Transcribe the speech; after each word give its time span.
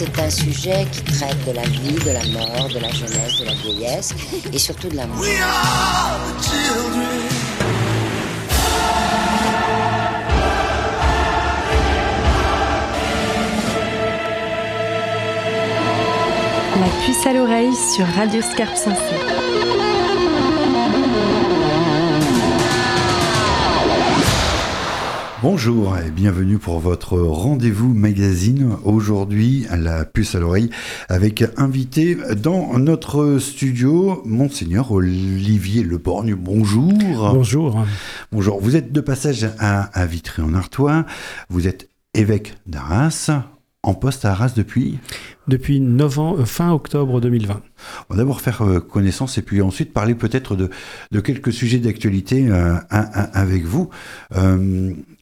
c'est 0.00 0.18
un 0.18 0.30
sujet 0.30 0.86
qui 0.90 1.02
traite 1.02 1.44
de 1.46 1.52
la 1.52 1.62
vie, 1.62 1.92
de 1.92 2.10
la 2.10 2.24
mort, 2.32 2.68
de 2.70 2.78
la 2.78 2.90
jeunesse, 2.90 3.38
de 3.38 3.44
la 3.44 3.52
vieillesse 3.52 4.14
et 4.50 4.58
surtout 4.58 4.88
de 4.88 4.96
l'amour. 4.96 5.22
La 16.80 17.04
puce 17.04 17.26
à 17.26 17.34
l'oreille 17.34 17.74
sur 17.94 18.06
Radio 18.06 18.40
Scarpe 18.40 18.76
Sensée. 18.76 19.19
Bonjour 25.42 25.96
et 25.96 26.10
bienvenue 26.10 26.58
pour 26.58 26.80
votre 26.80 27.18
rendez-vous 27.18 27.94
magazine. 27.94 28.76
Aujourd'hui, 28.84 29.66
la 29.74 30.04
puce 30.04 30.34
à 30.34 30.38
l'oreille 30.38 30.68
avec 31.08 31.42
invité 31.56 32.14
dans 32.36 32.78
notre 32.78 33.38
studio, 33.38 34.20
Monseigneur 34.26 34.92
Olivier 34.92 35.82
Leborgne. 35.82 36.34
Bonjour. 36.34 36.92
Bonjour. 37.32 37.86
Bonjour. 38.32 38.60
Vous 38.60 38.76
êtes 38.76 38.92
de 38.92 39.00
passage 39.00 39.48
à, 39.58 40.04
Vitry-en-Artois. 40.04 41.06
Vous 41.48 41.66
êtes 41.66 41.88
évêque 42.12 42.56
d'Arras, 42.66 43.30
en 43.82 43.94
poste 43.94 44.24
à 44.24 44.32
Arras 44.32 44.52
depuis 44.56 44.98
Depuis 45.48 45.80
euh, 45.80 46.44
fin 46.44 46.72
octobre 46.72 47.20
2020. 47.20 47.62
On 48.08 48.14
va 48.14 48.18
d'abord 48.18 48.40
faire 48.40 48.62
euh, 48.62 48.80
connaissance 48.80 49.38
et 49.38 49.42
puis 49.42 49.62
ensuite 49.62 49.92
parler 49.92 50.14
peut-être 50.14 50.56
de, 50.56 51.20
quelques 51.20 51.52
sujets 51.52 51.78
d'actualité 51.78 52.48
euh, 52.48 52.76
avec 52.90 53.64
vous. 53.64 53.90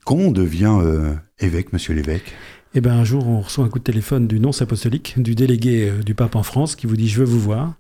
Comment 0.08 0.28
on 0.28 0.32
devient 0.32 0.78
euh, 0.80 1.12
évêque, 1.38 1.74
monsieur 1.74 1.92
l'évêque? 1.92 2.32
Eh 2.72 2.80
bien, 2.80 2.94
un 2.94 3.04
jour, 3.04 3.28
on 3.28 3.42
reçoit 3.42 3.66
un 3.66 3.68
coup 3.68 3.78
de 3.78 3.84
téléphone 3.84 4.26
du 4.26 4.40
nonce 4.40 4.62
apostolique, 4.62 5.20
du 5.20 5.34
délégué 5.34 5.90
euh, 5.90 6.02
du 6.02 6.14
pape 6.14 6.34
en 6.34 6.42
France, 6.42 6.76
qui 6.76 6.86
vous 6.86 6.96
dit 6.96 7.08
Je 7.08 7.18
veux 7.18 7.26
vous 7.26 7.38
voir. 7.38 7.74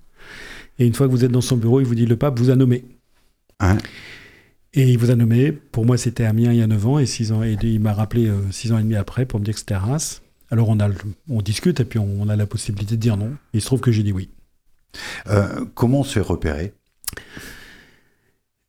Et 0.78 0.86
une 0.86 0.92
fois 0.92 1.06
que 1.06 1.12
vous 1.12 1.24
êtes 1.24 1.32
dans 1.32 1.40
son 1.40 1.56
bureau, 1.56 1.80
il 1.80 1.86
vous 1.86 1.94
dit 1.94 2.04
Le 2.04 2.16
pape 2.16 2.38
vous 2.38 2.50
a 2.50 2.54
nommé. 2.54 2.84
Hein? 3.60 3.78
Et 4.74 4.90
il 4.90 4.98
vous 4.98 5.10
a 5.10 5.16
nommé. 5.16 5.52
Pour 5.52 5.86
moi, 5.86 5.96
c'était 5.96 6.26
Amiens 6.26 6.52
il 6.52 6.58
y 6.58 6.62
a 6.62 6.66
9 6.66 6.86
ans, 6.86 6.98
et, 6.98 7.06
six 7.06 7.32
ans, 7.32 7.42
et 7.42 7.56
il 7.62 7.80
m'a 7.80 7.94
rappelé 7.94 8.30
6 8.50 8.72
euh, 8.72 8.74
ans 8.74 8.78
et 8.78 8.82
demi 8.82 8.96
après 8.96 9.24
pour 9.24 9.40
me 9.40 9.44
dire 9.46 9.54
que 9.54 9.60
c'était 9.60 9.72
Arras. 9.72 10.20
Alors, 10.50 10.68
on, 10.68 10.80
a, 10.80 10.88
on 11.28 11.42
discute, 11.42 11.80
et 11.80 11.84
puis 11.84 11.98
on, 11.98 12.28
a 12.28 12.36
la 12.36 12.46
possibilité 12.46 12.96
de 12.96 13.00
dire 13.00 13.16
non. 13.16 13.32
il 13.52 13.60
se 13.60 13.66
trouve 13.66 13.80
que 13.80 13.92
j'ai 13.92 14.02
dit 14.02 14.12
oui. 14.12 14.30
comment 15.74 16.00
on 16.00 16.04
se 16.04 16.14
fait 16.14 16.20
repérer? 16.20 16.74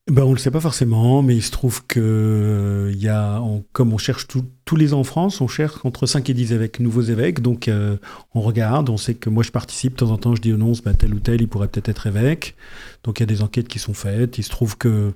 Ben, 0.09 0.23
on 0.23 0.29
ne 0.29 0.33
le 0.33 0.39
sait 0.39 0.49
pas 0.49 0.59
forcément, 0.59 1.21
mais 1.21 1.35
il 1.35 1.43
se 1.43 1.51
trouve 1.51 1.85
que 1.85 1.99
euh, 1.99 2.91
y 2.95 3.07
a, 3.07 3.39
comme 3.73 3.93
on 3.93 3.99
cherche 3.99 4.25
tous 4.27 4.75
les 4.75 4.95
ans 4.95 5.01
en 5.01 5.03
France, 5.03 5.39
on 5.39 5.47
cherche 5.47 5.85
entre 5.85 6.07
5 6.07 6.27
et 6.31 6.33
10 6.33 6.53
évêques, 6.53 6.79
nouveaux 6.79 7.03
évêques. 7.03 7.41
Donc 7.41 7.67
euh, 7.67 7.97
on 8.33 8.41
regarde, 8.41 8.89
on 8.89 8.97
sait 8.97 9.13
que 9.13 9.29
moi 9.29 9.43
je 9.43 9.51
participe, 9.51 9.93
de 9.93 9.97
temps 9.97 10.09
en 10.09 10.17
temps 10.17 10.35
je 10.35 10.41
dis 10.41 10.51
non, 10.51 10.71
ben, 10.83 10.95
tel 10.95 11.13
ou 11.13 11.19
tel, 11.19 11.41
il 11.41 11.47
pourrait 11.47 11.67
peut-être 11.67 11.89
être 11.89 12.07
évêque. 12.07 12.55
Donc 13.03 13.19
il 13.19 13.23
y 13.23 13.25
a 13.25 13.27
des 13.27 13.43
enquêtes 13.43 13.67
qui 13.67 13.77
sont 13.77 13.93
faites. 13.93 14.39
Il 14.39 14.43
se 14.43 14.49
trouve 14.49 14.79
que, 14.79 15.13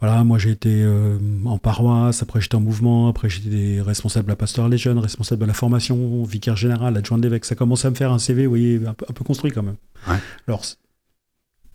voilà, 0.00 0.24
moi 0.24 0.38
j'ai 0.38 0.50
été 0.50 0.82
euh, 0.82 1.18
en 1.44 1.58
paroisse, 1.58 2.22
après 2.22 2.40
j'étais 2.40 2.56
en 2.56 2.60
mouvement, 2.60 3.08
après 3.08 3.30
j'étais 3.30 3.80
responsable 3.80 4.26
de 4.26 4.32
la 4.32 4.36
pastorale 4.36 4.70
des 4.70 4.78
jeunes, 4.78 4.98
responsable 4.98 5.40
de 5.40 5.46
la 5.46 5.54
formation, 5.54 6.24
vicaire 6.24 6.56
général, 6.56 6.96
adjoint 6.96 7.16
de 7.16 7.22
l'évêque. 7.22 7.44
Ça 7.44 7.54
commence 7.54 7.84
à 7.84 7.90
me 7.90 7.94
faire 7.94 8.12
un 8.12 8.18
CV, 8.18 8.44
vous 8.44 8.50
voyez, 8.50 8.80
un 8.86 8.94
peu, 8.94 9.24
construit 9.24 9.52
quand 9.52 9.62
même. 9.62 9.76
Ouais. 10.08 10.16
Alors 10.46 10.64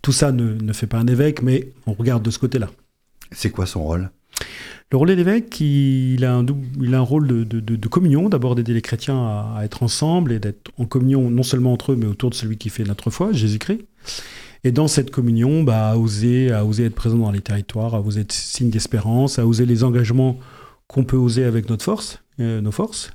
tout 0.02 0.12
ça 0.12 0.32
ne, 0.32 0.72
fait 0.72 0.86
pas 0.86 0.98
un 0.98 1.06
évêque, 1.06 1.42
mais 1.42 1.72
on 1.86 1.92
regarde 1.92 2.22
de 2.22 2.30
ce 2.30 2.38
côté-là. 2.38 2.70
C'est 3.32 3.50
quoi 3.50 3.66
son 3.66 3.82
rôle? 3.82 4.10
Le 4.90 4.96
rôle 4.96 5.08
de 5.08 5.14
l'évêque, 5.14 5.60
il, 5.60 6.24
a 6.24 6.34
un 6.34 6.46
il 6.80 6.94
a 6.94 6.98
un 6.98 7.02
rôle 7.02 7.26
de, 7.26 7.88
communion, 7.88 8.28
d'abord 8.28 8.54
d'aider 8.54 8.74
les 8.74 8.82
chrétiens 8.82 9.18
à, 9.56 9.60
être 9.62 9.82
ensemble 9.82 10.32
et 10.32 10.38
d'être 10.38 10.72
en 10.78 10.86
communion 10.86 11.30
non 11.30 11.42
seulement 11.42 11.72
entre 11.72 11.92
eux, 11.92 11.96
mais 11.96 12.06
autour 12.06 12.30
de 12.30 12.34
celui 12.34 12.56
qui 12.56 12.70
fait 12.70 12.84
notre 12.84 13.10
foi, 13.10 13.32
Jésus-Christ. 13.32 13.82
Et 14.64 14.72
dans 14.72 14.88
cette 14.88 15.10
communion, 15.10 15.62
bah, 15.62 15.90
à, 15.90 15.96
oser, 15.96 16.52
à 16.52 16.64
oser 16.64 16.84
être 16.86 16.94
présent 16.94 17.16
dans 17.16 17.30
les 17.30 17.40
territoires, 17.40 17.94
à 17.94 18.00
oser 18.00 18.22
être 18.22 18.32
signe 18.32 18.70
d'espérance, 18.70 19.38
à 19.38 19.46
oser 19.46 19.66
les 19.66 19.84
engagements 19.84 20.38
qu'on 20.86 21.04
peut 21.04 21.16
oser 21.16 21.44
avec 21.44 21.68
notre 21.70 21.84
force, 21.84 22.22
euh, 22.40 22.60
nos 22.60 22.72
forces, 22.72 23.12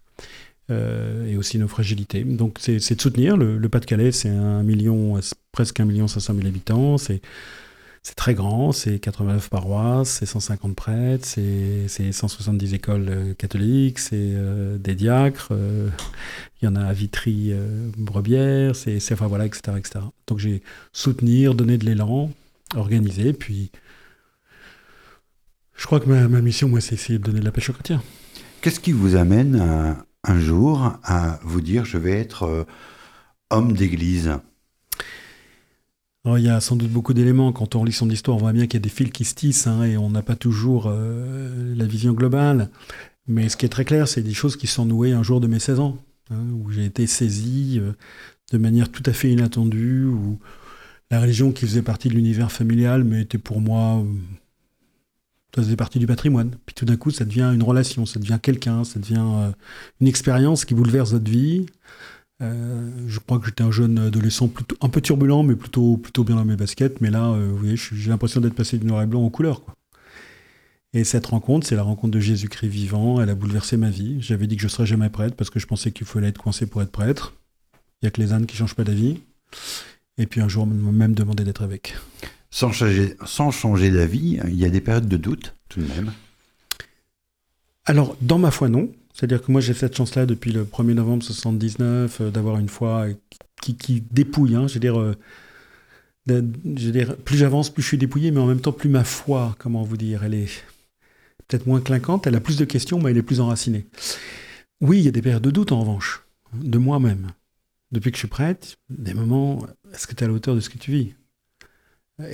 euh, 0.71 1.27
et 1.27 1.37
aussi 1.37 1.59
nos 1.59 1.67
fragilités. 1.67 2.23
Donc 2.23 2.57
c'est 2.59 2.77
de 2.77 3.01
soutenir. 3.01 3.37
Le, 3.37 3.69
Pas-de-Calais, 3.69 4.11
c'est 4.11 4.29
un 4.29 4.63
million, 4.63 5.19
presque 5.51 5.79
un 5.79 5.85
million 5.85 6.07
500 6.07 6.33
000 6.33 6.47
habitants. 6.47 6.97
C'est 6.97 7.21
c'est 8.05 8.13
très 8.13 8.35
grand, 8.35 8.71
c'est 8.71 8.99
89 8.99 9.49
paroisses, 9.49 10.09
c'est 10.09 10.27
150 10.27 10.75
prêtres, 10.75 11.25
c'est 11.25 12.11
170 12.11 12.75
écoles 12.75 13.07
euh, 13.09 13.33
catholiques, 13.33 13.97
c'est 13.97 14.13
euh, 14.15 14.77
des 14.77 14.93
diacres, 14.93 15.51
il 16.61 16.65
y 16.65 16.67
en 16.67 16.75
a 16.75 16.85
à 16.85 16.93
Vitry, 16.93 17.51
Brebière, 17.97 18.75
c'est 18.75 18.99
enfin 19.11 19.25
voilà, 19.25 19.47
etc., 19.47 19.77
etc. 19.79 20.05
Donc 20.27 20.37
j'ai 20.37 20.61
soutenir, 20.93 21.55
donner 21.55 21.79
de 21.79 21.85
l'élan, 21.85 22.29
organiser, 22.75 23.33
puis 23.33 23.71
je 25.75 25.87
crois 25.87 25.99
que 25.99 26.07
ma, 26.07 26.41
mission, 26.41 26.69
moi, 26.69 26.81
c'est 26.81 26.93
essayer 26.93 27.17
de 27.17 27.23
donner 27.23 27.39
de 27.39 27.45
la 27.45 27.51
pêche 27.51 27.71
aux 27.71 27.73
chrétiens. 27.73 28.03
Qu'est-ce 28.61 28.79
qui 28.79 28.91
vous 28.91 29.15
amène 29.15 29.95
un 30.23 30.39
jour 30.39 30.93
à 31.03 31.39
vous 31.43 31.61
dire 31.61 31.85
je 31.85 31.97
vais 31.97 32.13
être 32.13 32.43
euh, 32.43 32.63
homme 33.49 33.73
d'église? 33.73 34.37
Il 36.25 36.43
y 36.43 36.49
a 36.49 36.59
sans 36.59 36.75
doute 36.75 36.89
beaucoup 36.89 37.13
d'éléments. 37.13 37.51
Quand 37.51 37.75
on 37.75 37.83
lit 37.83 37.93
son 37.93 38.09
histoire, 38.09 38.37
on 38.37 38.39
voit 38.39 38.53
bien 38.53 38.65
qu'il 38.65 38.75
y 38.75 38.81
a 38.81 38.83
des 38.83 38.89
fils 38.89 39.11
qui 39.11 39.25
se 39.25 39.35
tissent 39.35 39.67
hein, 39.67 39.83
et 39.83 39.97
on 39.97 40.09
n'a 40.09 40.21
pas 40.21 40.35
toujours 40.35 40.85
euh, 40.87 41.75
la 41.75 41.85
vision 41.85 42.13
globale. 42.13 42.69
Mais 43.27 43.49
ce 43.49 43.57
qui 43.57 43.65
est 43.65 43.69
très 43.69 43.85
clair, 43.85 44.07
c'est 44.07 44.21
des 44.21 44.33
choses 44.33 44.55
qui 44.57 44.67
sont 44.67 44.85
nouées 44.85 45.13
un 45.13 45.23
jour 45.23 45.39
de 45.39 45.47
mes 45.47 45.59
16 45.59 45.79
ans, 45.79 45.97
hein, 46.31 46.43
où 46.53 46.71
j'ai 46.71 46.85
été 46.85 47.07
saisi 47.07 47.79
euh, 47.79 47.93
de 48.51 48.57
manière 48.57 48.89
tout 48.89 49.03
à 49.05 49.13
fait 49.13 49.31
inattendue, 49.31 50.05
où 50.05 50.39
la 51.11 51.21
religion 51.21 51.51
qui 51.51 51.65
faisait 51.65 51.81
partie 51.81 52.09
de 52.09 52.15
l'univers 52.15 52.51
familial, 52.51 53.03
mais 53.03 53.21
était 53.21 53.37
pour 53.37 53.61
moi 53.61 54.03
ça 55.55 55.61
faisait 55.61 55.77
partie 55.77 55.99
du 55.99 56.07
patrimoine. 56.07 56.51
Puis 56.65 56.75
tout 56.75 56.85
d'un 56.85 56.97
coup, 56.97 57.11
ça 57.11 57.23
devient 57.23 57.49
une 57.53 57.63
relation, 57.63 58.05
ça 58.05 58.19
devient 58.19 58.39
quelqu'un, 58.41 58.83
ça 58.83 58.99
devient 58.99 59.23
euh, 59.23 59.51
une 60.01 60.07
expérience 60.07 60.65
qui 60.65 60.75
bouleverse 60.75 61.13
votre 61.13 61.31
vie. 61.31 61.65
Euh, 62.41 62.91
je 63.07 63.19
crois 63.19 63.39
que 63.39 63.45
j'étais 63.45 63.63
un 63.63 63.71
jeune 63.71 63.97
adolescent 63.97 64.47
plutôt 64.47 64.75
un 64.81 64.89
peu 64.89 65.01
turbulent, 65.01 65.43
mais 65.43 65.55
plutôt 65.55 65.97
plutôt 65.97 66.23
bien 66.23 66.35
dans 66.35 66.45
mes 66.45 66.55
baskets. 66.55 67.01
Mais 67.01 67.09
là, 67.09 67.31
euh, 67.31 67.49
vous 67.51 67.57
voyez, 67.57 67.75
j'ai 67.77 68.09
l'impression 68.09 68.41
d'être 68.41 68.55
passé 68.55 68.77
du 68.77 68.85
noir 68.85 69.01
et 69.01 69.05
blanc 69.05 69.23
en 69.23 69.29
couleur. 69.29 69.61
Quoi. 69.63 69.75
Et 70.93 71.03
cette 71.03 71.25
rencontre, 71.25 71.67
c'est 71.67 71.75
la 71.75 71.83
rencontre 71.83 72.13
de 72.13 72.19
Jésus-Christ 72.19 72.69
vivant. 72.69 73.21
Elle 73.21 73.29
a 73.29 73.35
bouleversé 73.35 73.77
ma 73.77 73.89
vie. 73.89 74.21
J'avais 74.21 74.47
dit 74.47 74.55
que 74.55 74.61
je 74.61 74.67
serais 74.67 74.85
jamais 74.85 75.09
prêtre 75.09 75.35
parce 75.35 75.49
que 75.49 75.59
je 75.59 75.67
pensais 75.67 75.91
qu'il 75.91 76.07
fallait 76.07 76.29
être 76.29 76.37
coincé 76.37 76.65
pour 76.65 76.81
être 76.81 76.91
prêtre. 76.91 77.33
Il 78.01 78.05
y 78.05 78.07
a 78.07 78.11
que 78.11 78.21
les 78.21 78.33
ânes 78.33 78.45
qui 78.45 78.55
changent 78.55 78.75
pas 78.75 78.85
d'avis. 78.85 79.19
Et 80.17 80.25
puis 80.25 80.39
un 80.39 80.47
jour, 80.47 80.63
on 80.63 80.67
m'a 80.67 80.91
même 80.91 81.13
demandé 81.13 81.43
d'être 81.43 81.63
évêque. 81.63 81.95
Sans 82.49 82.71
changer, 82.71 83.17
sans 83.25 83.51
changer 83.51 83.91
d'avis, 83.91 84.39
il 84.47 84.55
y 84.55 84.63
a 84.63 84.69
des 84.69 84.79
périodes 84.79 85.09
de 85.09 85.17
doute, 85.17 85.53
tout 85.67 85.81
de 85.81 85.87
même. 85.87 86.13
Alors, 87.85 88.15
dans 88.21 88.39
ma 88.39 88.51
foi, 88.51 88.69
non. 88.69 88.89
C'est-à-dire 89.15 89.41
que 89.41 89.49
moi, 89.49 89.61
j'ai 89.61 89.73
cette 89.73 89.95
chance-là 89.95 90.25
depuis 90.25 90.51
le 90.51 90.65
1er 90.65 90.93
novembre 90.93 91.23
79 91.23 92.19
euh, 92.19 92.31
d'avoir 92.31 92.59
une 92.59 92.67
foi 92.67 93.07
qui, 93.61 94.03
dépouille. 94.11 94.55
Hein. 94.55 94.67
je, 94.67 94.73
veux 94.73 94.79
dire, 94.81 94.99
euh, 94.99 95.15
dire, 96.27 97.15
plus 97.15 97.37
j'avance, 97.37 97.69
plus 97.69 97.81
je 97.81 97.87
suis 97.87 97.97
dépouillé, 97.97 98.31
mais 98.31 98.41
en 98.41 98.45
même 98.45 98.59
temps, 98.59 98.73
plus 98.73 98.89
ma 98.89 99.05
foi, 99.05 99.55
comment 99.57 99.83
vous 99.83 99.95
dire, 99.95 100.25
elle 100.25 100.33
est 100.33 100.49
peut-être 101.47 101.65
moins 101.65 101.79
clinquante, 101.79 102.27
elle 102.27 102.35
a 102.35 102.41
plus 102.41 102.57
de 102.57 102.65
questions, 102.65 102.99
mais 102.99 103.11
elle 103.11 103.17
est 103.17 103.23
plus 103.23 103.39
enracinée. 103.39 103.87
Oui, 104.81 104.99
il 104.99 105.05
y 105.05 105.07
a 105.07 105.11
des 105.11 105.21
périodes 105.21 105.43
de 105.43 105.51
doute, 105.51 105.71
en 105.71 105.79
revanche, 105.79 106.25
de 106.53 106.77
moi-même. 106.77 107.29
Depuis 107.93 108.11
que 108.11 108.17
je 108.17 108.19
suis 108.19 108.27
prête, 108.27 108.75
des 108.89 109.13
moments, 109.13 109.65
est-ce 109.93 110.07
que 110.07 110.13
tu 110.13 110.23
es 110.23 110.25
à 110.25 110.27
la 110.27 110.33
hauteur 110.33 110.55
de 110.55 110.59
ce 110.59 110.69
que 110.69 110.77
tu 110.77 110.91
vis? 110.91 111.13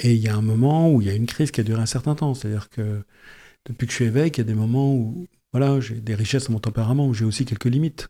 Et 0.02 0.14
il 0.14 0.20
y 0.20 0.30
a 0.30 0.36
un 0.36 0.41
moment 0.41 0.91
où 0.91 1.00
il 1.00 1.08
y 1.08 1.12
a 1.12 1.14
une 1.14 1.28
crise 1.28 1.52
qui 1.52 1.62
a 1.62 1.64
duré 1.64 1.80
un 1.80 1.86
certain 1.86 2.16
temps. 2.16 2.34
C'est-à-dire 2.34 2.70
que 2.70 3.03
depuis 3.68 3.86
que 3.86 3.91
je 3.91 3.97
suis 3.97 4.06
évêque, 4.06 4.38
il 4.38 4.41
y 4.41 4.41
a 4.41 4.46
des 4.46 4.56
moments 4.56 4.96
où 4.96 5.28
voilà, 5.51 5.79
j'ai 5.79 5.95
des 5.95 6.16
richesses 6.16 6.50
à 6.50 6.51
mon 6.51 6.59
tempérament, 6.59 7.12
j'ai 7.13 7.25
aussi 7.25 7.46
quelques 7.46 7.66
limites. 7.66 8.09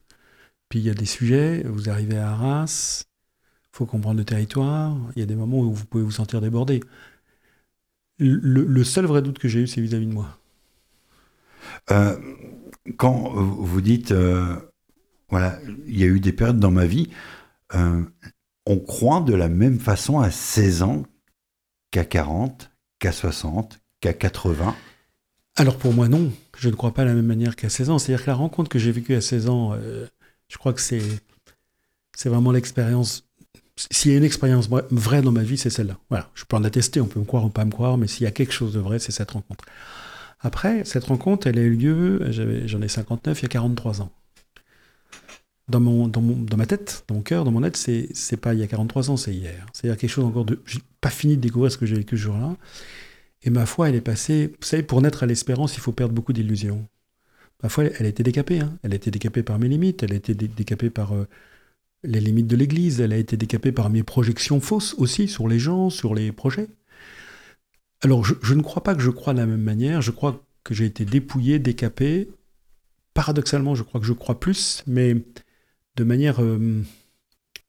Puis 0.69 0.79
il 0.79 0.85
y 0.85 0.89
a 0.89 0.93
des 0.93 1.05
sujets, 1.05 1.63
vous 1.63 1.89
arrivez 1.89 2.17
à 2.17 2.31
Arras, 2.31 3.05
il 3.73 3.77
faut 3.77 3.85
comprendre 3.85 4.17
le 4.19 4.25
territoire, 4.25 4.97
il 5.15 5.19
y 5.19 5.23
a 5.23 5.25
des 5.25 5.35
moments 5.35 5.59
où 5.59 5.73
vous 5.73 5.85
pouvez 5.85 6.03
vous 6.03 6.11
sentir 6.11 6.41
débordé. 6.41 6.81
Le, 8.19 8.83
seul 8.83 9.05
vrai 9.05 9.21
doute 9.21 9.39
que 9.39 9.47
j'ai 9.47 9.61
eu, 9.61 9.67
c'est 9.67 9.81
vis-à-vis 9.81 10.05
de 10.05 10.13
moi. 10.13 10.37
Euh, 11.89 12.15
quand 12.97 13.29
vous 13.31 13.81
dites, 13.81 14.11
euh, 14.11 14.55
voilà, 15.29 15.59
il 15.87 15.99
y 15.99 16.03
a 16.03 16.07
eu 16.07 16.19
des 16.19 16.31
périodes 16.31 16.59
dans 16.59 16.71
ma 16.71 16.85
vie, 16.85 17.09
euh, 17.73 18.03
on 18.65 18.77
croit 18.77 19.21
de 19.21 19.33
la 19.33 19.49
même 19.49 19.79
façon 19.79 20.19
à 20.19 20.29
16 20.29 20.83
ans 20.83 21.03
qu'à 21.89 22.05
40, 22.05 22.71
qu'à 22.99 23.11
60, 23.11 23.79
qu'à 24.01 24.13
80 24.13 24.75
Alors 25.55 25.77
pour 25.77 25.93
moi, 25.93 26.07
non. 26.07 26.31
Je 26.57 26.69
ne 26.69 26.75
crois 26.75 26.93
pas 26.93 27.03
de 27.03 27.09
la 27.09 27.13
même 27.13 27.25
manière 27.25 27.55
qu'à 27.55 27.69
16 27.69 27.89
ans. 27.89 27.99
C'est-à-dire 27.99 28.25
que 28.25 28.29
la 28.29 28.35
rencontre 28.35 28.69
que 28.69 28.79
j'ai 28.79 28.91
vécue 28.91 29.15
à 29.15 29.21
16 29.21 29.49
ans, 29.49 29.73
euh, 29.73 30.07
je 30.47 30.57
crois 30.57 30.73
que 30.73 30.81
c'est, 30.81 31.01
c'est 32.15 32.29
vraiment 32.29 32.51
l'expérience. 32.51 33.25
S'il 33.89 34.11
y 34.11 34.13
a 34.13 34.17
une 34.17 34.23
expérience 34.23 34.69
vraie 34.91 35.21
dans 35.21 35.31
ma 35.31 35.43
vie, 35.43 35.57
c'est 35.57 35.69
celle-là. 35.69 35.97
Voilà, 36.09 36.29
je 36.35 36.43
peux 36.45 36.55
en 36.55 36.63
attester, 36.63 37.01
on 37.01 37.07
peut 37.07 37.19
me 37.19 37.25
croire 37.25 37.45
ou 37.45 37.49
pas 37.49 37.65
me 37.65 37.71
croire, 37.71 37.97
mais 37.97 38.07
s'il 38.07 38.23
y 38.23 38.27
a 38.27 38.31
quelque 38.31 38.53
chose 38.53 38.73
de 38.73 38.79
vrai, 38.79 38.99
c'est 38.99 39.11
cette 39.11 39.31
rencontre. 39.31 39.65
Après, 40.41 40.83
cette 40.85 41.05
rencontre, 41.05 41.47
elle 41.47 41.57
a 41.57 41.61
eu 41.61 41.75
lieu, 41.75 42.31
j'en 42.65 42.81
ai 42.81 42.87
59, 42.87 43.39
il 43.39 43.43
y 43.43 43.45
a 43.45 43.49
43 43.49 44.01
ans. 44.01 44.11
dans, 45.67 45.79
mon, 45.79 46.07
dans, 46.07 46.21
mon, 46.21 46.35
dans 46.35 46.57
ma 46.57 46.65
tête, 46.65 47.05
dans 47.07 47.15
mon 47.15 47.21
cœur, 47.21 47.43
dans 47.43 47.51
mon 47.51 47.63
être, 47.63 47.77
c'est, 47.77 48.09
c'est 48.13 48.37
pas 48.37 48.53
il 48.53 48.59
y 48.59 48.63
a 48.63 48.67
43 48.67 49.09
ans, 49.09 49.17
c'est 49.17 49.33
hier. 49.33 49.65
C'est-à-dire 49.73 49.97
quelque 49.99 50.09
chose 50.09 50.25
encore 50.25 50.45
de. 50.45 50.61
Pas 50.99 51.09
fini 51.09 51.37
de 51.37 51.41
découvrir 51.41 51.71
ce 51.71 51.77
que 51.77 51.85
j'ai 51.85 51.95
vécu 51.95 52.17
ce 52.17 52.23
jour-là. 52.23 52.55
Et 53.43 53.49
ma 53.49 53.65
foi, 53.65 53.89
elle 53.89 53.95
est 53.95 54.01
passée. 54.01 54.47
Vous 54.59 54.67
savez, 54.67 54.83
pour 54.83 55.01
naître 55.01 55.23
à 55.23 55.25
l'espérance, 55.25 55.75
il 55.75 55.79
faut 55.79 55.91
perdre 55.91 56.13
beaucoup 56.13 56.33
d'illusions. 56.33 56.87
Ma 57.63 57.69
foi, 57.69 57.85
elle, 57.85 58.05
a 58.05 58.09
été 58.09 58.23
décapée. 58.23 58.59
Hein. 58.59 58.77
Elle 58.83 58.93
a 58.93 58.95
été 58.95 59.11
décapée 59.11 59.43
par 59.43 59.59
mes 59.59 59.67
limites. 59.67 60.03
Elle 60.03 60.13
a 60.13 60.15
été 60.15 60.33
décapée 60.33 60.89
par 60.89 61.13
euh, 61.13 61.27
les 62.03 62.19
limites 62.19 62.47
de 62.47 62.55
l'Église. 62.55 63.01
Elle 63.01 63.13
a 63.13 63.17
été 63.17 63.37
décapée 63.37 63.71
par 63.71 63.89
mes 63.89 64.03
projections 64.03 64.59
fausses 64.59 64.93
aussi 64.97 65.27
sur 65.27 65.47
les 65.47 65.59
gens, 65.59 65.89
sur 65.89 66.13
les 66.13 66.31
projets. 66.31 66.67
Alors, 68.03 68.23
je, 68.23 68.53
ne 68.53 68.61
crois 68.61 68.83
pas 68.83 68.95
que 68.95 69.01
je 69.01 69.11
crois 69.11 69.33
de 69.33 69.39
la 69.39 69.45
même 69.45 69.61
manière. 69.61 70.01
Je 70.01 70.11
crois 70.11 70.43
que 70.63 70.73
j'ai 70.73 70.85
été 70.85 71.05
dépouillé, 71.05 71.59
décapé. 71.59 72.29
Paradoxalement, 73.13 73.75
je 73.75 73.83
crois 73.83 73.99
que 73.99 74.07
je 74.07 74.13
crois 74.13 74.39
plus, 74.39 74.83
mais 74.87 75.15
de 75.95 76.03
manière 76.03 76.41
euh, 76.41 76.81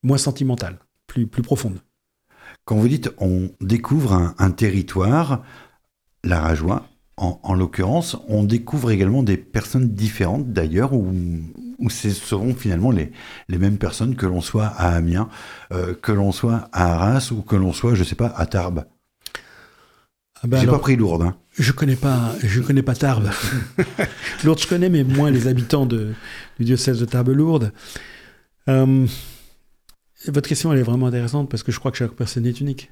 moins 0.03 0.19
sentimentale, 0.19 0.79
plus 1.07 1.27
profonde. 1.27 1.81
Quand 2.64 2.76
vous 2.76 2.88
dites 2.88 3.11
on 3.19 3.50
découvre 3.61 4.12
un, 4.12 4.35
un 4.38 4.50
territoire, 4.50 5.43
la 6.25 6.41
Rajoie, 6.41 6.87
en, 7.17 7.38
en 7.43 7.55
l'occurrence, 7.55 8.17
on 8.29 8.43
découvre 8.44 8.91
également 8.91 9.23
des 9.23 9.37
personnes 9.37 9.88
différentes 9.91 10.53
d'ailleurs, 10.53 10.93
où 10.94 11.12
ce 11.91 12.11
seront 12.11 12.55
finalement 12.55 12.91
les, 12.91 13.12
les 13.49 13.59
mêmes 13.59 13.76
personnes 13.79 14.14
que 14.17 14.26
l'on 14.26 14.41
soit 14.41 14.67
à 14.67 14.94
Amiens, 14.94 15.29
euh, 15.73 15.94
que 15.94 16.12
l'on 16.12 16.32
soit 16.32 16.69
à 16.73 16.93
Arras 16.94 17.31
ou 17.32 17.43
que 17.43 17.56
l'on 17.56 17.73
soit, 17.73 17.94
je 17.94 18.05
sais 18.05 18.14
pas, 18.14 18.29
à 18.37 18.47
Tarbes. 18.47 18.85
Ah 20.44 20.47
ben 20.49 20.56
J'ai 20.56 20.62
alors, 20.62 20.76
pas 20.76 20.82
pris 20.82 20.97
Lourdes. 20.97 21.23
hein. 21.23 21.37
Je 21.59 21.70
connais 21.73 21.97
pas, 21.97 22.35
je 22.43 22.61
connais 22.61 22.82
pas 22.82 22.94
Tarbes. 22.94 23.31
Lourdes, 24.44 24.61
je 24.61 24.67
connais, 24.67 24.88
mais 24.88 25.05
moins 25.05 25.31
les 25.31 25.47
habitants 25.49 25.87
de, 25.87 26.14
du 26.59 26.64
diocèse 26.64 26.99
de 26.99 27.05
Tarbes-Lourdes. 27.05 27.73
Euh, 28.69 29.06
votre 30.29 30.49
question, 30.49 30.73
elle 30.73 30.79
est 30.79 30.83
vraiment 30.85 31.07
intéressante 31.07 31.51
parce 31.51 31.63
que 31.63 31.73
je 31.73 31.79
crois 31.79 31.91
que 31.91 31.97
chaque 31.99 32.13
personne 32.13 32.47
est 32.47 32.61
unique. 32.61 32.91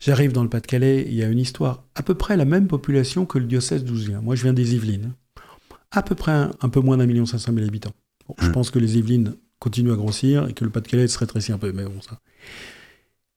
J'arrive 0.00 0.32
dans 0.32 0.42
le 0.42 0.48
Pas-de-Calais, 0.48 1.04
il 1.06 1.14
y 1.14 1.22
a 1.22 1.28
une 1.28 1.38
histoire, 1.38 1.84
à 1.94 2.02
peu 2.02 2.14
près 2.14 2.36
la 2.36 2.44
même 2.44 2.66
population 2.66 3.24
que 3.26 3.38
le 3.38 3.44
diocèse 3.46 3.84
d'où 3.84 3.96
je 3.96 4.06
viens. 4.08 4.20
Moi, 4.20 4.34
je 4.34 4.42
viens 4.42 4.52
des 4.52 4.74
Yvelines. 4.74 5.12
À 5.92 6.02
peu 6.02 6.14
près 6.14 6.32
un, 6.32 6.50
un 6.60 6.68
peu 6.68 6.80
moins 6.80 6.96
d'un 6.96 7.06
million 7.06 7.26
cinq 7.26 7.38
cent 7.38 7.52
mille 7.52 7.64
habitants. 7.66 7.92
Bon, 8.28 8.34
je 8.40 8.46
Hum. 8.46 8.52
pense 8.52 8.70
que 8.70 8.78
les 8.78 8.98
Yvelines 8.98 9.36
continuent 9.58 9.92
à 9.92 9.96
grossir 9.96 10.48
et 10.48 10.54
que 10.54 10.64
le 10.64 10.70
Pas-de-Calais 10.70 11.08
se 11.08 11.18
rétrécit 11.18 11.52
un 11.52 11.58
peu, 11.58 11.72
mais 11.72 11.84
bon, 11.84 12.00
ça. 12.00 12.18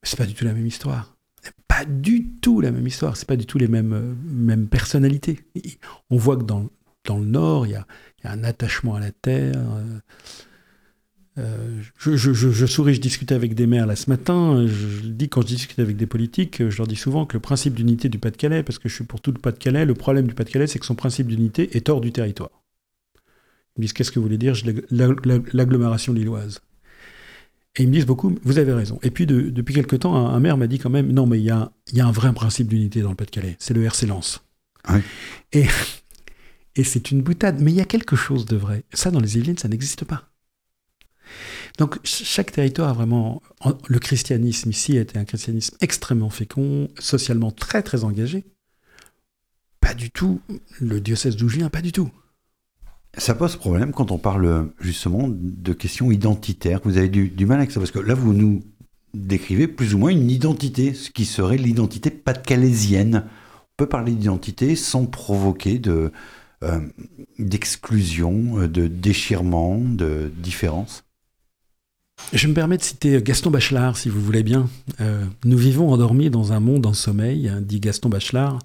C'est 0.04 0.18
pas 0.18 0.26
du 0.26 0.34
tout 0.34 0.46
la 0.46 0.54
même 0.54 0.66
histoire. 0.66 1.16
Pas 1.68 1.86
du 1.86 2.30
tout 2.42 2.62
la 2.62 2.72
même 2.72 2.86
histoire. 2.88 3.18
C'est 3.18 3.28
pas 3.28 3.36
du 3.36 3.46
tout 3.46 3.58
les 3.58 3.68
mêmes, 3.68 3.94
euh, 3.94 4.14
mêmes 4.26 4.68
personnalités. 4.68 5.40
On 6.10 6.18
voit 6.18 6.38
que 6.38 6.44
dans, 6.44 6.70
dans 7.06 7.18
le 7.18 7.26
Nord, 7.26 7.66
il 7.68 7.72
y 7.72 7.76
a, 7.76 7.86
il 8.20 8.26
y 8.26 8.28
a 8.28 8.32
un 8.32 8.44
attachement 8.44 8.96
à 8.96 9.00
la 9.00 9.12
terre. 9.12 9.56
euh, 9.58 10.00
euh, 11.40 11.82
je, 11.98 12.16
je- 12.16 12.34
je- 12.34 12.52
je 12.52 12.66
souris, 12.66 12.94
je 12.96 13.02
discutais 13.02 13.34
avec 13.36 13.56
des 13.56 13.66
maires 13.68 13.88
là 13.88 13.96
ce 13.96 14.10
matin. 14.10 14.66
Je, 14.68 15.08
dis 15.08 15.30
quand 15.30 15.42
je 15.42 15.48
discute 15.48 15.80
avec 15.80 15.98
des 15.98 16.06
politiques, 16.06 16.62
euh, 16.62 16.70
je 16.70 16.78
leur 16.78 16.88
dis 16.88 16.96
souvent 16.96 17.26
que 17.26 17.36
le 17.36 17.40
principe 17.42 17.74
d'unité 17.74 18.08
du 18.10 18.20
Pas-de-Calais, 18.20 18.62
parce 18.64 18.78
que 18.80 18.88
je 18.90 18.94
suis 18.96 19.04
pour 19.04 19.20
tout 19.22 19.32
le 19.32 19.40
Pas-de-Calais, 19.40 19.86
le 19.86 19.94
problème 19.96 20.28
du 20.28 20.34
Pas-de-Calais, 20.36 20.68
c'est 20.68 20.80
que 20.80 20.86
son 20.86 20.96
principe 20.96 21.28
d'unité 21.28 21.76
est 21.76 21.90
hors 21.90 22.02
du 22.02 22.12
territoire. 22.12 22.52
Ils 23.76 23.82
me 23.82 23.84
disent 23.86 23.94
qu'est-ce 23.94 24.12
que 24.12 24.20
vous 24.20 24.26
voulez 24.26 24.38
dire? 24.38 24.54
L'agglomération 24.92 26.14
lilloise. 26.14 26.62
Et 27.76 27.84
ils 27.84 27.88
me 27.88 27.94
disent 27.94 28.06
beaucoup, 28.06 28.38
vous 28.44 28.60
avez 28.60 28.72
raison. 28.72 29.00
Et 29.02 29.10
puis 29.10 29.26
de- 29.26 29.50
depuis 29.50 29.74
quelque 29.74 29.96
temps, 29.96 30.16
un, 30.16 30.36
un 30.36 30.40
maire 30.40 30.58
m'a 30.58 30.68
dit 30.68 30.78
quand 30.78 30.92
même, 30.92 31.12
non 31.12 31.26
mais 31.26 31.40
il 31.40 31.46
y 31.46 31.50
a, 31.50 31.72
il 31.92 31.98
y 31.98 32.02
a 32.02 32.06
un 32.06 32.12
vrai 32.12 32.32
principe 32.34 32.68
d'unité 32.68 33.02
dans 33.02 33.10
le 33.10 33.16
Pas-de-Calais, 33.16 33.56
c'est 33.58 33.74
le 33.74 33.84
RC 33.84 34.06
Lens. 34.06 34.44
Et 36.76 36.84
c'est 36.84 37.12
une 37.12 37.22
boutade, 37.22 37.60
mais 37.62 37.72
il 37.72 37.76
y 37.76 37.82
a 37.82 37.86
quelque 37.86 38.16
chose 38.16 38.46
de 38.46 38.56
vrai. 38.56 38.84
Ça, 38.94 39.12
dans 39.12 39.20
les 39.20 39.38
Yvelines, 39.38 39.58
ça 39.58 39.68
n'existe 39.68 40.06
pas. 40.06 40.30
Donc 41.78 41.96
ch- 42.04 42.24
chaque 42.28 42.52
territoire 42.52 42.90
a 42.90 42.94
vraiment... 42.94 43.42
en- 43.62 43.78
Le 43.88 44.00
christianisme 44.00 44.70
ici 44.70 44.98
était 44.98 45.18
un 45.18 45.26
christianisme 45.26 45.76
extrêmement 45.82 46.30
fécond, 46.30 46.88
socialement 47.00 47.52
très 47.52 47.82
très 47.84 48.04
engagé. 48.04 48.46
Pas 49.80 49.94
du 49.94 50.12
tout. 50.12 50.42
Le 50.80 51.02
diocèse 51.02 51.36
viens, 51.36 51.70
pas 51.70 51.82
du 51.82 51.92
tout. 51.92 52.10
Ça 53.18 53.36
pose 53.36 53.56
problème 53.58 53.92
quand 53.92 54.12
on 54.12 54.18
parle 54.18 54.72
justement 54.80 55.28
de 55.30 55.74
questions 55.74 56.12
identitaires. 56.12 56.80
Vous 56.84 56.98
avez 56.98 57.10
du, 57.10 57.30
du 57.30 57.46
mal 57.46 57.60
avec 57.60 57.72
ça 57.72 57.80
parce 57.80 57.92
que 57.92 58.00
là, 58.00 58.16
vous 58.16 58.34
nous 58.34 58.64
décrivez 59.14 59.68
plus 59.68 59.94
ou 59.94 60.00
moins 60.00 60.10
une 60.10 60.32
identité, 60.32 60.94
ce 60.96 61.12
qui 61.12 61.26
serait 61.26 61.58
l'identité 61.58 62.10
pas-de-calaisienne. 62.10 63.26
On 63.28 63.74
peut 63.78 63.88
parler 63.90 64.14
d'identité 64.14 64.76
sans 64.76 65.06
provoquer 65.06 65.78
de 65.78 66.12
euh, 66.64 66.80
d'exclusion, 67.38 68.60
euh, 68.62 68.68
de 68.68 68.88
déchirement, 68.88 69.78
de 69.78 70.32
différence. 70.36 71.04
Je 72.32 72.48
me 72.48 72.54
permets 72.54 72.78
de 72.78 72.84
citer 72.84 73.22
Gaston 73.22 73.52
Bachelard, 73.52 73.98
si 73.98 74.10
vous 74.10 74.22
voulez 74.22 74.44
bien. 74.44 74.70
Euh, 75.02 75.26
nous 75.46 75.58
vivons 75.58 75.92
endormis 75.92 76.30
dans 76.30 76.52
un 76.52 76.60
monde 76.60 76.86
en 76.86 76.94
sommeil, 76.94 77.52
dit 77.62 77.80
Gaston 77.80 78.10
Bachelard. 78.10 78.60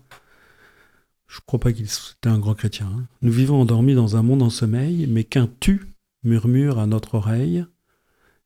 Je 1.26 1.36
ne 1.36 1.46
crois 1.46 1.60
pas 1.60 1.72
qu'il 1.72 1.84
était 1.84 2.28
un 2.28 2.38
grand 2.38 2.54
chrétien. 2.54 2.86
hein. 2.86 3.04
Nous 3.20 3.32
vivons 3.32 3.60
endormis 3.60 3.94
dans 3.94 4.16
un 4.16 4.22
monde 4.22 4.42
en 4.42 4.50
sommeil, 4.50 5.06
mais 5.06 5.24
qu'un 5.24 5.48
tu 5.60 5.86
murmure 6.22 6.78
à 6.78 6.86
notre 6.86 7.14
oreille, 7.14 7.64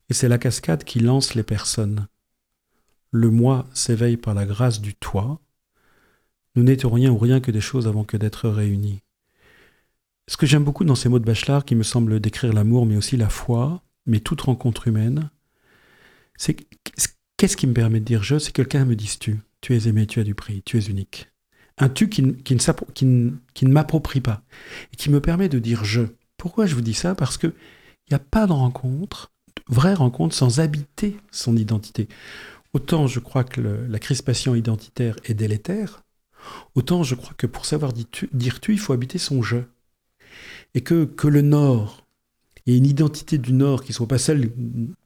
et 0.09 0.13
c'est 0.13 0.27
la 0.27 0.37
cascade 0.37 0.83
qui 0.83 0.99
lance 0.99 1.35
les 1.35 1.43
personnes. 1.43 2.07
Le 3.11 3.29
moi 3.29 3.65
s'éveille 3.73 4.17
par 4.17 4.33
la 4.33 4.45
grâce 4.45 4.81
du 4.81 4.95
toi. 4.95 5.39
Nous 6.55 6.63
n'étions 6.63 6.89
rien 6.89 7.11
ou 7.11 7.17
rien 7.17 7.39
que 7.39 7.51
des 7.51 7.61
choses 7.61 7.87
avant 7.87 8.03
que 8.03 8.17
d'être 8.17 8.49
réunis. 8.49 9.01
Ce 10.27 10.37
que 10.37 10.45
j'aime 10.45 10.63
beaucoup 10.63 10.83
dans 10.83 10.95
ces 10.95 11.09
mots 11.09 11.19
de 11.19 11.25
Bachelard, 11.25 11.63
qui 11.63 11.75
me 11.75 11.83
semblent 11.83 12.19
décrire 12.19 12.53
l'amour, 12.53 12.85
mais 12.85 12.97
aussi 12.97 13.15
la 13.15 13.29
foi, 13.29 13.81
mais 14.05 14.19
toute 14.19 14.41
rencontre 14.41 14.87
humaine, 14.87 15.29
c'est 16.35 16.55
qu'est-ce 17.37 17.57
qui 17.57 17.67
me 17.67 17.73
permet 17.73 17.99
de 17.99 18.05
dire 18.05 18.23
je 18.23 18.39
C'est 18.39 18.51
que 18.51 18.61
quelqu'un 18.61 18.85
me 18.85 18.95
dise 18.95 19.19
tu. 19.19 19.39
Tu 19.61 19.75
es 19.75 19.87
aimé, 19.87 20.07
tu 20.07 20.19
as 20.19 20.23
du 20.23 20.35
prix, 20.35 20.61
tu 20.63 20.77
es 20.77 20.81
unique. 20.81 21.29
Un 21.77 21.89
tu 21.89 22.09
qui, 22.09 22.21
ne- 22.21 23.67
m'approprie 23.67 24.21
pas 24.21 24.43
et 24.91 24.95
qui 24.95 25.09
me 25.09 25.21
permet 25.21 25.49
de 25.49 25.59
dire 25.59 25.85
je. 25.85 26.01
Pourquoi 26.37 26.65
je 26.65 26.75
vous 26.75 26.81
dis 26.81 26.93
ça? 26.93 27.15
Parce 27.15 27.37
que 27.37 27.47
il 27.47 28.11
n'y 28.11 28.15
a 28.15 28.19
pas 28.19 28.45
de 28.45 28.51
rencontre, 28.51 29.31
de 29.69 29.73
vraie 29.73 29.93
rencontre, 29.93 30.35
sans 30.35 30.59
habiter 30.59 31.17
son 31.31 31.55
identité. 31.55 32.09
Autant 32.73 33.07
je 33.07 33.19
crois 33.19 33.43
que 33.43 33.61
la 33.61 33.99
crispation 33.99 34.53
identitaire 34.55 35.15
est 35.23 35.33
délétère, 35.33 36.03
autant 36.75 37.03
je 37.03 37.15
crois 37.15 37.33
que 37.37 37.47
pour 37.47 37.65
savoir 37.65 37.93
dire 37.93 38.07
tu, 38.11 38.29
dire 38.33 38.59
tu, 38.59 38.73
il 38.73 38.79
faut 38.79 38.93
habiter 38.93 39.17
son 39.17 39.41
je. 39.41 39.57
Et 40.73 40.81
que, 40.81 41.05
que 41.05 41.27
le 41.27 41.41
Nord, 41.41 42.02
ait 42.71 42.77
une 42.77 42.85
identité 42.85 43.37
du 43.37 43.53
Nord 43.53 43.83
qui 43.83 43.93
soit 43.93 44.07
pas 44.07 44.17
celle 44.17 44.51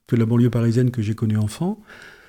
que 0.07 0.15
la 0.15 0.25
banlieue 0.25 0.49
parisienne 0.49 0.91
que 0.91 1.01
j'ai 1.01 1.15
connue 1.15 1.37
enfant, 1.37 1.81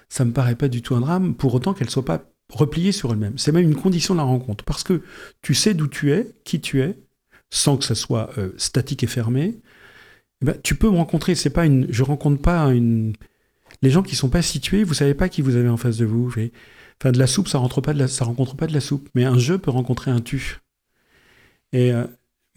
ça 0.09 0.25
me 0.25 0.33
paraît 0.33 0.57
pas 0.57 0.69
du 0.69 0.83
tout 0.83 0.95
un 0.95 1.01
drame, 1.01 1.35
pour 1.35 1.55
autant 1.55 1.75
qu'elle 1.75 1.91
soit 1.91 2.05
pas 2.05 2.25
repliée 2.53 2.93
sur 2.93 3.13
elle-même. 3.13 3.37
C'est 3.37 3.53
même 3.53 3.65
une 3.65 3.77
condition 3.77 4.15
de 4.15 4.19
la 4.19 4.25
rencontre, 4.25 4.65
parce 4.65 4.83
que 4.83 5.03
tu 5.43 5.55
sais 5.55 5.75
d'où 5.75 5.87
tu 5.87 6.13
es, 6.13 6.35
qui 6.45 6.61
tu 6.61 6.81
es, 6.81 6.97
sans 7.51 7.77
que 7.77 7.85
ça 7.85 7.95
soit 7.95 8.31
euh, 8.39 8.53
statique 8.57 9.03
et 9.03 9.07
fermé. 9.07 9.61
eh 10.43 10.45
ben, 10.47 10.57
tu 10.63 10.75
peux 10.75 10.91
me 10.91 10.97
rencontrer. 10.97 11.35
C'est 11.35 11.51
pas 11.51 11.67
une, 11.67 11.87
je 11.91 12.03
rencontre 12.03 12.41
pas 12.41 12.65
une. 12.67 13.15
Les 13.83 13.91
gens 13.91 14.03
qui 14.03 14.17
sont 14.17 14.31
pas 14.31 14.43
situés, 14.43 14.85
vous 14.85 14.95
savez 14.95 15.15
pas 15.15 15.29
qui 15.29 15.43
vous 15.43 15.57
avez 15.57 15.69
en 15.69 15.77
face 15.77 15.99
de 15.99 16.07
vous. 16.07 16.33
Enfin, 17.01 17.13
de 17.13 17.19
la 17.19 17.27
soupe, 17.27 17.49
ça 17.49 17.59
rentre 17.59 17.77
rencontre 17.77 18.57
pas 18.57 18.67
de 18.67 18.73
la 18.73 18.81
soupe, 18.81 19.09
mais 19.15 19.25
un 19.25 19.39
je 19.39 19.55
peut 19.55 19.71
rencontrer 19.71 20.11
un 20.11 20.21
tu. 20.21 20.61
Et 21.73 21.93
euh, 21.93 22.07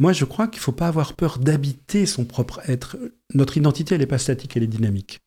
moi, 0.02 0.14
je 0.14 0.26
crois 0.26 0.48
qu'il 0.48 0.60
faut 0.60 0.72
pas 0.72 0.88
avoir 0.88 1.14
peur 1.14 1.38
d'habiter 1.38 2.08
son 2.08 2.26
propre 2.26 2.60
être. 2.68 2.98
Notre 3.36 3.58
identité, 3.58 3.94
elle 3.94 4.02
n'est 4.02 4.08
pas 4.08 4.18
statique, 4.18 4.58
elle 4.58 4.64
est 4.64 4.68
dynamique. 4.68 5.20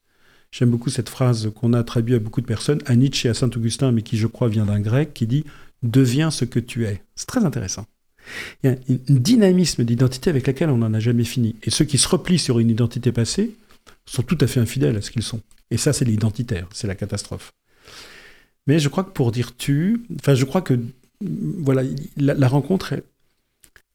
J'aime 0.51 0.71
beaucoup 0.71 0.91
cette 0.91 1.09
phrase 1.09 1.53
qu'on 1.55 1.75
a 1.75 1.79
attribuée 1.79 2.17
à 2.17 2.19
beaucoup 2.19 2.41
de 2.41 2.47
personnes, 2.47 2.81
à 2.87 2.97
Nietzsche 2.97 3.29
et 3.29 3.31
à 3.31 3.35
Saint-Augustin, 3.35 3.93
mais 3.93 4.03
qui, 4.03 4.17
je 4.17 4.27
crois, 4.27 4.49
vient 4.49 4.67
d'un 4.67 4.81
grec, 4.81 5.15
qui 5.15 5.29
dit 5.29 5.45
Deviens 5.85 6.33
ce 6.33 6.45
que 6.45 6.59
tu 6.59 6.87
es. 6.87 7.05
C'est 7.15 7.29
très 7.29 7.45
intéressant. 7.45 7.87
Il 8.65 8.71
y 8.71 8.73
a 8.73 8.77
un 8.77 8.95
un 9.11 9.15
dynamisme 9.15 9.85
d'identité 9.85 10.29
avec 10.29 10.45
laquelle 10.45 10.71
on 10.71 10.79
n'en 10.79 10.93
a 10.93 10.99
jamais 10.99 11.23
fini. 11.23 11.55
Et 11.63 11.71
ceux 11.71 11.85
qui 11.85 11.97
se 11.97 12.09
replient 12.09 12.41
sur 12.41 12.59
une 12.59 12.71
identité 12.71 13.13
passée 13.13 13.55
sont 14.07 14.25
tout 14.25 14.39
à 14.41 14.49
fait 14.49 14.59
infidèles 14.59 14.97
à 14.97 15.03
ce 15.03 15.13
qu'ils 15.13 15.23
sont. 15.23 15.41
Et 15.71 15.77
ça, 15.77 15.93
c'est 15.93 16.05
l'identitaire, 16.05 16.67
c'est 16.73 16.89
la 16.89 16.97
catastrophe. 16.97 17.53
Mais 18.67 18.81
je 18.81 18.89
crois 18.89 19.05
que 19.05 19.13
pour 19.13 19.31
dire 19.31 19.57
tu, 19.57 20.05
enfin, 20.19 20.35
je 20.35 20.45
crois 20.45 20.63
que 20.63 20.81
voilà, 21.21 21.85
la, 22.17 22.35
la 22.35 22.49
rencontre 22.49 22.95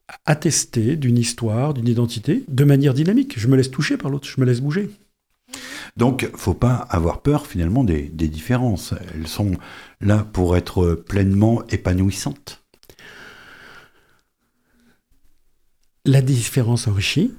est 0.10 0.14
attestée 0.26 0.96
d'une 0.96 1.18
histoire, 1.18 1.74
d'une 1.74 1.88
identité, 1.88 2.44
de 2.48 2.64
manière 2.64 2.94
dynamique. 2.94 3.40
Je 3.40 3.48
me 3.48 3.56
laisse 3.56 3.72
toucher 3.72 3.98
par 3.98 4.10
l'autre, 4.12 4.28
je 4.28 4.40
me 4.42 4.46
laisse 4.46 4.62
bouger. 4.62 4.90
Donc, 5.98 6.30
faut 6.36 6.54
pas 6.54 6.76
avoir 6.76 7.22
peur 7.22 7.48
finalement 7.48 7.84
des, 7.84 8.04
des 8.04 8.28
différences. 8.28 8.94
Elles 9.16 9.28
sont 9.28 9.54
là 10.02 10.28
pour 10.32 10.56
être 10.56 10.94
pleinement 10.94 11.64
épanouissantes. 11.70 12.64
La 16.06 16.22
différence 16.22 16.88
enrichit, 16.88 17.34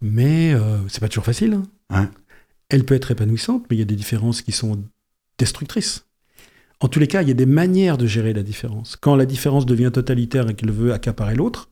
mais 0.00 0.52
euh, 0.54 0.78
c'est 0.88 1.00
pas 1.00 1.08
toujours 1.08 1.24
facile. 1.24 1.54
hein. 1.54 1.62
Hein? 1.90 2.10
Elle 2.68 2.84
peut 2.84 2.94
être 2.94 3.10
épanouissante, 3.10 3.64
mais 3.68 3.76
il 3.76 3.78
y 3.78 3.82
a 3.82 3.86
des 3.86 3.96
différences 3.96 4.42
qui 4.42 4.52
sont 4.52 4.82
destructrices. 5.38 6.06
En 6.80 6.88
tous 6.88 6.98
les 6.98 7.06
cas, 7.06 7.22
il 7.22 7.28
y 7.28 7.30
a 7.30 7.34
des 7.34 7.46
manières 7.46 7.98
de 7.98 8.06
gérer 8.06 8.32
la 8.32 8.42
différence. 8.42 8.96
Quand 8.96 9.14
la 9.14 9.26
différence 9.26 9.66
devient 9.66 9.90
totalitaire 9.92 10.48
et 10.48 10.54
qu'elle 10.54 10.72
veut 10.72 10.92
accaparer 10.92 11.34
l'autre, 11.34 11.68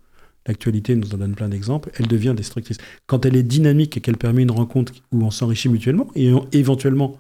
l'actualité 0.47 0.97
nous 0.97 1.15
en 1.15 1.19
donne 1.19 1.35
plein 1.35 1.49
d'exemples, 1.49 1.91
elle 1.95 2.07
devient 2.07 2.35
destructrice. 2.37 2.79
Quand 3.07 3.25
elle 3.25 3.37
est 3.37 3.43
dynamique 3.43 3.97
et 3.97 4.01
qu'elle 4.01 4.17
permet 4.17 4.43
une 4.43 4.51
rencontre 4.51 4.93
où 5.13 5.23
on 5.23 5.31
s'enrichit 5.31 5.69
mutuellement 5.69 6.09
et 6.15 6.33
éventuellement 6.53 7.19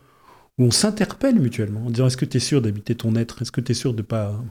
où 0.58 0.64
on 0.64 0.70
s'interpelle 0.70 1.38
mutuellement 1.38 1.86
en 1.86 1.90
disant 1.90 2.06
est-ce 2.06 2.16
que 2.16 2.24
tu 2.24 2.36
es 2.36 2.40
sûr 2.40 2.60
d'habiter 2.60 2.94
ton 2.94 3.16
être? 3.16 3.42
Est-ce 3.42 3.52
que 3.52 3.60
tu 3.60 3.72
es 3.72 3.74
sûr 3.74 3.94
de 3.94 4.02
pas... 4.02 4.42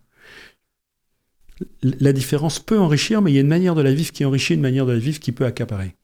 La 1.83 2.13
différence 2.13 2.59
peut 2.59 2.79
enrichir, 2.79 3.21
mais 3.21 3.31
il 3.31 3.35
y 3.35 3.37
a 3.37 3.41
une 3.41 3.47
manière 3.47 3.75
de 3.75 3.81
la 3.81 3.93
vivre 3.93 4.11
qui 4.11 4.23
enrichit, 4.23 4.53
une 4.53 4.61
manière 4.61 4.85
de 4.85 4.93
la 4.93 4.99
vivre 4.99 5.19
qui 5.19 5.31
peut 5.31 5.45
accaparer. 5.45 5.95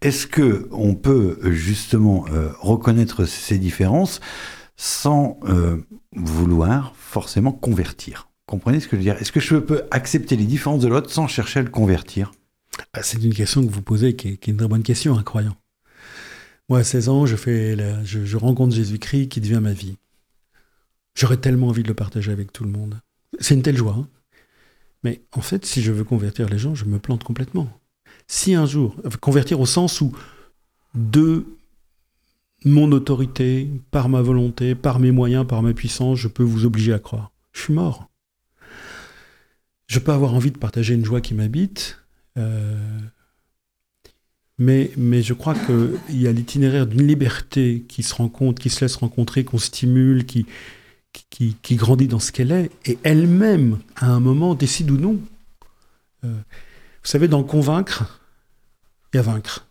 Est-ce 0.00 0.26
que 0.26 0.68
on 0.70 0.94
peut 0.94 1.38
justement 1.50 2.24
euh, 2.32 2.50
reconnaître 2.60 3.24
ces 3.24 3.58
différences 3.58 4.20
sans 4.76 5.38
euh, 5.44 5.78
vouloir 6.14 6.94
forcément 6.96 7.52
convertir? 7.52 8.27
Comprenez 8.48 8.80
ce 8.80 8.88
que 8.88 8.96
je 8.96 9.02
veux 9.02 9.02
dire 9.02 9.20
Est-ce 9.20 9.30
que 9.30 9.40
je 9.40 9.56
peux 9.56 9.82
accepter 9.90 10.34
les 10.34 10.46
différences 10.46 10.80
de 10.80 10.88
l'autre 10.88 11.10
sans 11.10 11.28
chercher 11.28 11.60
à 11.60 11.62
le 11.62 11.68
convertir? 11.68 12.32
Ah, 12.94 13.02
C'est 13.02 13.22
une 13.22 13.34
question 13.34 13.64
que 13.64 13.70
vous 13.70 13.82
posez 13.82 14.16
qui 14.16 14.28
est, 14.28 14.46
une 14.46 14.56
très 14.56 14.66
bonne 14.66 14.82
question, 14.82 15.18
incroyable. 15.18 15.54
Moi, 16.70 16.78
à 16.78 16.84
16 16.84 17.10
ans, 17.10 17.26
je, 17.26 17.36
fais 17.36 17.76
je, 18.04 18.36
rencontre 18.38 18.74
Jésus-Christ 18.74 19.28
qui 19.28 19.42
devient 19.42 19.60
ma 19.62 19.74
vie. 19.74 19.98
J'aurais 21.14 21.36
tellement 21.36 21.68
envie 21.68 21.82
de 21.82 21.88
le 21.88 21.94
partager 21.94 22.32
avec 22.32 22.50
tout 22.50 22.64
le 22.64 22.70
monde. 22.70 22.98
C'est 23.38 23.54
une 23.54 23.62
telle 23.62 23.76
joie. 23.76 23.96
Hein. 23.98 24.08
Mais 25.04 25.20
en 25.32 25.42
fait, 25.42 25.66
si 25.66 25.82
je 25.82 25.92
veux 25.92 26.04
convertir 26.04 26.48
les 26.48 26.58
gens, 26.58 26.74
je 26.74 26.86
me 26.86 26.98
plante 26.98 27.24
complètement. 27.24 27.68
Si 28.28 28.54
un 28.54 28.64
jour, 28.64 28.96
convertir 29.20 29.60
au 29.60 29.66
sens 29.66 30.00
où 30.00 30.16
de 30.94 31.44
mon 32.64 32.90
autorité, 32.92 33.68
par 33.90 34.08
ma 34.08 34.22
volonté, 34.22 34.74
par 34.74 35.00
mes 35.00 35.10
moyens, 35.10 35.46
par 35.46 35.62
ma 35.62 35.74
puissance, 35.74 36.18
je 36.18 36.28
peux 36.28 36.42
vous 36.42 36.64
obliger 36.64 36.94
à 36.94 36.98
croire. 36.98 37.30
Je 37.52 37.60
suis 37.60 37.74
mort. 37.74 38.08
Je 39.88 39.98
peux 39.98 40.12
avoir 40.12 40.34
envie 40.34 40.50
de 40.50 40.58
partager 40.58 40.94
une 40.94 41.04
joie 41.04 41.20
qui 41.20 41.34
m'habite, 41.34 41.98
euh, 42.36 42.78
mais, 44.58 44.90
mais 44.96 45.22
je 45.22 45.34
crois 45.34 45.54
qu'il 45.54 46.20
y 46.20 46.28
a 46.28 46.32
l'itinéraire 46.32 46.86
d'une 46.86 47.06
liberté 47.06 47.84
qui 47.88 48.02
se 48.02 48.14
rencontre, 48.14 48.62
qui 48.62 48.70
se 48.70 48.84
laisse 48.84 48.96
rencontrer, 48.96 49.44
qu'on 49.44 49.58
stimule, 49.58 50.26
qui, 50.26 50.46
qui, 51.30 51.56
qui, 51.62 51.76
grandit 51.76 52.06
dans 52.06 52.18
ce 52.18 52.32
qu'elle 52.32 52.52
est, 52.52 52.70
et 52.84 52.98
elle-même, 53.02 53.78
à 53.96 54.10
un 54.10 54.20
moment, 54.20 54.54
décide 54.54 54.90
ou 54.90 54.98
non. 54.98 55.18
Euh, 56.24 56.28
vous 56.28 57.08
savez, 57.08 57.26
dans 57.26 57.42
convaincre, 57.42 58.20
il 59.12 59.16
y 59.16 59.20
a 59.20 59.22
vaincre. 59.22 59.66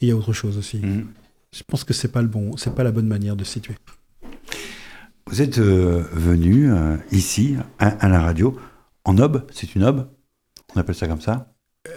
il 0.00 0.08
y 0.08 0.10
a 0.12 0.16
autre 0.16 0.32
chose 0.32 0.56
aussi. 0.58 0.78
Mm. 0.78 1.06
Je 1.52 1.62
pense 1.66 1.84
que 1.84 1.92
c'est 1.94 2.12
pas 2.12 2.22
le 2.22 2.28
bon, 2.28 2.56
c'est 2.56 2.74
pas 2.74 2.84
la 2.84 2.92
bonne 2.92 3.08
manière 3.08 3.34
de 3.34 3.42
se 3.42 3.54
situer. 3.54 3.74
Vous 5.28 5.42
êtes 5.42 5.58
euh, 5.58 6.04
venu 6.12 6.70
euh, 6.70 6.96
ici 7.10 7.56
à, 7.78 8.08
la 8.08 8.20
radio 8.20 8.56
en 9.06 9.16
aube, 9.18 9.44
c'est 9.50 9.74
une 9.74 9.84
aube, 9.84 10.06
on 10.74 10.80
appelle 10.80 10.94
ça 10.94 11.08
comme 11.08 11.20
ça. 11.20 11.52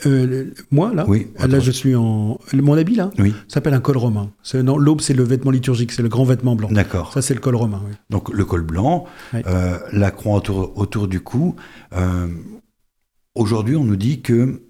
Euh, 0.06 0.54
moi 0.70 0.94
là, 0.94 1.04
oui, 1.08 1.28
là 1.40 1.60
je 1.60 1.72
suis 1.72 1.96
en 1.96 2.40
mon 2.54 2.78
habit 2.78 2.96
là, 2.96 3.10
oui. 3.18 3.34
s'appelle 3.48 3.74
un 3.74 3.82
col 3.82 3.98
romain. 3.98 4.32
l'aube 4.54 5.02
c'est 5.02 5.16
le 5.16 5.24
vêtement 5.24 5.50
liturgique, 5.50 5.92
c'est 5.92 6.04
le 6.04 6.10
grand 6.10 6.26
vêtement 6.26 6.56
blanc. 6.56 6.70
D'accord. 6.72 7.12
Ça 7.12 7.22
c'est 7.24 7.34
le 7.34 7.40
col 7.40 7.56
romain. 7.56 7.82
Donc 8.12 8.30
le 8.30 8.46
col 8.46 8.62
blanc, 8.62 9.06
la 9.34 10.12
croix 10.12 10.36
autour, 10.36 10.78
autour 10.78 11.08
du 11.08 11.22
cou. 11.22 11.56
Aujourd'hui 13.34 13.76
on 13.76 13.84
nous 13.84 13.96
dit 13.96 14.22
que 14.22 14.62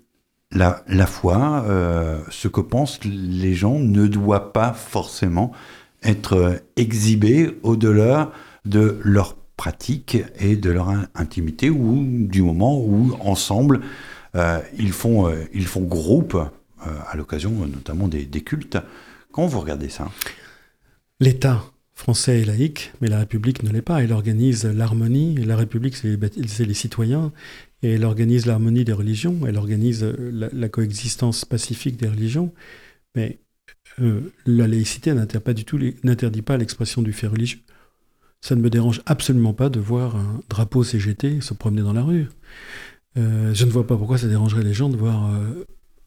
la, 0.51 0.83
la 0.87 1.05
foi, 1.05 1.65
euh, 1.67 2.19
ce 2.29 2.47
que 2.47 2.61
pensent 2.61 2.99
les 3.03 3.53
gens, 3.53 3.77
ne 3.79 4.07
doit 4.07 4.51
pas 4.53 4.73
forcément 4.73 5.51
être 6.01 6.61
exhibé 6.75 7.59
au-delà 7.63 8.31
de 8.65 8.99
leur 9.03 9.35
pratique 9.63 10.17
et 10.39 10.55
de 10.55 10.69
leur 10.71 10.89
intimité 11.15 11.69
ou 11.69 12.05
du 12.07 12.41
moment 12.41 12.79
où 12.79 13.15
ensemble 13.19 13.81
euh, 14.35 14.59
ils, 14.77 14.93
font, 14.93 15.27
euh, 15.27 15.35
ils 15.53 15.67
font 15.67 15.81
groupe 15.81 16.37
à 16.81 17.17
l'occasion 17.17 17.51
notamment 17.67 18.07
des, 18.07 18.25
des, 18.25 18.41
cultes. 18.41 18.77
Quand 19.33 19.45
vous 19.47 19.59
regardez 19.59 19.89
ça 19.89 20.09
L'État 21.19 21.61
français 21.93 22.39
est 22.39 22.45
laïque, 22.45 22.93
mais 23.01 23.09
la 23.09 23.19
République 23.19 23.61
ne 23.63 23.69
l'est 23.69 23.81
pas. 23.81 24.01
Elle 24.01 24.13
organise 24.13 24.63
l'harmonie. 24.63 25.35
La 25.35 25.57
République, 25.57 25.97
c'est 25.97 26.65
les 26.65 26.73
citoyens. 26.73 27.33
Et 27.81 27.93
elle 27.93 28.05
organise 28.05 28.45
l'harmonie 28.45 28.83
des 28.83 28.93
religions, 28.93 29.39
elle 29.47 29.57
organise 29.57 30.03
euh, 30.03 30.49
la, 30.51 30.69
coexistence 30.69 31.45
pacifique 31.45 31.95
des 31.95 32.09
religions, 32.09 32.53
mais 33.15 33.39
euh, 34.01 34.33
la 34.45 34.67
laïcité 34.67 35.13
n'interdit 35.13 36.41
pas 36.41 36.57
l'expression 36.57 37.01
du 37.01 37.13
fait 37.13 37.27
religieux. 37.27 37.59
Ça 38.41 38.55
ne 38.55 38.61
me 38.61 38.69
dérange 38.69 39.01
absolument 39.05 39.53
pas 39.53 39.69
de 39.69 39.79
voir 39.79 40.15
un 40.15 40.41
drapeau 40.49 40.83
CGT 40.83 41.41
se 41.41 41.53
promener 41.53 41.81
dans 41.81 41.93
la 41.93 42.03
rue. 42.03 42.29
Euh, 43.17 43.53
je 43.53 43.65
ne 43.65 43.71
vois 43.71 43.85
pas 43.85 43.97
pourquoi 43.97 44.17
ça 44.17 44.27
dérangerait 44.27 44.63
les 44.63 44.73
gens 44.73 44.89
de 44.89 44.97
voir 44.97 45.29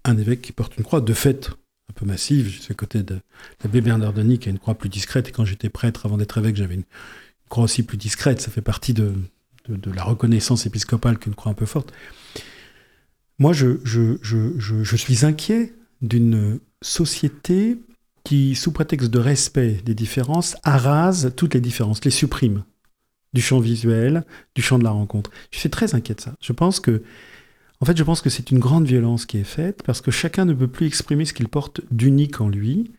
un 0.05 0.17
évêque 0.17 0.43
qui 0.43 0.53
porte 0.53 0.77
une 0.77 0.85
croix, 0.85 1.01
de 1.01 1.13
fait, 1.13 1.51
un 1.91 1.93
peu 1.95 2.07
massive. 2.07 2.49
Je 2.49 2.61
suis 2.61 2.73
à 2.73 2.75
côté 2.75 3.03
de 3.03 3.19
l'abbé 3.63 3.81
Bernard 3.81 4.13
Denis 4.13 4.39
qui 4.39 4.49
a 4.49 4.53
une 4.53 4.59
croix 4.59 4.75
plus 4.75 4.89
discrète, 4.89 5.29
et 5.29 5.33
quand 5.33 5.45
j'étais 5.45 5.69
prêtre 5.69 6.07
avant 6.07 6.17
d'être 6.17 6.39
évêque, 6.39 6.57
j'avais 6.57 6.75
une 6.75 6.85
croix 7.49 7.65
aussi 7.65 7.83
plus 7.83 7.99
discrète. 7.99 8.41
Ça 8.41 8.51
fait 8.51 8.63
partie 8.63 8.95
de, 8.95 9.15
la 9.69 10.03
reconnaissance 10.03 10.67
épiscopale 10.67 11.19
qu'une 11.19 11.35
croix 11.35 11.53
un 11.53 11.55
peu 11.55 11.67
forte. 11.67 11.93
Moi, 13.39 13.53
je, 13.53 13.79
je, 13.85 14.17
je 14.23 14.97
suis 14.97 15.25
inquiet 15.25 15.75
d'une 16.01 16.61
société 16.83 17.79
qui, 18.25 18.55
sous 18.55 18.73
prétexte 18.73 19.11
de 19.11 19.19
respect 19.19 19.81
des 19.85 19.95
différences, 19.95 20.57
arrase 20.63 21.33
toutes 21.37 21.55
les 21.55 21.61
différences, 21.61 22.05
les 22.05 22.11
supprime 22.11 22.65
du 23.33 23.41
champ 23.41 23.61
visuel, 23.61 24.25
du 24.55 24.63
champ 24.63 24.79
de 24.79 24.85
la 24.85 24.91
rencontre. 24.91 25.31
Je 25.51 25.59
suis 25.59 25.71
très 25.71 25.95
inquiet 25.95 26.15
de 26.15 26.21
ça. 26.21 26.35
Je 26.41 26.53
pense 26.53 26.81
que, 26.81 27.03
en 27.81 27.87
fait, 27.87 27.97
je 27.97 28.03
pense 28.03 28.21
que 28.21 28.31
c'est 28.31 28.51
une 28.51 28.59
grande 28.59 28.87
violence 28.87 29.25
qui 29.25 29.39
est 29.39 29.45
faite 29.45 29.83
parce 29.85 30.01
que 30.01 30.11
chacun 30.11 30.45
ne 30.45 30.53
peut 30.53 30.69
plus 30.69 30.87
exprimer 30.87 31.25
ce 31.25 31.33
qu'il 31.33 31.49
porte 31.49 31.81
d'unique 31.91 32.41
en 32.41 32.49
lui. 32.49 32.93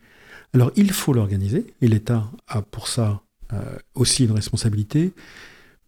Alors, 0.53 0.71
il 0.75 0.91
faut 0.91 1.13
l'organiser 1.13 1.73
et 1.81 1.87
l'État 1.87 2.29
a 2.47 2.63
pour 2.63 2.87
ça 2.87 3.21
euh, 3.53 3.77
aussi 3.93 4.25
une 4.25 4.31
responsabilité 4.31 5.13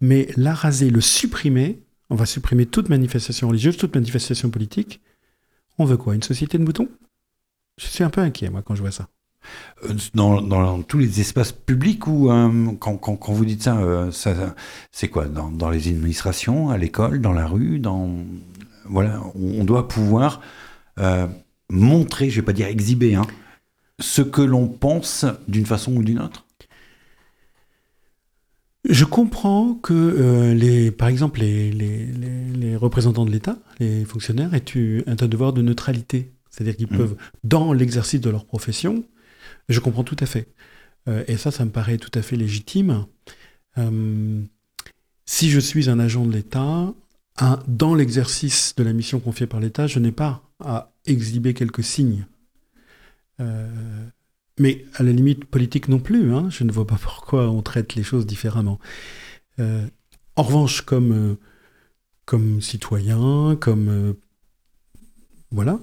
mais 0.01 0.27
l'araser, 0.35 0.89
le 0.89 1.01
supprimer, 1.01 1.81
on 2.09 2.15
va 2.15 2.25
supprimer 2.25 2.65
toute 2.65 2.89
manifestation 2.89 3.47
religieuse, 3.47 3.77
toute 3.77 3.95
manifestation 3.95 4.49
politique. 4.49 5.01
On 5.77 5.85
veut 5.85 5.97
quoi? 5.97 6.15
Une 6.15 6.23
société 6.23 6.57
de 6.57 6.63
moutons? 6.63 6.89
Je 7.77 7.87
suis 7.87 8.03
un 8.03 8.09
peu 8.09 8.21
inquiet, 8.21 8.49
moi, 8.49 8.61
quand 8.61 8.75
je 8.75 8.81
vois 8.81 8.91
ça. 8.91 9.09
Euh, 9.83 9.93
dans, 10.13 10.81
tous 10.83 10.97
les 10.97 11.19
espaces 11.19 11.51
publics 11.51 12.07
ou 12.07 12.31
euh, 12.31 12.71
quand, 12.79 13.19
vous 13.29 13.45
dites 13.45 13.63
ça, 13.63 13.77
euh, 13.77 14.11
ça 14.11 14.55
c'est 14.91 15.09
quoi? 15.09 15.25
Dans, 15.25 15.69
les 15.69 15.87
administrations, 15.89 16.69
à 16.69 16.77
l'école, 16.77 17.21
dans 17.21 17.33
la 17.33 17.47
rue, 17.47 17.79
dans 17.79 18.09
voilà, 18.85 19.21
on 19.35 19.63
doit 19.63 19.87
pouvoir 19.87 20.41
montrer, 21.69 22.29
je 22.29 22.39
vais 22.39 22.45
pas 22.45 22.53
dire 22.53 22.67
exhiber, 22.67 23.15
hein, 23.15 23.25
ce 23.99 24.21
que 24.21 24.41
l'on 24.41 24.67
pense 24.67 25.25
d'une 25.47 25.65
façon 25.65 25.95
ou 25.95 26.03
d'une 26.03 26.19
autre? 26.19 26.45
Je 28.87 29.03
comprends 29.03 29.73
que, 29.73 30.53
les, 30.55 30.91
par 30.91 31.07
exemple, 31.07 31.39
les, 31.39 31.71
les, 31.71 32.05
les 32.05 32.75
représentants 32.75 33.25
de 33.25 33.31
l'État, 33.31 33.57
les 33.79 34.05
fonctionnaires, 34.05 34.53
aient 34.53 34.63
un 35.07 35.15
devoir 35.27 35.53
de 35.53 35.63
neutralité. 35.63 36.31
C'est-à-dire 36.51 36.77
qu'ils 36.77 36.93
mmh. 36.93 36.97
peuvent, 36.97 37.15
dans 37.43 37.73
l'exercice 37.73 38.21
de 38.21 38.29
leur 38.29 38.45
profession, 38.45 39.03
je 39.69 39.79
comprends 39.79 40.03
tout 40.03 40.17
à 40.19 40.25
fait. 40.25 40.47
Euh, 41.07 41.23
et 41.27 41.37
ça, 41.37 41.51
ça 41.51 41.65
me 41.65 41.71
paraît 41.71 41.97
tout 41.97 42.11
à 42.17 42.21
fait 42.21 42.35
légitime. 42.35 43.05
Euh, 43.77 44.41
si 45.25 45.49
je 45.49 45.59
suis 45.59 45.89
un 45.89 45.99
agent 45.99 46.25
de 46.25 46.31
l'État, 46.31 46.93
dans 47.67 47.95
l'exercice 47.95 48.75
de 48.77 48.83
la 48.83 48.93
mission 48.93 49.19
confiée 49.19 49.47
par 49.47 49.59
l'État, 49.59 49.87
je 49.87 49.99
n'ai 49.99 50.13
pas 50.13 50.43
à 50.63 50.93
exhiber 51.05 51.53
quelques 51.53 51.83
signes. 51.83 52.25
Mais 54.59 54.85
à 54.93 55.03
la 55.03 55.11
limite, 55.11 55.45
politique 55.45 55.89
non 55.89 55.99
plus. 55.99 56.33
Hein. 56.33 56.49
Je 56.49 56.63
ne 56.63 56.71
vois 56.71 56.87
pas 56.87 56.97
pourquoi 57.01 57.49
on 57.49 57.61
traite 57.61 57.95
les 57.95 58.03
choses 58.03 58.25
différemment. 58.25 58.79
Euh, 59.59 59.85
en 60.35 60.43
revanche, 60.43 60.81
comme, 60.81 61.11
euh, 61.11 61.35
comme 62.25 62.61
citoyen, 62.61 63.57
comme. 63.59 64.15
Euh, 65.59 65.63
voilà, 65.63 65.79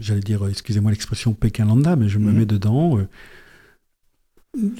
j'allais 0.00 0.20
dire, 0.20 0.46
excusez-moi 0.48 0.90
l'expression 0.90 1.32
Pékin 1.32 1.66
lambda, 1.66 1.96
mais 1.96 2.08
je 2.08 2.18
me 2.18 2.30
mhm. 2.30 2.38
mets 2.38 2.46
dedans. 2.46 2.98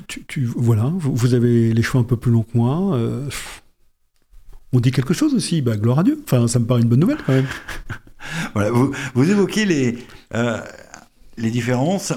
Tu, 0.06 0.44
voilà, 0.56 0.90
vous, 0.96 1.34
avez 1.34 1.72
les 1.74 1.82
choix 1.82 2.00
un 2.00 2.04
peu 2.04 2.16
plus 2.16 2.32
longs 2.32 2.44
que 2.44 2.56
moi. 2.56 2.98
on 4.72 4.80
dit 4.80 4.90
quelque 4.90 5.14
chose 5.14 5.34
aussi, 5.34 5.62
bah, 5.62 5.76
gloire 5.76 5.98
à 5.98 6.02
Dieu. 6.02 6.18
Enfin, 6.24 6.48
ça 6.48 6.58
me 6.58 6.64
paraît 6.64 6.82
une 6.82 6.88
bonne 6.88 7.00
nouvelle 7.00 7.18
quand 7.26 7.34
même. 7.34 7.46
voilà, 8.54 8.70
vous, 8.70 8.92
vous 9.14 9.30
évoquez 9.30 9.66
les, 9.66 9.98
les 11.36 11.50
différences 11.50 12.14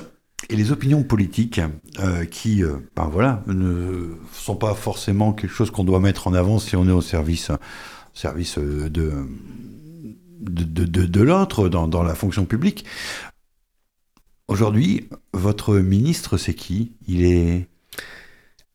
et 0.50 0.56
les 0.56 0.72
opinions 0.72 1.04
politiques 1.04 1.62
euh, 2.00 2.26
qui, 2.26 2.64
euh, 2.64 2.78
ben 2.96 3.10
voilà, 3.12 3.44
ne 3.48 4.16
sont 4.34 4.56
pas 4.56 4.74
forcément 4.74 5.34
quelque 5.34 5.54
chose 5.54 5.72
qu'on 5.72 5.84
doit 5.84 6.00
mettre 6.00 6.28
en 6.28 6.34
avant 6.34 6.60
si 6.60 6.76
on 6.76 6.88
est 6.88 6.92
au 6.92 7.02
service, 7.02 7.52
service 8.14 8.58
de, 8.58 9.14
de, 10.40 11.22
l'autre 11.22 11.70
dans, 11.70 11.88
dans, 11.88 12.04
la 12.04 12.16
fonction 12.16 12.46
publique. 12.46 12.86
Aujourd'hui, 14.48 15.10
votre 15.34 15.76
ministre, 15.78 16.38
c'est 16.38 16.54
qui? 16.54 16.94
Il 17.08 17.24
est 17.24 17.68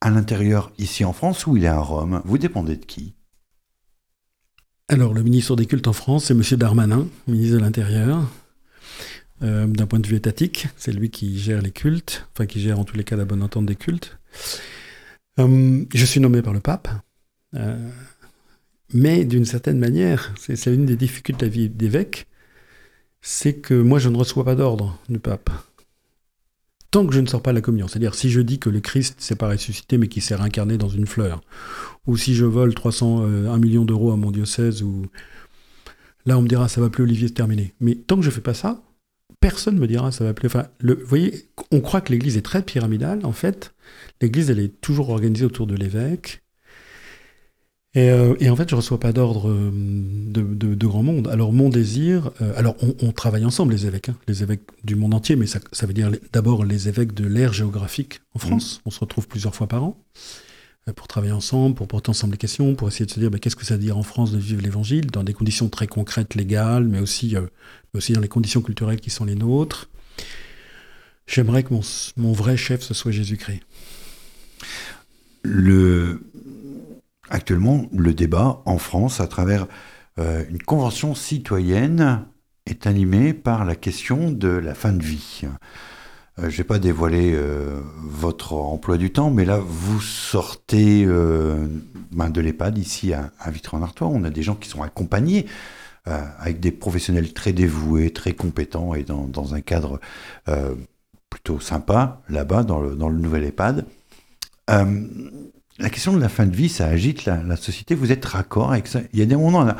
à 0.01 0.11
l'intérieur 0.11 0.73
ici 0.79 1.05
en 1.05 1.13
France 1.13 1.47
ou 1.47 1.57
il 1.57 1.65
est 1.65 1.69
à 1.69 1.81
Rome? 1.81 2.23
Vous 2.25 2.39
dépendez 2.39 2.77
de 2.77 2.85
qui? 2.85 3.15
Alors, 4.89 5.15
le 5.15 5.23
ministre 5.23 5.57
des 5.57 5.67
cultes 5.67 5.89
en 5.89 5.95
France, 5.95 6.27
c'est 6.27 6.35
M. 6.35 6.43
Darmanin, 6.59 7.09
ministre 7.27 7.57
de 7.57 7.61
l'Intérieur. 7.61 8.29
Euh, 9.43 9.67
d'un 9.67 9.87
point 9.87 9.99
de 9.99 10.07
vue 10.07 10.17
étatique, 10.17 10.69
c'est 10.77 10.93
lui 10.93 11.11
qui 11.11 11.39
gère 11.39 11.61
les 11.61 11.73
cultes, 11.73 12.29
enfin 12.33 12.47
qui 12.47 12.61
gère 12.61 12.79
en 12.79 12.85
tous 12.85 12.97
les 12.97 13.05
cas 13.05 13.17
la 13.17 13.25
bonne 13.25 13.43
entente 13.43 13.67
des 13.67 13.77
cultes. 13.77 14.19
Euh, 15.41 15.85
je 15.93 16.05
suis 16.05 16.21
nommé 16.21 16.41
par 16.41 16.53
le 16.53 16.61
pape, 16.61 16.89
euh, 17.55 17.91
mais 18.95 19.25
d'une 19.25 19.45
certaine 19.45 19.79
manière, 19.79 20.33
c'est 20.39 20.73
une 20.73 20.87
des 20.87 20.97
difficultés 20.97 21.45
de 21.47 21.51
la 21.51 21.55
vie 21.55 21.69
d'évêque, 21.69 22.27
c'est 23.21 23.55
que 23.55 23.75
moi 23.75 23.99
je 23.99 24.09
ne 24.09 24.17
reçois 24.17 24.45
pas 24.45 24.55
d'ordre 24.55 24.99
du 25.09 25.19
pape 25.19 25.51
tant 26.95 27.05
que 27.05 27.13
je 27.13 27.19
ne 27.19 27.27
sors 27.27 27.43
pas 27.43 27.53
la 27.53 27.61
communion. 27.61 27.89
C'est-à-dire 27.89 28.15
si 28.15 28.31
je 28.31 28.41
dis 28.41 28.61
que 28.61 28.71
le 28.71 28.79
Christ 28.79 29.17
s'est 29.21 29.35
pas 29.35 29.49
ressuscité 29.49 29.99
mais 29.99 30.07
qu'il 30.07 30.23
s'est 30.23 30.37
réincarné 30.37 30.79
dans 30.79 30.89
une 30.89 31.09
fleur, 31.09 31.41
ou 32.07 32.17
si 32.17 32.37
je 32.37 32.45
vole 32.45 32.73
300, 32.73 33.25
1 33.49 33.59
million 33.59 33.85
d'euros 33.85 34.13
à 34.13 34.17
mon 34.17 34.31
diocèse, 34.31 34.85
ou 34.85 35.07
là 36.25 36.39
on 36.39 36.43
me 36.43 36.47
dira 36.47 36.69
ça 36.69 36.81
va 36.81 36.91
plus 36.91 37.03
Olivier, 37.03 37.27
c'est 37.27 37.35
terminé. 37.35 37.75
Mais 37.81 37.97
tant 37.97 38.15
que 38.15 38.23
je 38.23 38.31
fais 38.31 38.41
pas 38.41 38.55
ça, 38.55 38.81
personne 39.41 39.77
me 39.77 39.89
dira 39.89 40.13
ça 40.13 40.23
va 40.23 40.35
plus. 40.35 40.47
Enfin, 40.47 40.69
vous 40.85 40.95
voyez, 41.05 41.51
on 41.73 41.81
croit 41.81 42.01
que 42.01 42.13
l'Église 42.13 42.37
est 42.37 42.43
très 42.43 42.63
pyramidale. 42.63 43.27
En 43.27 43.33
fait, 43.33 43.75
l'Église, 44.23 44.51
elle 44.51 44.61
est 44.61 44.81
toujours 44.81 45.11
organisée 45.11 45.47
autour 45.47 45.67
de 45.67 45.75
l'évêque. 45.75 46.44
Et, 47.97 48.11
euh, 48.11 48.35
en 48.51 48.57
fait, 48.57 48.69
je 48.69 48.75
ne 48.75 48.81
reçois 48.81 48.99
pas 48.99 49.13
d'ordre 49.13 49.49
euh, 49.49 49.71
de, 49.73 50.87
grand 50.87 51.03
monde. 51.03 51.29
Alors, 51.29 51.53
mon 51.53 51.69
désir, 51.69 52.31
euh, 52.43 52.53
alors 52.57 52.77
on, 53.01 53.13
travaille 53.13 53.45
ensemble, 53.45 53.73
les 53.73 53.87
évêques, 53.87 54.09
hein, 54.09 54.17
les 54.27 54.43
évêques 54.43 54.63
du 54.83 54.97
monde 54.97 55.15
entier, 55.15 55.37
mais 55.37 55.47
ça, 55.47 55.61
veut 55.83 55.93
dire 55.93 56.11
d'abord 56.33 56.65
les 56.65 56.89
évêques 56.89 57.15
de 57.15 57.27
l'ère 57.27 57.53
géographique 57.53 58.21
en 58.35 58.39
France. 58.41 58.79
Mmh. 58.79 58.89
On 58.89 58.91
se 58.91 59.01
retrouve 59.01 59.29
plusieurs 59.29 59.55
fois 59.55 59.69
par 59.69 59.85
an 59.85 59.97
pour 60.93 61.09
travailler 61.09 61.33
ensemble, 61.33 61.75
pour 61.75 61.89
porter 61.89 62.11
ensemble 62.11 62.33
les 62.33 62.39
questions, 62.39 62.75
pour 62.75 62.89
essayer 62.89 63.07
de 63.07 63.11
se 63.11 63.19
dire 63.19 63.31
qu'est-ce 63.41 63.57
que 63.57 63.65
ça 63.65 63.75
veut 63.75 63.81
dire 63.81 63.97
en 63.97 64.03
France 64.03 64.33
de 64.33 64.39
vivre 64.39 64.61
l'évangile, 64.61 65.07
dans 65.07 65.23
des 65.23 65.33
conditions 65.33 65.69
très 65.69 65.87
concrètes, 65.87 66.35
légales, 66.35 66.87
mais 66.87 66.99
aussi, 66.99 67.37
euh, 67.37 67.47
aussi 67.95 68.13
dans 68.13 68.21
les 68.21 68.29
conditions 68.29 68.61
culturelles 68.61 69.01
qui 69.01 69.11
sont 69.11 69.25
les 69.25 69.35
nôtres. 69.35 69.89
J'aimerais 71.27 71.63
que 71.63 71.73
mon, 71.73 71.81
mon, 72.19 72.33
vrai 72.33 72.59
chef, 72.59 72.83
ce 72.83 72.93
soit 72.93 73.13
Jésus-Christ. 73.13 73.63
Le... 75.43 76.23
Actuellement, 77.35 77.87
le 77.93 78.15
débat 78.15 78.63
en 78.65 78.79
France, 78.79 79.19
à 79.19 79.27
travers 79.27 79.67
euh, 80.21 80.45
une 80.49 80.63
convention 80.63 81.17
citoyenne, 81.17 82.27
est 82.65 82.87
animé 82.87 83.35
par 83.35 83.65
la 83.65 83.75
question 83.75 84.31
de 84.31 84.47
la 84.47 84.73
fin 84.73 84.93
de 84.93 85.03
vie. 85.03 85.41
Euh, 86.39 86.49
je 86.49 86.57
vais 86.57 86.63
pas 86.63 86.79
dévoiler 86.79 87.33
euh, 87.35 87.81
votre 88.05 88.53
emploi 88.53 88.99
du 88.99 89.11
temps, 89.11 89.33
mais 89.33 89.45
là, 89.45 89.59
vous 89.59 90.01
sortez 90.01 91.05
ben, 92.13 92.31
de 92.31 92.41
l'EHPAD 92.41 92.79
ici 92.79 93.13
à, 93.13 93.33
Vitry-en-Artois. 93.51 94.07
On 94.07 94.23
a 94.23 94.31
des 94.31 94.45
gens 94.45 94.55
qui 94.55 94.69
sont 94.69 94.85
accompagnés 94.85 95.47
avec 96.05 96.61
des 96.61 96.71
professionnels 96.71 97.33
très 97.33 97.53
dévoués, 97.53 98.13
très 98.13 98.35
compétents 98.35 98.95
et 98.95 99.03
dans, 99.03 99.55
un 99.55 99.61
cadre 99.61 99.99
plutôt 101.31 101.59
sympa 101.59 102.23
là-bas 102.29 102.63
dans 102.63 102.81
le, 102.81 102.95
dans 102.95 103.09
le 103.09 103.19
nouvel 103.19 103.43
EHPAD. 103.43 103.87
La 105.79 105.91
question 105.91 106.13
de 106.13 106.21
la 106.21 106.29
fin 106.29 106.47
de 106.47 106.55
vie, 106.55 106.69
ça 106.69 106.87
agite 106.87 107.25
la, 107.25 107.57
société. 107.57 107.95
Vous 107.95 108.13
êtes 108.13 108.25
raccord 108.25 108.73
avec 108.73 108.87
ça 108.87 109.01
Il 109.13 109.19
y 109.19 109.23
a 109.23 109.27
des 109.27 109.37
moments, 109.37 109.61
on 109.61 109.69
a, 109.69 109.77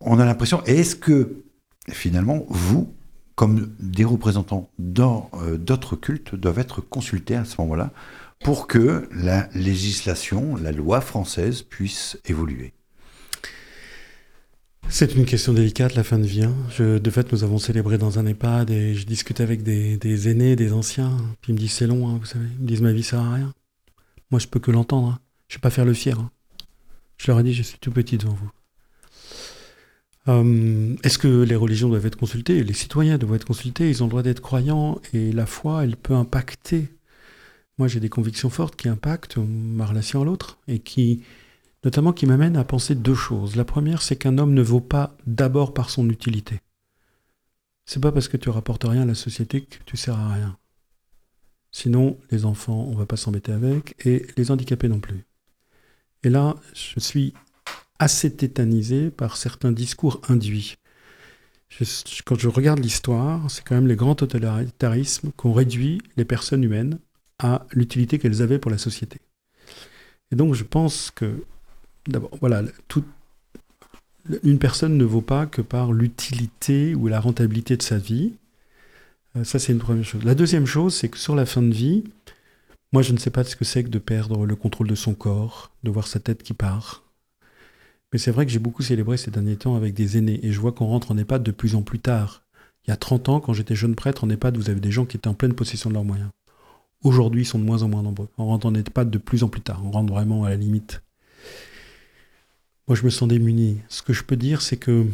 on 0.00 0.18
a 0.18 0.24
l'impression. 0.24 0.62
Est-ce 0.64 0.96
que 0.96 1.44
finalement, 1.90 2.46
vous, 2.48 2.94
comme 3.34 3.74
des 3.78 4.04
représentants 4.04 4.70
euh, 4.80 5.58
d'autres 5.58 5.96
cultes 5.96 6.34
doivent 6.34 6.58
être 6.58 6.80
consultés 6.80 7.36
à 7.36 7.44
ce 7.44 7.60
moment-là 7.60 7.90
pour 8.42 8.66
que 8.66 9.08
la 9.12 9.48
législation, 9.54 10.56
la 10.56 10.72
loi 10.72 11.00
française 11.00 11.62
puisse 11.62 12.18
évoluer? 12.24 12.72
C'est 14.88 15.14
une 15.14 15.24
question 15.24 15.52
délicate, 15.52 15.94
la 15.94 16.04
fin 16.04 16.18
de 16.18 16.26
vie. 16.26 16.42
Hein. 16.42 16.54
de 16.78 17.10
fait, 17.10 17.32
nous 17.32 17.44
avons 17.44 17.58
célébré 17.58 17.98
dans 17.98 18.18
un 18.18 18.26
EHPAD 18.26 18.70
et 18.70 18.94
je 18.94 19.06
discute 19.06 19.40
avec 19.40 19.62
des, 19.62 20.28
aînés, 20.28 20.56
des 20.56 20.72
anciens. 20.72 21.16
Puis 21.40 21.52
ils 21.52 21.54
me 21.54 21.58
disent 21.58 21.72
c'est 21.72 21.86
long, 21.86 22.08
hein, 22.08 22.18
vous 22.18 22.26
savez. 22.26 22.46
Ils 22.58 22.62
me 22.62 22.66
disent 22.66 22.82
ma 22.82 22.92
vie 22.92 23.02
sert 23.02 23.20
à 23.20 23.34
rien. 23.34 23.54
Moi, 24.32 24.40
je 24.40 24.48
peux 24.48 24.58
que 24.58 24.70
l'entendre. 24.70 25.08
Hein. 25.08 25.18
Je 25.46 25.54
ne 25.54 25.58
vais 25.58 25.60
pas 25.60 25.70
faire 25.70 25.84
le 25.84 25.94
fier. 25.94 26.18
Je 27.18 27.30
leur 27.30 27.38
ai 27.38 27.44
dit 27.44 27.54
je 27.54 27.62
suis 27.62 27.78
tout 27.78 27.92
petit 27.92 28.16
devant 28.16 28.34
vous. 28.34 28.50
Euh, 30.28 30.96
est-ce 31.02 31.18
que 31.18 31.42
les 31.42 31.54
religions 31.54 31.88
doivent 31.88 32.06
être 32.06 32.16
consultées? 32.16 32.64
Les 32.64 32.72
citoyens 32.72 33.18
doivent 33.18 33.34
être 33.34 33.44
consultés, 33.44 33.90
ils 33.90 34.02
ont 34.02 34.06
le 34.06 34.10
droit 34.10 34.22
d'être 34.22 34.40
croyants, 34.40 35.00
et 35.12 35.32
la 35.32 35.46
foi, 35.46 35.84
elle 35.84 35.96
peut 35.96 36.14
impacter. 36.14 36.88
Moi, 37.76 37.88
j'ai 37.88 38.00
des 38.00 38.08
convictions 38.08 38.48
fortes 38.48 38.76
qui 38.76 38.88
impactent 38.88 39.36
ma 39.36 39.84
relation 39.84 40.22
à 40.22 40.24
l'autre, 40.24 40.58
et 40.66 40.78
qui, 40.78 41.22
notamment, 41.84 42.12
qui 42.12 42.26
m'amènent 42.26 42.56
à 42.56 42.64
penser 42.64 42.94
deux 42.94 43.14
choses. 43.14 43.56
La 43.56 43.64
première, 43.64 44.00
c'est 44.00 44.16
qu'un 44.16 44.38
homme 44.38 44.54
ne 44.54 44.62
vaut 44.62 44.80
pas 44.80 45.16
d'abord 45.26 45.74
par 45.74 45.90
son 45.90 46.08
utilité. 46.08 46.60
C'est 47.84 48.00
pas 48.00 48.12
parce 48.12 48.28
que 48.28 48.36
tu 48.36 48.48
rapportes 48.48 48.84
rien 48.84 49.02
à 49.02 49.06
la 49.06 49.14
société 49.14 49.62
que 49.62 49.76
tu 49.84 49.96
sers 49.96 50.18
à 50.18 50.32
rien. 50.32 50.56
Sinon, 51.72 52.18
les 52.30 52.44
enfants, 52.44 52.86
on 52.90 52.94
va 52.94 53.06
pas 53.06 53.16
s'embêter 53.16 53.50
avec, 53.52 53.94
et 54.06 54.26
les 54.36 54.50
handicapés 54.50 54.88
non 54.88 55.00
plus. 55.00 55.24
Et 56.22 56.28
là, 56.28 56.54
je 56.74 57.00
suis 57.00 57.34
assez 57.98 58.34
tétanisé 58.34 59.10
par 59.10 59.36
certains 59.36 59.72
discours 59.72 60.20
induits. 60.28 60.76
quand 62.24 62.38
je 62.38 62.48
regarde 62.48 62.80
l'histoire, 62.80 63.50
c'est 63.50 63.64
quand 63.64 63.74
même 63.74 63.88
les 63.88 63.96
grands 63.96 64.14
totalitarismes 64.14 65.32
qui 65.36 65.46
ont 65.46 65.52
réduit 65.52 66.02
les 66.16 66.24
personnes 66.24 66.62
humaines 66.62 66.98
à 67.38 67.66
l'utilité 67.72 68.18
qu'elles 68.18 68.42
avaient 68.42 68.58
pour 68.58 68.70
la 68.70 68.78
société. 68.78 69.20
Et 70.30 70.36
donc 70.36 70.54
je 70.54 70.64
pense 70.64 71.10
que, 71.10 71.44
d'abord, 72.06 72.30
voilà, 72.40 72.62
une 74.42 74.58
personne 74.58 74.96
ne 74.96 75.04
vaut 75.04 75.22
pas 75.22 75.46
que 75.46 75.62
par 75.62 75.92
l'utilité 75.92 76.94
ou 76.94 77.08
la 77.08 77.20
rentabilité 77.20 77.76
de 77.76 77.82
sa 77.82 77.98
vie. 77.98 78.34
Euh, 79.36 79.44
ça, 79.44 79.58
c'est 79.58 79.72
une 79.72 79.78
première 79.78 80.04
chose. 80.04 80.24
La 80.24 80.34
deuxième 80.34 80.66
chose, 80.66 80.94
c'est 80.94 81.08
que 81.08 81.18
sur 81.18 81.34
la 81.34 81.46
fin 81.46 81.62
de 81.62 81.72
vie, 81.72 82.04
moi, 82.92 83.02
je 83.02 83.12
ne 83.12 83.18
sais 83.18 83.30
pas 83.30 83.44
ce 83.44 83.56
que 83.56 83.64
c'est 83.64 83.84
que 83.84 83.88
de 83.88 83.98
perdre 83.98 84.46
le 84.46 84.56
contrôle 84.56 84.88
de 84.88 84.94
son 84.94 85.14
corps, 85.14 85.72
de 85.82 85.90
voir 85.90 86.06
sa 86.06 86.20
tête 86.20 86.42
qui 86.42 86.54
part, 86.54 87.02
mais 88.12 88.18
c'est 88.18 88.30
vrai 88.30 88.44
que 88.44 88.52
j'ai 88.52 88.58
beaucoup 88.58 88.82
célébré 88.82 89.16
ces 89.16 89.30
derniers 89.30 89.56
temps 89.56 89.74
avec 89.74 89.94
des 89.94 90.18
aînés 90.18 90.38
et 90.42 90.52
je 90.52 90.60
vois 90.60 90.72
qu'on 90.72 90.86
rentre 90.86 91.12
en 91.12 91.16
EHPAD 91.16 91.42
de 91.42 91.50
plus 91.50 91.74
en 91.74 91.82
plus 91.82 91.98
tard. 91.98 92.42
Il 92.86 92.90
y 92.90 92.92
a 92.92 92.96
30 92.96 93.28
ans, 93.30 93.40
quand 93.40 93.54
j'étais 93.54 93.74
jeune 93.74 93.94
prêtre 93.94 94.24
en 94.24 94.30
EHPAD, 94.30 94.56
vous 94.56 94.68
avez 94.68 94.80
des 94.80 94.90
gens 94.90 95.06
qui 95.06 95.16
étaient 95.16 95.28
en 95.28 95.34
pleine 95.34 95.54
possession 95.54 95.88
de 95.88 95.94
leurs 95.94 96.04
moyens. 96.04 96.28
Aujourd'hui, 97.02 97.42
ils 97.42 97.46
sont 97.46 97.58
de 97.58 97.64
moins 97.64 97.82
en 97.82 97.88
moins 97.88 98.02
nombreux. 98.02 98.28
On 98.36 98.46
rentre 98.46 98.66
en 98.66 98.74
EHPAD 98.74 99.10
de 99.10 99.18
plus 99.18 99.42
en 99.44 99.48
plus 99.48 99.62
tard. 99.62 99.82
On 99.84 99.90
rentre 99.90 100.12
vraiment 100.12 100.44
à 100.44 100.50
la 100.50 100.56
limite. 100.56 101.02
Moi, 102.86 102.96
je 102.96 103.04
me 103.04 103.10
sens 103.10 103.28
démuni. 103.28 103.78
Ce 103.88 104.02
que 104.02 104.12
je 104.12 104.24
peux 104.24 104.36
dire, 104.36 104.60
c'est 104.60 104.76
que 104.76 105.06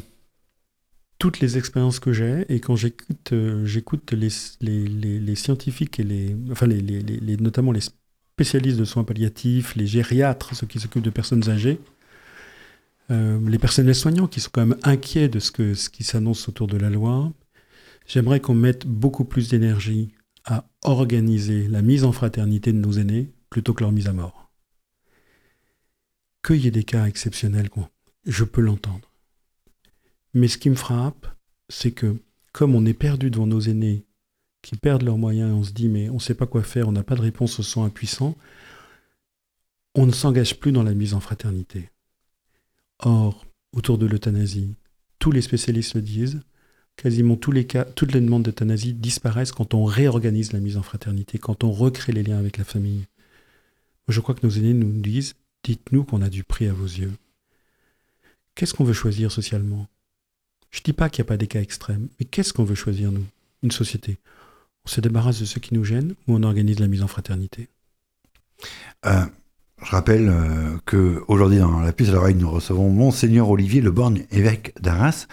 toutes 1.18 1.40
les 1.40 1.58
expériences 1.58 1.98
que 1.98 2.12
j'ai, 2.12 2.44
et 2.48 2.60
quand 2.60 2.76
j'écoute, 2.76 3.32
euh, 3.32 3.64
j'écoute 3.64 4.12
les, 4.12 4.30
les, 4.60 5.34
scientifiques 5.34 5.98
et 5.98 6.04
les, 6.04 6.36
enfin 6.50 6.66
les, 6.66 7.36
notamment 7.38 7.72
les 7.72 7.80
spécialistes 7.80 8.78
de 8.78 8.84
soins 8.84 9.04
palliatifs, 9.04 9.74
les 9.74 9.86
gériatres, 9.86 10.54
ceux 10.54 10.66
qui 10.66 10.78
s'occupent 10.78 11.02
de 11.02 11.10
personnes 11.10 11.48
âgées, 11.48 11.80
euh, 13.10 13.40
les 13.48 13.58
personnels 13.58 13.94
soignants 13.94 14.28
qui 14.28 14.40
sont 14.40 14.50
quand 14.52 14.64
même 14.64 14.78
inquiets 14.84 15.28
de 15.28 15.40
ce, 15.40 15.50
que, 15.50 15.74
ce 15.74 15.90
qui 15.90 16.04
s'annonce 16.04 16.48
autour 16.48 16.68
de 16.68 16.76
la 16.76 16.90
loi. 16.90 17.32
J'aimerais 18.06 18.40
qu'on 18.40 18.54
mette 18.54 18.86
beaucoup 18.86 19.24
plus 19.24 19.48
d'énergie 19.48 20.12
à 20.44 20.68
organiser 20.84 21.66
la 21.68 21.82
mise 21.82 22.04
en 22.04 22.12
fraternité 22.12 22.72
de 22.72 22.78
nos 22.78 22.92
aînés 22.92 23.32
plutôt 23.50 23.74
que 23.74 23.82
leur 23.82 23.92
mise 23.92 24.06
à 24.06 24.12
mort. 24.12 24.52
Qu'il 26.46 26.56
y 26.56 26.68
ait 26.68 26.70
des 26.70 26.84
cas 26.84 27.06
exceptionnels, 27.06 27.68
je 28.24 28.44
peux 28.44 28.60
l'entendre. 28.60 29.07
Mais 30.38 30.46
ce 30.46 30.56
qui 30.56 30.70
me 30.70 30.76
frappe, 30.76 31.26
c'est 31.68 31.90
que 31.90 32.16
comme 32.52 32.76
on 32.76 32.86
est 32.86 32.94
perdu 32.94 33.28
devant 33.28 33.48
nos 33.48 33.60
aînés 33.60 34.06
qui 34.62 34.76
perdent 34.76 35.02
leurs 35.02 35.18
moyens, 35.18 35.52
on 35.52 35.64
se 35.64 35.72
dit 35.72 35.88
mais 35.88 36.08
on 36.10 36.14
ne 36.14 36.20
sait 36.20 36.36
pas 36.36 36.46
quoi 36.46 36.62
faire, 36.62 36.86
on 36.86 36.92
n'a 36.92 37.02
pas 37.02 37.16
de 37.16 37.22
réponse, 37.22 37.58
on 37.58 37.62
se 37.64 37.72
sent 37.72 37.80
impuissant, 37.80 38.36
on 39.96 40.06
ne 40.06 40.12
s'engage 40.12 40.60
plus 40.60 40.70
dans 40.70 40.84
la 40.84 40.94
mise 40.94 41.14
en 41.14 41.18
fraternité. 41.18 41.90
Or, 43.00 43.46
autour 43.72 43.98
de 43.98 44.06
l'euthanasie, 44.06 44.76
tous 45.18 45.32
les 45.32 45.42
spécialistes 45.42 45.96
le 45.96 46.02
disent, 46.02 46.40
quasiment 46.94 47.34
tous 47.34 47.50
les 47.50 47.66
cas, 47.66 47.84
toutes 47.84 48.12
les 48.12 48.20
demandes 48.20 48.44
d'euthanasie 48.44 48.94
disparaissent 48.94 49.50
quand 49.50 49.74
on 49.74 49.84
réorganise 49.84 50.52
la 50.52 50.60
mise 50.60 50.76
en 50.76 50.82
fraternité, 50.82 51.38
quand 51.38 51.64
on 51.64 51.72
recrée 51.72 52.12
les 52.12 52.22
liens 52.22 52.38
avec 52.38 52.58
la 52.58 52.64
famille. 52.64 53.06
Je 54.06 54.20
crois 54.20 54.36
que 54.36 54.46
nos 54.46 54.52
aînés 54.52 54.72
nous 54.72 55.00
disent 55.00 55.34
Dites-nous 55.64 56.04
qu'on 56.04 56.22
a 56.22 56.30
du 56.30 56.44
prix 56.44 56.68
à 56.68 56.72
vos 56.72 56.84
yeux. 56.84 57.12
Qu'est-ce 58.54 58.72
qu'on 58.72 58.84
veut 58.84 58.92
choisir 58.92 59.32
socialement? 59.32 59.88
Je 60.70 60.80
ne 60.80 60.84
dis 60.84 60.92
pas 60.92 61.08
qu'il 61.08 61.22
n'y 61.22 61.26
a 61.26 61.30
pas 61.30 61.36
des 61.36 61.46
cas 61.46 61.60
extrêmes, 61.60 62.08
mais 62.18 62.26
qu'est-ce 62.26 62.52
qu'on 62.52 62.64
veut 62.64 62.74
choisir, 62.74 63.12
nous? 63.12 63.24
Une 63.62 63.70
société. 63.70 64.18
On 64.84 64.88
se 64.88 65.00
débarrasse 65.00 65.40
de 65.40 65.44
ce 65.44 65.58
qui 65.58 65.74
nous 65.74 65.84
gêne 65.84 66.14
ou 66.26 66.36
on 66.36 66.42
organise 66.42 66.78
la 66.78 66.88
mise 66.88 67.02
en 67.02 67.08
fraternité? 67.08 67.68
Euh, 69.06 69.24
je 69.82 69.90
rappelle 69.90 70.28
euh, 70.28 70.76
que 70.86 71.22
aujourd'hui 71.28 71.58
dans 71.58 71.80
la 71.80 71.92
puce 71.92 72.08
à 72.08 72.12
l'oreille, 72.12 72.34
nous 72.34 72.50
recevons 72.50 72.90
Monseigneur 72.90 73.48
Olivier 73.48 73.80
Leborgne, 73.80 74.26
évêque 74.30 74.74
d'Arras. 74.80 75.26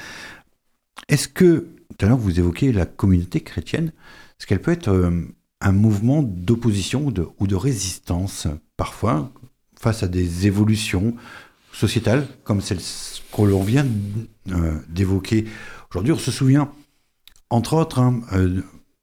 Est-ce 1.07 1.27
que, 1.27 1.67
tout 1.97 2.05
à 2.05 2.09
l'heure 2.09 2.17
vous 2.17 2.39
évoquez 2.39 2.71
la 2.71 2.85
communauté 2.85 3.41
chrétienne, 3.41 3.91
est-ce 4.39 4.47
qu'elle 4.47 4.61
peut 4.61 4.71
être 4.71 4.89
euh, 4.89 5.25
un 5.61 5.71
mouvement 5.71 6.21
d'opposition 6.21 7.05
ou 7.05 7.47
de, 7.47 7.55
résistance 7.55 8.47
parfois 8.77 9.31
face 9.79 10.03
à 10.03 10.07
des 10.07 10.47
évolutions 10.47 11.15
sociétales, 11.75 12.27
comme 12.43 12.61
celle 12.61 12.79
que 12.79 13.41
l'on 13.41 13.63
vient 13.63 13.85
d'évoquer 14.87 15.45
aujourd'hui. 15.91 16.13
On 16.13 16.17
se 16.17 16.31
souvient, 16.31 16.71
entre 17.49 17.73
autres, 17.73 17.99
hein, 17.99 18.21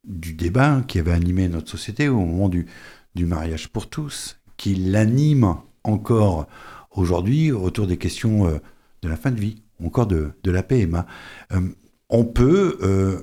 du 0.05 0.35
débat 0.35 0.83
qui 0.87 0.99
avait 0.99 1.13
animé 1.13 1.49
notre 1.49 1.71
société 1.71 2.09
au 2.09 2.19
moment 2.19 2.49
du, 2.49 2.67
du 3.15 3.27
mariage 3.27 3.69
pour 3.69 3.89
tous, 3.89 4.39
qui 4.57 4.75
l'anime 4.75 5.57
encore 5.85 6.47
aujourd'hui 6.91 7.53
autour 7.53 7.87
des 7.87 7.97
questions 7.97 8.47
euh, 8.47 8.59
de 9.03 9.09
la 9.09 9.17
fin 9.17 9.31
de 9.31 9.41
vie, 9.41 9.63
encore 9.85 10.07
de, 10.07 10.33
de 10.43 10.51
la 10.51 10.63
PMA. 10.63 11.07
Euh, 11.53 11.69
on 12.09 12.25
peut 12.25 12.79
euh, 12.83 13.23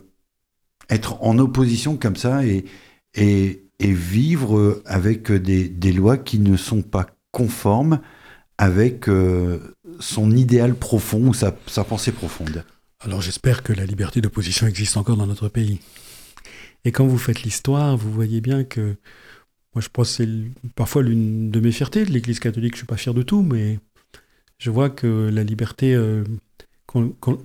être 0.89 1.21
en 1.23 1.37
opposition 1.37 1.97
comme 1.97 2.15
ça 2.15 2.45
et, 2.45 2.65
et, 3.13 3.63
et 3.79 3.93
vivre 3.93 4.81
avec 4.85 5.31
des, 5.31 5.69
des, 5.69 5.93
lois 5.93 6.17
qui 6.17 6.39
ne 6.39 6.57
sont 6.57 6.81
pas 6.81 7.07
conformes 7.31 7.99
avec 8.59 9.09
son 9.99 10.31
idéal 10.31 10.75
profond 10.75 11.29
ou 11.29 11.33
sa, 11.33 11.51
pensée 11.51 12.11
profonde. 12.11 12.63
Alors 12.99 13.21
j'espère 13.21 13.63
que 13.63 13.73
la 13.73 13.85
liberté 13.85 14.21
d'opposition 14.21 14.67
existe 14.67 14.97
encore 14.97 15.17
dans 15.17 15.25
notre 15.25 15.47
pays. 15.47 15.79
Et 16.83 16.91
quand 16.91 17.07
vous 17.07 17.17
faites 17.17 17.43
l'histoire, 17.43 17.97
vous 17.97 18.11
voyez 18.11 18.41
bien 18.41 18.65
que 18.65 18.97
moi, 19.75 19.81
je 19.81 19.89
pense 19.89 20.17
que 20.17 20.23
c'est 20.23 20.71
parfois 20.75 21.03
l'une 21.03 21.51
de 21.51 21.59
mes 21.59 21.71
fiertés 21.71 22.03
de 22.03 22.11
l'Église 22.11 22.39
catholique. 22.39 22.73
Je 22.73 22.79
suis 22.79 22.87
pas 22.87 22.97
fier 22.97 23.13
de 23.13 23.21
tout, 23.21 23.43
mais 23.43 23.79
je 24.57 24.71
vois 24.71 24.89
que 24.89 25.29
la 25.31 25.43
liberté. 25.43 25.93
Euh, 25.93 26.23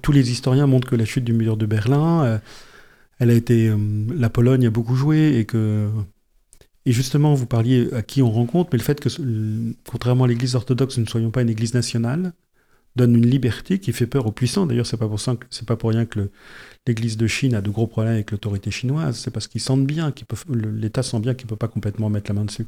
tous 0.00 0.12
les 0.12 0.30
historiens 0.30 0.66
montrent 0.66 0.88
que 0.88 0.96
la 0.96 1.04
chute 1.04 1.24
du 1.24 1.34
mur 1.34 1.58
de 1.58 1.66
Berlin, 1.66 2.24
euh, 2.24 2.38
elle 3.18 3.30
a 3.30 3.34
été. 3.34 3.68
Euh, 3.68 3.76
la 4.16 4.30
Pologne 4.30 4.66
a 4.66 4.70
beaucoup 4.70 4.96
joué 4.96 5.38
et 5.38 5.44
que. 5.44 5.90
Et 6.86 6.92
justement, 6.92 7.34
vous 7.34 7.46
parliez 7.46 7.88
à 7.92 8.02
qui 8.02 8.20
on 8.22 8.30
rencontre, 8.30 8.70
mais 8.72 8.78
le 8.78 8.84
fait 8.84 9.00
que, 9.00 9.08
contrairement 9.88 10.24
à 10.24 10.28
l'Église 10.28 10.54
orthodoxe, 10.54 10.98
nous 10.98 11.04
ne 11.04 11.08
soyons 11.08 11.30
pas 11.30 11.42
une 11.42 11.48
Église 11.48 11.74
nationale, 11.74 12.32
donne 12.96 13.16
une 13.16 13.26
liberté 13.26 13.78
qui 13.78 13.92
fait 13.92 14.06
peur 14.06 14.26
aux 14.26 14.32
puissants. 14.32 14.66
D'ailleurs, 14.66 14.86
c'est 14.86 14.96
pas 14.98 15.08
pour 15.08 15.20
ça, 15.20 15.36
c'est 15.50 15.66
pas 15.66 15.76
pour 15.76 15.90
rien 15.90 16.04
que 16.04 16.30
l'Église 16.86 17.16
de 17.16 17.26
Chine 17.26 17.54
a 17.54 17.60
de 17.60 17.70
gros 17.70 17.86
problèmes 17.86 18.14
avec 18.14 18.30
l'autorité 18.30 18.70
chinoise. 18.70 19.18
C'est 19.18 19.30
parce 19.30 19.48
qu'ils 19.48 19.60
sentent 19.60 19.86
bien, 19.86 20.12
l'État 20.48 21.02
sent 21.02 21.20
bien 21.20 21.34
qu'il 21.34 21.46
peut 21.46 21.56
pas 21.56 21.68
complètement 21.68 22.10
mettre 22.10 22.30
la 22.30 22.34
main 22.34 22.44
dessus. 22.44 22.66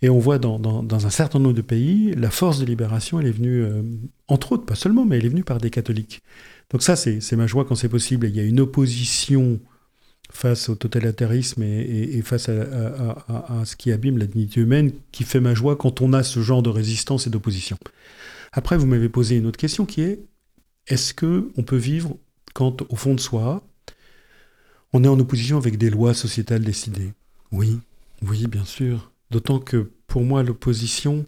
Et 0.00 0.08
on 0.08 0.18
voit 0.18 0.38
dans, 0.38 0.86
un 0.92 1.10
certain 1.10 1.40
nombre 1.40 1.56
de 1.56 1.62
pays, 1.62 2.14
la 2.16 2.30
force 2.30 2.60
de 2.60 2.64
libération, 2.64 3.18
elle 3.18 3.26
est 3.26 3.32
venue, 3.32 3.64
euh, 3.64 3.82
entre 4.28 4.52
autres, 4.52 4.64
pas 4.64 4.76
seulement, 4.76 5.04
mais 5.04 5.18
elle 5.18 5.26
est 5.26 5.30
venue 5.30 5.42
par 5.42 5.58
des 5.58 5.70
catholiques. 5.70 6.22
Donc 6.70 6.82
ça, 6.82 6.94
c'est 6.94 7.36
ma 7.36 7.48
joie 7.48 7.64
quand 7.64 7.74
c'est 7.74 7.88
possible. 7.88 8.28
il 8.28 8.36
y 8.36 8.40
a 8.40 8.44
une 8.44 8.60
opposition 8.60 9.58
face 10.30 10.68
au 10.68 10.74
totalitarisme 10.74 11.62
et, 11.62 12.20
face 12.22 12.48
à, 12.48 13.64
ce 13.64 13.76
qui 13.76 13.92
abîme 13.92 14.18
la 14.18 14.26
dignité 14.26 14.60
humaine 14.60 14.92
qui 15.12 15.24
fait 15.24 15.40
ma 15.40 15.54
joie 15.54 15.76
quand 15.76 16.00
on 16.00 16.12
a 16.12 16.22
ce 16.22 16.40
genre 16.40 16.62
de 16.62 16.70
résistance 16.70 17.26
et 17.26 17.30
d'opposition. 17.30 17.78
Après, 18.52 18.76
vous 18.76 18.86
m'avez 18.86 19.08
posé 19.08 19.36
une 19.36 19.46
autre 19.46 19.58
question 19.58 19.86
qui 19.86 20.02
est 20.02 20.20
est-ce 20.86 21.12
que 21.12 21.50
on 21.56 21.62
peut 21.62 21.76
vivre 21.76 22.16
quand, 22.54 22.82
au 22.90 22.96
fond 22.96 23.14
de 23.14 23.20
soi, 23.20 23.62
on 24.92 25.04
est 25.04 25.08
en 25.08 25.18
opposition 25.18 25.58
avec 25.58 25.76
des 25.76 25.90
lois 25.90 26.14
sociétales 26.14 26.64
décidées? 26.64 27.12
Oui, 27.52 27.78
oui, 28.22 28.46
bien 28.46 28.64
sûr. 28.64 29.12
D'autant 29.30 29.58
que 29.58 29.90
pour 30.06 30.22
moi, 30.22 30.42
l'opposition, 30.42 31.26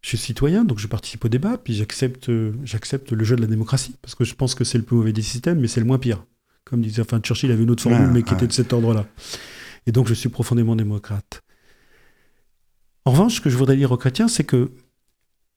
je 0.00 0.08
suis 0.08 0.18
citoyen, 0.18 0.64
donc 0.64 0.78
je 0.78 0.86
participe 0.86 1.24
au 1.24 1.28
débat, 1.28 1.58
puis 1.58 1.74
j'accepte 1.74 2.28
le 2.28 3.24
jeu 3.24 3.36
de 3.36 3.42
la 3.42 3.46
démocratie, 3.46 3.96
parce 4.00 4.14
que 4.14 4.24
je 4.24 4.34
pense 4.34 4.54
que 4.54 4.64
c'est 4.64 4.78
le 4.78 4.84
plus 4.84 4.96
mauvais 4.96 5.12
des 5.12 5.22
systèmes, 5.22 5.60
mais 5.60 5.68
c'est 5.68 5.80
le 5.80 5.86
moins 5.86 5.98
pire. 5.98 6.24
Comme 6.64 6.80
disait, 6.80 7.02
enfin, 7.02 7.20
Churchill 7.20 7.50
avait 7.50 7.62
une 7.62 7.70
autre 7.70 7.82
formule, 7.82 8.10
mais 8.10 8.22
qui 8.22 8.34
était 8.34 8.46
de 8.46 8.52
cet 8.52 8.72
ordre-là. 8.72 9.06
Et 9.86 9.92
donc, 9.92 10.08
je 10.08 10.14
suis 10.14 10.28
profondément 10.28 10.76
démocrate. 10.76 11.42
En 13.04 13.12
revanche, 13.12 13.36
ce 13.36 13.40
que 13.40 13.50
je 13.50 13.56
voudrais 13.56 13.76
dire 13.76 13.92
aux 13.92 13.98
chrétiens, 13.98 14.28
c'est 14.28 14.44
que 14.44 14.70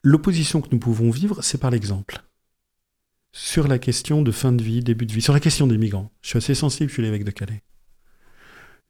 L'opposition 0.02 0.60
que 0.60 0.68
nous 0.70 0.78
pouvons 0.78 1.10
vivre, 1.10 1.42
c'est 1.42 1.58
par 1.58 1.70
l'exemple. 1.70 2.22
Sur 3.32 3.66
la 3.66 3.78
question 3.78 4.22
de 4.22 4.30
fin 4.30 4.52
de 4.52 4.62
vie, 4.62 4.82
début 4.82 5.06
de 5.06 5.12
vie, 5.12 5.20
sur 5.20 5.32
la 5.32 5.40
question 5.40 5.66
des 5.66 5.76
migrants. 5.76 6.10
Je 6.22 6.28
suis 6.28 6.38
assez 6.38 6.54
sensible, 6.54 6.88
je 6.88 6.94
suis 6.94 7.02
l'évêque 7.02 7.24
de 7.24 7.30
Calais. 7.30 7.62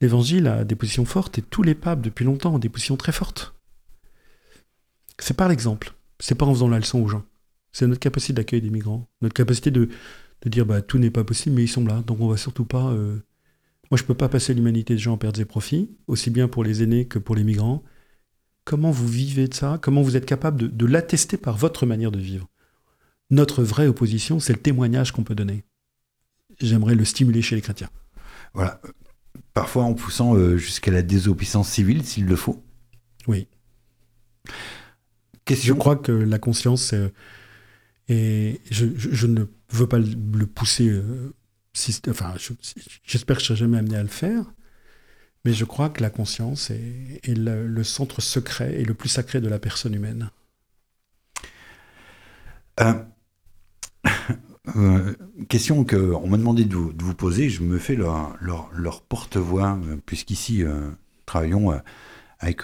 L'évangile 0.01 0.47
a 0.47 0.65
des 0.65 0.77
positions 0.77 1.07
fortes 1.07 1.39
et 1.39 1.43
tous 1.43 1.63
les 1.63 1.75
papes 1.75 2.03
depuis 2.03 2.25
longtemps 2.25 2.55
ont 2.55 2.59
des 2.59 2.69
positions 2.69 2.97
très 2.97 3.13
fortes. 3.13 3.55
C'est 5.19 5.37
par 5.37 5.49
l'exemple. 5.49 5.95
C'est 6.21 6.37
pas 6.37 6.47
en 6.47 6.53
faisant 6.53 6.69
la 6.69 6.79
leçon 6.79 7.01
aux 7.01 7.09
gens. 7.09 7.25
C'est 7.73 7.87
notre 7.87 8.01
capacité 8.01 8.35
d'accueil 8.35 8.61
des 8.61 8.71
migrants, 8.71 9.09
notre 9.23 9.35
capacité 9.35 9.71
de, 9.71 9.89
de 10.43 10.49
dire 10.49 10.67
bah, 10.67 10.83
tout 10.83 10.99
n'est 10.99 11.11
pas 11.11 11.25
possible, 11.25 11.57
mais 11.57 11.65
ils 11.65 11.69
sont 11.69 11.85
là, 11.85 12.03
donc 12.03 12.21
on 12.21 12.29
va 12.29 12.37
surtout 12.37 12.65
pas. 12.65 12.91
Euh, 12.91 13.19
moi, 13.91 13.97
je 13.97 14.05
peux 14.05 14.15
pas 14.15 14.29
passer 14.29 14.55
l'humanité 14.55 14.95
des 14.95 15.01
gens 15.01 15.15
en 15.15 15.19
pertes 15.19 15.39
et 15.39 15.45
profits, 15.45 15.91
aussi 16.07 16.31
bien 16.31 16.49
pour 16.49 16.63
les 16.63 16.83
aînés 16.83 17.07
que 17.07 17.19
pour 17.19 17.35
les 17.35 17.45
migrants. 17.45 17.83
Comment 18.65 18.91
vous 18.91 19.09
vivez 19.09 19.49
de 19.49 19.55
ça? 19.55 19.79
Comment 19.81 20.03
vous 20.03 20.17
êtes 20.17 20.27
capable 20.27 20.77
de, 20.77 20.87
l'attester 20.87 21.39
par 21.39 21.57
votre 21.57 21.87
manière 21.87 22.11
de 22.11 22.19
vivre? 22.19 22.49
Notre 23.31 23.63
vraie 23.63 23.87
opposition, 23.87 24.41
c'est 24.41 24.53
le 24.53 24.59
témoignage 24.59 25.13
qu'on 25.13 25.25
peut 25.25 25.35
donner. 25.35 25.65
J'aimerais 26.61 26.95
le 26.95 27.05
stimuler 27.07 27.41
chez 27.41 27.57
les 27.57 27.63
chrétiens. 27.63 27.89
Voilà. 28.53 28.81
Parfois 29.55 29.85
en 29.85 29.95
poussant 29.95 30.35
euh, 30.35 30.59
jusqu'à 30.59 30.91
la 30.91 31.03
désobéissance 31.03 31.71
civile, 31.71 32.05
s'il 32.05 32.27
le 32.27 32.37
faut. 32.37 32.63
Oui. 33.27 33.49
Je 35.49 35.73
crois 35.73 35.97
que 35.97 36.13
la 36.13 36.39
conscience, 36.39 36.93
euh, 36.93 37.09
et 38.09 38.61
je, 38.71 39.27
ne 39.27 39.45
veux 39.71 39.87
pas 39.87 39.99
le 39.99 40.47
pousser, 40.47 40.89
euh, 40.89 41.35
enfin, 42.09 42.35
j'espère 43.05 43.37
que 43.37 43.43
je 43.43 43.49
serai 43.49 43.59
jamais 43.59 43.79
amené 43.79 43.97
à 43.97 44.03
le 44.03 44.09
faire, 44.09 44.45
mais 45.45 45.53
je 45.53 45.65
crois 45.65 45.89
que 45.89 46.03
la 46.03 46.11
conscience 46.11 46.71
est, 46.71 47.21
le, 47.27 47.85
centre 47.85 48.21
secret 48.21 48.75
et 48.75 48.85
le 48.85 48.95
plus 48.95 49.09
sacré 49.09 49.41
de 49.41 49.49
la 49.49 49.59
personne 49.59 49.95
humaine. 49.95 50.31
Euh, 52.81 52.95
euh, 54.77 55.15
question 55.49 55.85
qu'on 55.85 56.27
m'a 56.27 56.37
demandé 56.37 56.65
de 56.65 56.75
vous, 56.75 57.15
poser, 57.15 57.49
je 57.49 57.63
me 57.63 57.79
fais 57.79 57.97
leur, 57.97 59.03
porte-voix, 59.09 59.79
euh, 59.87 59.97
puisqu'ici, 60.05 60.65
travaillons 61.27 61.81
avec 62.41 62.63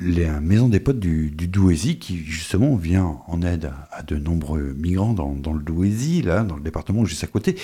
la 0.00 0.40
maison 0.40 0.68
des 0.68 0.80
potes 0.80 0.98
du, 0.98 1.30
du 1.30 1.48
Douaisis, 1.48 1.98
qui 1.98 2.18
justement 2.18 2.76
vient 2.76 3.20
en 3.26 3.42
aide 3.42 3.72
à, 3.90 4.02
de 4.02 4.16
nombreux 4.16 4.74
migrants 4.74 5.12
dans, 5.12 5.52
le 5.52 5.62
Douaisis, 5.62 6.22
là, 6.22 6.44
dans 6.44 6.56
le 6.56 6.62
département 6.62 7.04
juste 7.04 7.24
à 7.24 7.26
côté, 7.26 7.56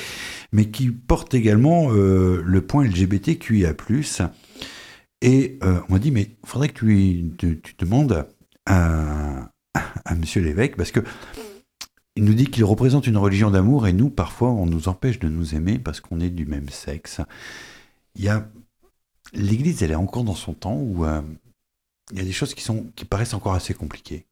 mais 0.52 0.66
qui 0.70 0.90
porte 0.90 1.34
également 1.34 1.92
euh, 1.92 2.42
le 2.44 2.60
point 2.60 2.84
LGBTQIA+. 2.84 3.74
Et 5.20 5.58
euh, 5.62 5.80
on 5.88 5.94
m'a 5.94 5.98
dit, 5.98 6.10
mais 6.10 6.22
il 6.22 6.48
faudrait 6.48 6.68
que 6.68 6.78
tu, 6.78 7.32
tu, 7.38 7.74
demandes 7.78 8.26
à, 8.66 9.50
à 9.74 10.14
monsieur 10.14 10.42
l'évêque, 10.42 10.76
parce 10.76 10.92
que 10.92 11.00
il 12.18 12.24
nous 12.24 12.34
dit 12.34 12.46
qu'il 12.46 12.64
représente 12.64 13.06
une 13.06 13.16
religion 13.16 13.48
d'amour, 13.48 13.86
et 13.86 13.92
nous, 13.92 14.10
parfois, 14.10 14.50
on 14.50 14.66
nous 14.66 14.88
empêche 14.88 15.20
de 15.20 15.28
nous 15.28 15.54
aimer 15.54 15.78
parce 15.78 16.00
qu'on 16.00 16.18
est 16.18 16.30
du 16.30 16.46
même 16.46 16.68
sexe. 16.68 17.20
Il 18.16 18.24
y 18.24 18.28
a... 18.28 18.48
L'Église, 19.34 19.84
elle 19.84 19.92
est 19.92 19.96
encore 19.96 20.24
dans 20.24 20.34
son 20.34 20.52
temps 20.52 20.74
où... 20.74 21.04
Euh, 21.04 21.22
il 22.12 22.18
y 22.18 22.20
a 22.20 22.24
des 22.24 22.32
choses 22.32 22.54
qui, 22.54 22.62
sont, 22.62 22.86
qui 22.96 23.04
paraissent 23.04 23.34
encore 23.34 23.54
assez 23.54 23.74
compliquées. 23.74 24.26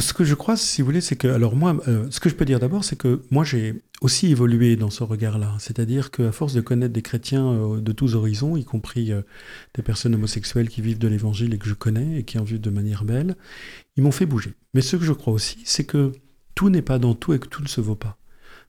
Ce 0.00 0.12
que 0.12 0.24
je 0.24 0.34
crois, 0.34 0.56
si 0.56 0.82
vous 0.82 0.86
voulez, 0.86 1.00
c'est 1.00 1.14
que, 1.14 1.28
alors 1.28 1.54
moi, 1.54 1.76
euh, 1.86 2.06
ce 2.10 2.18
que 2.18 2.28
je 2.28 2.34
peux 2.34 2.44
dire 2.44 2.58
d'abord, 2.58 2.82
c'est 2.82 2.96
que 2.96 3.22
moi 3.30 3.44
j'ai 3.44 3.82
aussi 4.00 4.28
évolué 4.28 4.74
dans 4.76 4.90
ce 4.90 5.04
regard-là. 5.04 5.54
C'est-à-dire 5.60 6.10
qu'à 6.10 6.32
force 6.32 6.52
de 6.52 6.60
connaître 6.60 6.92
des 6.92 7.02
chrétiens 7.02 7.46
euh, 7.52 7.80
de 7.80 7.92
tous 7.92 8.16
horizons, 8.16 8.56
y 8.56 8.64
compris 8.64 9.12
euh, 9.12 9.22
des 9.74 9.82
personnes 9.82 10.14
homosexuelles 10.14 10.68
qui 10.68 10.80
vivent 10.80 10.98
de 10.98 11.06
l'évangile 11.06 11.54
et 11.54 11.58
que 11.58 11.68
je 11.68 11.74
connais 11.74 12.18
et 12.18 12.24
qui 12.24 12.38
en 12.38 12.44
vivent 12.44 12.60
de 12.60 12.70
manière 12.70 13.04
belle, 13.04 13.36
ils 13.96 14.02
m'ont 14.02 14.10
fait 14.10 14.26
bouger. 14.26 14.54
Mais 14.72 14.80
ce 14.80 14.96
que 14.96 15.04
je 15.04 15.12
crois 15.12 15.32
aussi, 15.32 15.58
c'est 15.64 15.84
que 15.84 16.12
tout 16.56 16.70
n'est 16.70 16.82
pas 16.82 16.98
dans 16.98 17.14
tout 17.14 17.32
et 17.34 17.38
que 17.38 17.46
tout 17.46 17.62
ne 17.62 17.68
se 17.68 17.80
vaut 17.80 17.94
pas. 17.94 18.18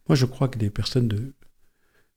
Moi, 0.07 0.15
je 0.15 0.25
crois 0.25 0.47
que 0.47 0.59
des 0.59 0.69
personnes 0.69 1.07
de 1.07 1.33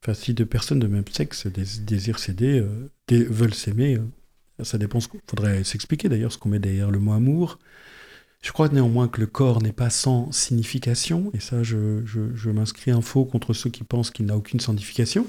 Enfin, 0.03 0.13
si 0.13 0.33
deux 0.33 0.45
personnes 0.45 0.79
de 0.79 0.87
même 0.87 1.03
sexe 1.11 1.47
désirent 1.47 2.19
s'aider, 2.19 2.59
euh, 2.59 2.89
veulent 3.29 3.53
s'aimer, 3.53 3.97
euh, 3.97 4.63
ça 4.63 4.77
dépend. 4.77 4.99
Il 4.99 5.19
faudrait 5.27 5.63
s'expliquer 5.63 6.07
d'ailleurs 6.07 6.31
ce 6.31 6.37
qu'on 6.37 6.49
met 6.49 6.59
derrière 6.59 6.91
le 6.91 6.99
mot 6.99 7.13
amour. 7.13 7.59
Je 8.41 8.53
crois 8.53 8.69
néanmoins 8.69 9.09
que 9.09 9.19
le 9.19 9.27
corps 9.27 9.61
n'est 9.61 9.73
pas 9.73 9.89
sans 9.89 10.31
signification, 10.31 11.29
et 11.33 11.41
ça, 11.41 11.61
je, 11.61 12.05
je, 12.05 12.49
m'inscris 12.49 12.91
un 12.91 13.01
faux 13.01 13.25
contre 13.25 13.53
ceux 13.53 13.69
qui 13.69 13.83
pensent 13.83 14.11
qu'il 14.11 14.27
n'a 14.27 14.37
aucune 14.37 14.61
signification. 14.61 15.27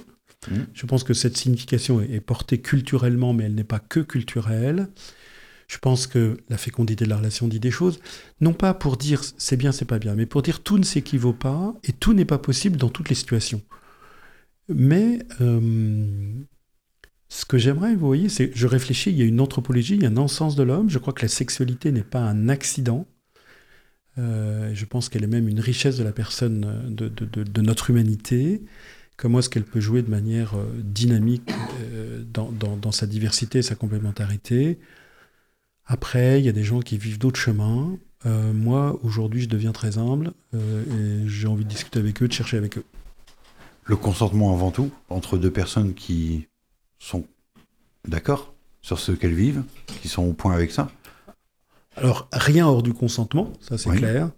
Mmh. 0.48 0.54
Je 0.72 0.86
pense 0.86 1.02
que 1.02 1.12
cette 1.12 1.36
signification 1.36 2.00
est, 2.00 2.20
portée 2.20 2.60
culturellement, 2.60 3.32
mais 3.32 3.44
elle 3.44 3.56
n'est 3.56 3.64
pas 3.64 3.80
que 3.80 3.98
culturelle. 3.98 4.88
Je 5.66 5.78
pense 5.78 6.06
que 6.06 6.36
la 6.48 6.56
fécondité 6.56 7.04
de 7.04 7.10
la 7.10 7.16
relation 7.16 7.48
dit 7.48 7.60
des 7.60 7.70
choses, 7.72 8.00
non 8.40 8.52
pas 8.52 8.74
pour 8.74 8.96
dire 8.96 9.22
c'est 9.38 9.56
bien, 9.56 9.72
c'est 9.72 9.84
pas 9.84 9.98
bien, 9.98 10.14
mais 10.14 10.26
pour 10.26 10.42
dire 10.42 10.62
tout 10.62 10.78
ne 10.78 10.84
s'équivaut 10.84 11.32
pas 11.32 11.74
et 11.84 11.92
tout 11.92 12.12
n'est 12.12 12.24
pas 12.24 12.38
possible 12.38 12.76
dans 12.76 12.88
toutes 12.88 13.08
les 13.08 13.14
situations. 13.14 13.62
Mais 14.74 15.18
euh, 15.40 16.32
ce 17.28 17.44
que 17.44 17.58
j'aimerais, 17.58 17.94
vous 17.94 18.06
voyez, 18.06 18.28
c'est, 18.28 18.50
je 18.54 18.66
réfléchis, 18.66 19.10
il 19.10 19.16
y 19.16 19.22
a 19.22 19.24
une 19.24 19.40
anthropologie, 19.40 19.94
il 19.96 20.02
y 20.02 20.04
a 20.04 20.08
un 20.08 20.12
non-sens 20.12 20.56
de 20.56 20.62
l'homme. 20.62 20.88
Je 20.90 20.98
crois 20.98 21.12
que 21.12 21.22
la 21.22 21.28
sexualité 21.28 21.92
n'est 21.92 22.02
pas 22.02 22.20
un 22.20 22.48
accident. 22.48 23.06
Euh, 24.18 24.72
je 24.74 24.84
pense 24.84 25.08
qu'elle 25.08 25.24
est 25.24 25.28
même 25.28 25.48
une 25.48 25.60
richesse 25.60 25.96
de 25.96 26.04
la 26.04 26.12
personne, 26.12 26.94
de, 26.94 27.62
notre 27.62 27.90
humanité. 27.90 28.62
comment 29.16 29.38
est-ce 29.38 29.48
qu'elle 29.48 29.64
peut 29.64 29.80
jouer 29.80 30.02
de 30.02 30.10
manière 30.10 30.56
euh, 30.56 30.66
dynamique 30.82 31.52
dans, 32.32 32.92
sa 32.92 33.06
diversité 33.06 33.60
et 33.60 33.62
sa 33.62 33.74
complémentarité? 33.74 34.78
Après, 35.86 36.40
il 36.40 36.46
y 36.46 36.48
a 36.48 36.52
des 36.52 36.64
gens 36.64 36.80
qui 36.80 36.98
vivent 36.98 37.18
d'autres 37.18 37.40
chemins. 37.40 37.98
Moi, 38.24 39.00
aujourd'hui, 39.02 39.40
je 39.40 39.48
deviens 39.48 39.72
très 39.72 39.98
humble 39.98 40.32
et 40.54 41.26
j'ai 41.26 41.48
envie 41.48 41.64
de 41.64 41.70
discuter 41.70 41.98
avec 41.98 42.22
eux, 42.22 42.28
de 42.28 42.32
chercher 42.32 42.58
avec 42.58 42.78
eux. 42.78 42.84
Le 43.90 43.96
consentement 43.96 44.52
avant 44.52 44.70
tout, 44.70 44.92
entre 45.08 45.36
deux 45.36 45.50
personnes 45.50 45.94
qui 45.94 46.46
sont 47.00 47.24
d'accord 48.06 48.54
sur 48.82 49.00
ce 49.00 49.10
qu'elles 49.10 49.34
vivent, 49.34 49.64
qui 50.00 50.06
sont 50.06 50.22
au 50.22 50.32
point 50.32 50.54
avec 50.54 50.70
ça 50.70 50.92
Alors, 51.96 52.28
rien 52.32 52.68
hors 52.68 52.84
du 52.84 52.92
consentement, 52.94 53.52
ça 53.60 53.78
c'est 53.78 53.90
Oui. 53.90 53.96
clair. 53.98 54.30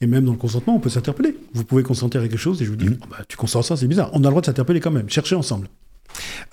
Et 0.00 0.06
même 0.06 0.24
dans 0.24 0.32
le 0.32 0.38
consentement, 0.38 0.74
on 0.76 0.80
peut 0.80 0.88
s'interpeller. 0.88 1.36
Vous 1.52 1.64
pouvez 1.64 1.82
consentir 1.82 2.22
à 2.22 2.24
quelque 2.28 2.38
chose 2.38 2.62
et 2.62 2.64
je 2.64 2.70
vous 2.70 2.76
dis, 2.76 2.86
Mhm. 2.88 2.98
Oh, 3.02 3.06
bah, 3.10 3.18
tu 3.28 3.36
consens 3.36 3.62
ça, 3.66 3.76
c'est 3.76 3.86
bizarre. 3.86 4.08
On 4.14 4.20
a 4.20 4.22
le 4.22 4.30
droit 4.30 4.40
de 4.40 4.46
s'interpeller 4.46 4.80
quand 4.80 4.90
même. 4.90 5.10
Cherchez 5.10 5.34
ensemble. 5.36 5.68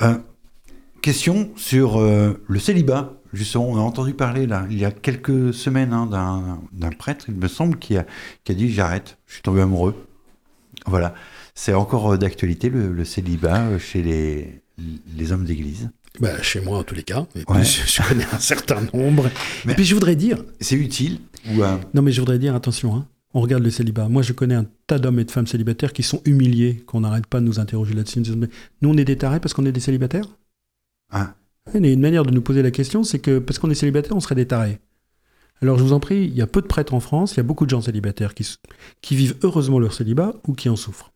Euh, 0.02 0.18
question 1.02 1.52
sur 1.56 2.02
euh, 2.02 2.44
le 2.50 2.60
célibat. 2.60 3.14
Justement, 3.32 3.70
on 3.70 3.78
a 3.78 3.82
entendu 3.82 4.14
parler 4.14 4.46
là, 4.46 4.68
il 4.70 4.78
y 4.78 4.84
a 4.84 4.92
quelques 4.92 5.54
semaines 5.54 5.94
hein, 5.94 6.06
d'un 6.06 6.60
d'un 6.74 6.90
prêtre, 6.90 7.26
il 7.30 7.36
me 7.36 7.48
semble, 7.48 7.80
qui 7.80 7.96
a, 7.96 8.06
qui 8.44 8.52
a 8.52 8.56
dit 8.56 8.70
j'arrête, 8.74 9.18
je 9.26 9.36
suis 9.36 9.42
tombé 9.42 9.62
amoureux. 9.62 9.96
Voilà. 10.86 11.14
C'est 11.56 11.74
encore 11.74 12.14
euh, 12.14 12.18
d'actualité 12.18 12.70
le, 12.70 12.92
le 12.92 13.06
célibat 13.06 13.62
euh, 13.68 13.80
chez 13.80 14.02
les, 14.02 14.62
les 15.18 15.32
hommes 15.32 15.46
d'église? 15.46 15.90
Bah, 16.20 16.42
chez 16.42 16.60
moi, 16.62 16.80
en 16.80 16.84
tous 16.84 16.96
les 16.96 17.04
cas. 17.04 17.26
Et 17.36 17.40
Ouais. 17.48 17.62
puis, 17.62 17.84
je, 17.88 18.02
connais 18.08 18.26
un 18.34 18.40
certain 18.40 18.82
nombre. 18.94 19.30
Mais- 19.66 19.72
Et 19.74 19.76
puis, 19.76 19.86
je 19.86 19.94
voudrais 19.94 20.16
dire, 20.16 20.44
C'est 20.60 20.76
utile 20.76 21.20
ou 21.50 21.64
euh, 21.64 21.78
non, 21.94 22.02
mais 22.02 22.12
je 22.12 22.20
voudrais 22.20 22.40
dire, 22.40 22.54
attention, 22.56 22.96
hein, 22.96 23.08
on 23.34 23.42
regarde 23.42 23.64
le 23.64 23.72
célibat. 23.72 24.10
Moi, 24.10 24.22
je 24.22 24.34
connais 24.34 24.56
un 24.56 24.66
tas 24.88 25.00
d'hommes 25.00 25.20
et 25.20 25.26
de 25.26 25.32
femmes 25.32 25.48
célibataires 25.48 25.94
qui 25.94 26.04
sont 26.04 26.22
humiliés, 26.26 26.84
qu'on 26.86 27.02
n'arrête 27.02 27.28
pas 27.28 27.40
de 27.40 27.46
nous 27.46 27.60
interroger 27.60 27.94
là-dessus. 27.94 28.22
Nous, 28.22 28.90
on 28.90 28.98
est 28.98 29.06
des 29.06 29.18
tarés 29.18 29.40
parce 29.40 29.54
qu'on 29.54 29.66
est 29.66 29.72
des 29.72 29.80
célibataires? 29.80 30.26
Ah. 31.12 31.34
Une 31.74 32.00
manière 32.02 32.26
de 32.26 32.32
nous 32.32 32.42
poser 32.42 32.62
la 32.62 32.72
question, 32.72 33.04
c'est 33.04 33.20
que 33.20 33.40
parce 33.40 33.58
qu'on 33.60 33.70
est 33.70 33.76
célibataire, 33.76 34.16
on 34.18 34.20
serait 34.20 34.36
des 34.36 34.48
tarés. 34.48 34.80
Alors, 35.62 35.78
je 35.78 35.84
vous 35.84 35.94
en 35.94 36.00
prie, 36.00 36.24
il 36.26 36.34
y 36.36 36.42
a 36.42 36.48
peu 36.48 36.62
de 36.62 36.68
prêtres 36.68 36.94
en 36.94 37.00
France, 37.00 37.34
il 37.34 37.38
y 37.38 37.40
a 37.40 37.44
beaucoup 37.44 37.66
de 37.66 37.70
gens 37.70 37.82
célibataires 37.82 38.34
qui 39.02 39.16
vivent 39.16 39.36
heureusement 39.44 39.80
leur 39.80 39.94
célibat 39.94 40.34
ou 40.48 40.54
qui 40.54 40.68
en 40.70 40.76
souffrent. 40.76 41.11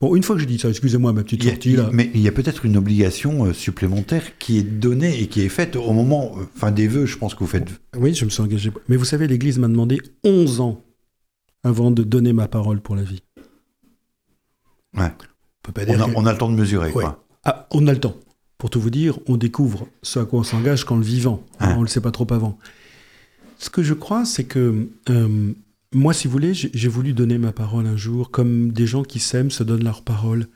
Bon, 0.00 0.16
une 0.16 0.22
fois 0.22 0.34
que 0.36 0.42
je 0.42 0.46
dis 0.46 0.58
ça, 0.58 0.68
excusez-moi 0.68 1.12
ma 1.12 1.22
petite 1.22 1.44
sortie 1.44 1.76
là. 1.76 1.88
Mais 1.92 2.10
il 2.14 2.20
y 2.20 2.28
a 2.28 2.32
peut-être 2.32 2.64
une 2.64 2.76
obligation 2.76 3.44
euh, 3.46 3.52
supplémentaire 3.52 4.36
qui 4.38 4.58
est 4.58 4.62
donnée 4.64 5.20
et 5.22 5.28
qui 5.28 5.42
est 5.42 5.48
faite 5.48 5.76
au 5.76 5.92
moment, 5.92 6.34
euh, 6.38 6.42
enfin 6.56 6.70
des 6.72 6.88
vœux, 6.88 7.06
je 7.06 7.16
pense 7.16 7.34
que 7.34 7.40
vous 7.40 7.46
faites. 7.46 7.68
Oui, 7.96 8.12
je 8.14 8.24
me 8.24 8.30
suis 8.30 8.42
engagé. 8.42 8.72
Mais 8.88 8.96
vous 8.96 9.04
savez, 9.04 9.28
l'Église 9.28 9.58
m'a 9.58 9.68
demandé 9.68 10.00
11 10.24 10.60
ans 10.60 10.82
avant 11.62 11.90
de 11.92 12.02
donner 12.02 12.32
ma 12.32 12.48
parole 12.48 12.80
pour 12.80 12.96
la 12.96 13.02
vie. 13.04 13.22
Ouais. 14.96 15.04
On 15.06 15.62
peut 15.62 15.72
pas 15.72 15.82
On 15.92 16.00
a, 16.00 16.06
que- 16.06 16.12
on 16.16 16.26
a 16.26 16.32
le 16.32 16.38
temps 16.38 16.50
de 16.50 16.56
mesurer. 16.56 16.88
Ouais. 16.88 17.02
Quoi. 17.04 17.24
Ah, 17.44 17.68
on 17.70 17.86
a 17.86 17.92
le 17.92 18.00
temps. 18.00 18.16
Pour 18.58 18.70
tout 18.70 18.80
vous 18.80 18.90
dire, 18.90 19.18
on 19.26 19.36
découvre 19.36 19.86
ce 20.02 20.18
à 20.20 20.24
quoi 20.24 20.40
on 20.40 20.44
s'engage 20.44 20.84
qu'en 20.84 20.96
le 20.96 21.04
vivant. 21.04 21.44
Hein, 21.60 21.66
Ah. 21.70 21.74
On 21.76 21.78
ne 21.78 21.82
le 21.84 21.88
sait 21.88 22.00
pas 22.00 22.10
trop 22.10 22.26
avant. 22.32 22.58
Ce 23.58 23.70
que 23.70 23.82
je 23.82 23.94
crois, 23.94 24.24
c'est 24.24 24.44
que 24.44 24.88
euh, 25.10 25.52
moi, 25.92 26.14
si 26.14 26.26
vous 26.26 26.32
voulez, 26.32 26.54
j'ai 26.54 26.88
voulu 26.88 27.12
donner 27.12 27.38
ma 27.38 27.52
parole 27.52 27.86
un 27.86 27.96
jour, 27.96 28.30
comme 28.30 28.72
des 28.72 28.86
gens 28.86 29.02
qui 29.02 29.20
s'aiment 29.20 29.50
se 29.50 29.62
donnent 29.62 29.84
leur 29.84 30.02
parole. 30.02 30.48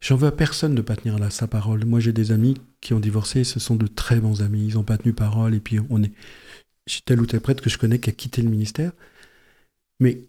J'en 0.00 0.16
veux 0.16 0.28
à 0.28 0.32
personne 0.32 0.74
de 0.74 0.80
pas 0.80 0.96
tenir 0.96 1.18
là, 1.18 1.30
sa 1.30 1.46
parole. 1.46 1.84
Moi, 1.84 2.00
j'ai 2.00 2.12
des 2.12 2.32
amis 2.32 2.56
qui 2.80 2.94
ont 2.94 3.00
divorcé, 3.00 3.44
ce 3.44 3.60
sont 3.60 3.76
de 3.76 3.86
très 3.86 4.20
bons 4.20 4.42
amis. 4.42 4.68
Ils 4.68 4.74
n'ont 4.74 4.82
pas 4.82 4.96
tenu 4.96 5.12
parole, 5.12 5.54
et 5.54 5.60
puis 5.60 5.78
on 5.90 6.02
est. 6.02 6.12
J'ai 6.86 7.00
tel 7.04 7.20
ou 7.20 7.26
tel 7.26 7.40
prêtre 7.40 7.62
que 7.62 7.70
je 7.70 7.78
connais 7.78 7.98
qui 7.98 8.10
a 8.10 8.12
quitté 8.12 8.42
le 8.42 8.48
ministère. 8.48 8.92
Mais 10.00 10.24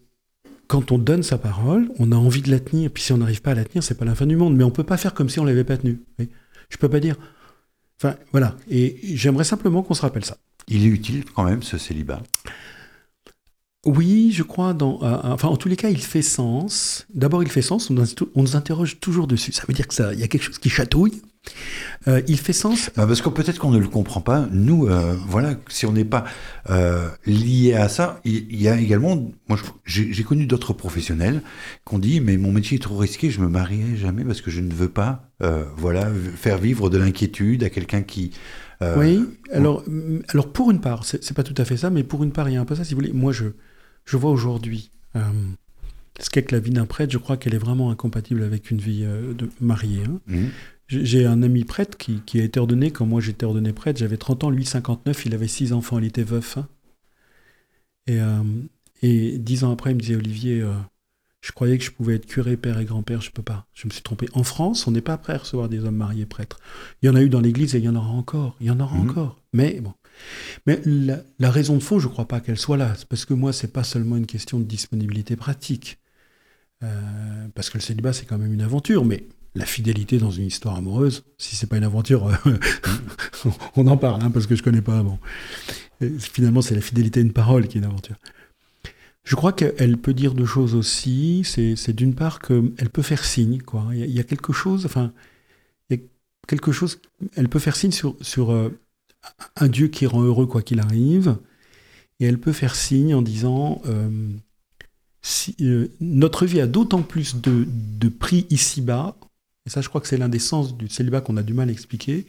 quand 0.66 0.92
on 0.92 0.98
donne 0.98 1.22
sa 1.22 1.38
parole, 1.38 1.88
on 1.98 2.12
a 2.12 2.16
envie 2.16 2.42
de 2.42 2.50
la 2.50 2.60
tenir. 2.60 2.90
Puis 2.90 3.02
si 3.02 3.12
on 3.12 3.18
n'arrive 3.18 3.42
pas 3.42 3.52
à 3.52 3.54
la 3.54 3.64
tenir, 3.64 3.82
c'est 3.82 3.96
pas 3.96 4.04
la 4.04 4.14
fin 4.14 4.26
du 4.26 4.36
monde. 4.36 4.56
Mais 4.56 4.64
on 4.64 4.70
peut 4.70 4.84
pas 4.84 4.96
faire 4.96 5.14
comme 5.14 5.28
si 5.28 5.40
on 5.40 5.44
l'avait 5.44 5.64
pas 5.64 5.76
tenue. 5.76 6.00
Je 6.68 6.76
peux 6.76 6.88
pas 6.88 7.00
dire. 7.00 7.16
Enfin, 7.98 8.16
voilà. 8.32 8.56
Et 8.68 8.98
j'aimerais 9.16 9.44
simplement 9.44 9.82
qu'on 9.82 9.94
se 9.94 10.02
rappelle 10.02 10.24
ça. 10.24 10.36
Il 10.68 10.84
est 10.84 10.88
utile 10.88 11.24
quand 11.34 11.44
même 11.44 11.62
ce 11.62 11.78
célibat. 11.78 12.22
Oui, 13.84 14.30
je 14.32 14.44
crois, 14.44 14.74
dans, 14.74 15.00
euh, 15.02 15.18
enfin, 15.24 15.48
en 15.48 15.56
tous 15.56 15.68
les 15.68 15.74
cas, 15.74 15.88
il 15.90 15.98
fait 16.00 16.22
sens. 16.22 17.04
D'abord, 17.14 17.42
il 17.42 17.48
fait 17.48 17.62
sens, 17.62 17.90
on, 17.90 17.94
nous- 17.94 18.04
on 18.36 18.42
nous 18.42 18.54
interroge 18.54 19.00
toujours 19.00 19.26
dessus. 19.26 19.50
Ça 19.50 19.64
veut 19.66 19.74
dire 19.74 19.88
que 19.88 19.94
ça, 19.94 20.14
il 20.14 20.20
y 20.20 20.22
a 20.22 20.28
quelque 20.28 20.44
chose 20.44 20.58
qui 20.58 20.70
chatouille. 20.70 21.20
Euh, 22.06 22.22
il 22.28 22.38
fait 22.38 22.52
sens. 22.52 22.90
Parce 22.94 23.20
que 23.20 23.28
peut-être 23.28 23.58
qu'on 23.58 23.72
ne 23.72 23.78
le 23.78 23.88
comprend 23.88 24.20
pas. 24.20 24.46
Nous, 24.52 24.86
euh, 24.86 25.16
voilà, 25.26 25.56
si 25.68 25.86
on 25.86 25.92
n'est 25.92 26.04
pas 26.04 26.22
euh, 26.70 27.08
lié 27.26 27.74
à 27.74 27.88
ça, 27.88 28.20
il 28.24 28.46
il 28.52 28.62
y, 28.62 28.68
a 28.68 28.78
également, 28.78 29.16
moi, 29.48 29.58
j'ai 29.84 30.22
connu 30.22 30.46
d'autres 30.46 30.72
professionnels 30.72 31.42
qui 31.84 31.94
ont 31.94 31.98
dit, 31.98 32.20
mais 32.20 32.36
mon 32.36 32.52
métier 32.52 32.76
est 32.76 32.80
trop 32.80 32.96
risqué, 32.96 33.30
je 33.30 33.40
me 33.40 33.48
marierai 33.48 33.96
jamais 33.96 34.24
parce 34.24 34.40
que 34.40 34.52
je 34.52 34.60
ne 34.60 34.72
veux 34.72 34.88
pas, 34.88 35.28
euh, 35.42 35.64
voilà, 35.76 36.08
faire 36.36 36.58
vivre 36.58 36.88
de 36.90 36.98
l'inquiétude 36.98 37.64
à 37.64 37.70
quelqu'un 37.70 38.02
qui. 38.02 38.30
euh, 38.80 38.96
oui. 38.98 39.24
Alors, 39.52 39.82
alors 40.28 40.52
pour 40.52 40.70
une 40.70 40.80
part, 40.80 41.04
c'est 41.04 41.34
pas 41.34 41.42
tout 41.42 41.54
à 41.56 41.64
fait 41.64 41.76
ça, 41.76 41.90
mais 41.90 42.04
pour 42.04 42.22
une 42.22 42.30
part, 42.30 42.48
il 42.48 42.52
y 42.54 42.56
a 42.56 42.60
un 42.60 42.64
peu 42.64 42.76
ça. 42.76 42.84
Si 42.84 42.94
vous 42.94 43.00
voulez, 43.00 43.12
moi, 43.12 43.32
je, 43.32 43.46
je 44.04 44.16
vois 44.16 44.30
aujourd'hui 44.30 44.90
euh, 45.16 45.20
ce 46.20 46.30
qu'est 46.30 46.42
que 46.42 46.54
la 46.54 46.60
vie 46.60 46.70
d'un 46.70 46.86
prêtre. 46.86 47.12
Je 47.12 47.18
crois 47.18 47.36
qu'elle 47.36 47.54
est 47.54 47.58
vraiment 47.58 47.90
incompatible 47.90 48.42
avec 48.42 48.70
une 48.70 48.78
vie 48.78 49.02
euh, 49.04 49.34
de 49.34 49.48
mariée. 49.60 50.04
hein. 50.06 50.20
mhm. 50.26 50.50
J'ai 50.88 51.24
un 51.24 51.42
ami 51.42 51.64
prêtre 51.64 51.96
qui, 51.96 52.20
qui 52.26 52.38
a 52.38 52.44
été 52.44 52.60
ordonné 52.60 52.90
quand 52.90 53.06
moi 53.06 53.20
j'étais 53.22 53.46
ordonné 53.46 53.72
prêtre. 53.72 53.98
J'avais 53.98 54.18
30 54.18 54.44
ans, 54.44 54.50
lui 54.50 54.66
59, 54.66 55.24
il 55.24 55.34
avait 55.34 55.48
6 55.48 55.72
enfants, 55.72 55.98
il 55.98 56.04
était 56.04 56.22
veuf. 56.22 56.58
hein. 56.58 56.68
Et, 58.06 58.20
euh, 58.20 58.42
et 59.00 59.38
10 59.38 59.64
ans 59.64 59.72
après, 59.72 59.92
il 59.92 59.94
me 59.94 60.00
disait 60.00 60.16
Olivier, 60.16 60.60
euh, 60.60 60.72
je 61.40 61.52
croyais 61.52 61.78
que 61.78 61.84
je 61.84 61.90
pouvais 61.92 62.16
être 62.16 62.26
curé, 62.26 62.56
père 62.58 62.78
et 62.78 62.84
grand-père, 62.84 63.22
je 63.22 63.30
peux 63.30 63.42
pas. 63.42 63.66
Je 63.72 63.86
me 63.86 63.92
suis 63.92 64.02
trompé. 64.02 64.28
En 64.34 64.42
France, 64.42 64.86
on 64.86 64.90
n'est 64.90 65.00
pas 65.00 65.16
prêt 65.16 65.32
à 65.34 65.38
recevoir 65.38 65.68
des 65.70 65.82
hommes 65.84 65.96
mariés 65.96 66.26
prêtres. 66.26 66.58
Il 67.02 67.06
y 67.06 67.08
en 67.08 67.14
a 67.14 67.22
eu 67.22 67.28
dans 67.30 67.40
l'Église 67.40 67.74
et 67.74 67.78
il 67.78 67.84
y 67.84 67.88
en 67.88 67.96
aura 67.96 68.10
encore. 68.10 68.56
Il 68.60 68.66
y 68.66 68.70
en 68.70 68.78
aura 68.80 68.96
Mhm. 68.96 69.08
encore. 69.10 69.40
Mais 69.54 69.80
bon. 69.80 69.94
Mais 70.66 70.80
la, 70.84 71.50
raison 71.50 71.76
de 71.76 71.82
fond, 71.82 71.98
je 71.98 72.08
ne 72.08 72.12
crois 72.12 72.28
pas 72.28 72.40
qu'elle 72.40 72.58
soit 72.58 72.76
là. 72.76 72.94
Parce 73.08 73.24
que 73.24 73.34
moi, 73.34 73.52
c'est 73.52 73.72
pas 73.72 73.84
seulement 73.84 74.16
une 74.16 74.26
question 74.26 74.58
de 74.58 74.64
disponibilité 74.64 75.36
pratique. 75.36 75.98
Euh, 76.82 77.48
parce 77.54 77.70
que 77.70 77.78
le 77.78 77.82
célibat, 77.82 78.12
c'est 78.12 78.26
quand 78.26 78.38
même 78.38 78.52
une 78.52 78.62
aventure. 78.62 79.04
Mais 79.04 79.26
la 79.54 79.66
fidélité 79.66 80.18
dans 80.18 80.30
une 80.30 80.46
histoire 80.46 80.76
amoureuse, 80.76 81.24
si 81.38 81.56
c'est 81.56 81.66
pas 81.66 81.76
une 81.76 81.84
aventure, 81.84 82.28
euh, 82.28 82.58
on 83.76 83.86
en 83.86 83.96
parle, 83.96 84.22
hein, 84.22 84.30
parce 84.30 84.46
que 84.46 84.56
je 84.56 84.62
connais 84.62 84.82
pas. 84.82 85.04
Finalement, 86.18 86.62
c'est 86.62 86.74
la 86.74 86.80
fidélité 86.80 87.20
à 87.20 87.22
une 87.22 87.32
parole 87.32 87.68
qui 87.68 87.78
est 87.78 87.80
une 87.80 87.86
aventure. 87.86 88.16
Je 89.24 89.36
crois 89.36 89.52
qu'elle 89.52 89.98
peut 89.98 90.14
dire 90.14 90.34
deux 90.34 90.46
choses 90.46 90.74
aussi. 90.74 91.42
C'est 91.44 91.92
d'une 91.92 92.14
part 92.14 92.40
qu'elle 92.40 92.90
peut 92.92 93.02
faire 93.02 93.24
signe. 93.24 93.60
Quoi. 93.60 93.86
Il, 93.92 94.10
y 94.10 94.18
a, 94.18 94.24
quelque 94.24 94.52
chose, 94.52 94.84
enfin, 94.84 95.12
quelque 96.46 96.72
chose, 96.72 97.00
elle 97.36 97.48
peut 97.48 97.58
faire 97.58 97.76
signe 97.76 97.92
sur, 97.92 98.16
sur 98.20 98.50
euh, 98.50 98.70
un 99.56 99.68
Dieu 99.68 99.88
qui 99.88 100.06
rend 100.06 100.22
heureux 100.22 100.46
quoi 100.46 100.62
qu'il 100.62 100.80
arrive. 100.80 101.36
Et 102.20 102.26
elle 102.26 102.38
peut 102.38 102.52
faire 102.52 102.74
signe 102.74 103.14
en 103.14 103.22
disant 103.22 103.82
euh, 103.86 104.08
si, 105.22 105.56
euh, 105.60 105.88
notre 106.00 106.46
vie 106.46 106.60
a 106.60 106.66
d'autant 106.66 107.02
plus 107.02 107.36
de, 107.36 107.66
de 107.68 108.08
prix 108.08 108.46
ici-bas, 108.50 109.16
et 109.66 109.70
ça 109.70 109.80
je 109.80 109.88
crois 109.88 110.00
que 110.00 110.08
c'est 110.08 110.16
l'un 110.16 110.28
des 110.28 110.38
sens 110.38 110.76
du 110.76 110.88
célibat 110.88 111.20
qu'on 111.20 111.36
a 111.36 111.42
du 111.42 111.54
mal 111.54 111.68
à 111.68 111.72
expliquer, 111.72 112.26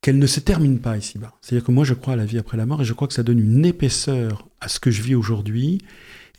qu'elle 0.00 0.18
ne 0.18 0.26
se 0.26 0.40
termine 0.40 0.78
pas 0.78 0.96
ici-bas. 0.96 1.34
C'est-à-dire 1.40 1.66
que 1.66 1.72
moi 1.72 1.84
je 1.84 1.94
crois 1.94 2.14
à 2.14 2.16
la 2.16 2.24
vie 2.24 2.38
après 2.38 2.56
la 2.56 2.66
mort 2.66 2.82
et 2.82 2.84
je 2.84 2.92
crois 2.92 3.08
que 3.08 3.14
ça 3.14 3.22
donne 3.22 3.40
une 3.40 3.66
épaisseur 3.66 4.48
à 4.60 4.68
ce 4.68 4.80
que 4.80 4.90
je 4.90 5.02
vis 5.02 5.14
aujourd'hui 5.14 5.82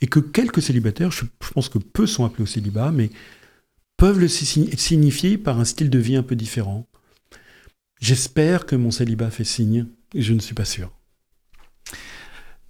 et 0.00 0.06
que 0.06 0.20
quelques 0.20 0.62
célibataires, 0.62 1.10
je, 1.10 1.24
pense 1.52 1.68
que 1.68 1.78
peu 1.78 2.06
sont 2.06 2.24
appelés 2.24 2.44
au 2.44 2.46
célibat, 2.46 2.90
mais 2.90 3.10
peuvent 3.96 4.18
le 4.18 4.28
si- 4.28 4.70
signifier 4.78 5.36
par 5.36 5.60
un 5.60 5.64
style 5.64 5.90
de 5.90 5.98
vie 5.98 6.16
un 6.16 6.22
peu 6.22 6.36
différent. 6.36 6.86
J'espère 8.00 8.64
que 8.64 8.76
mon 8.76 8.90
célibat 8.90 9.30
fait 9.30 9.44
signe, 9.44 9.86
je 10.14 10.32
ne 10.32 10.40
suis 10.40 10.54
pas 10.54 10.64
sûr. 10.64 10.90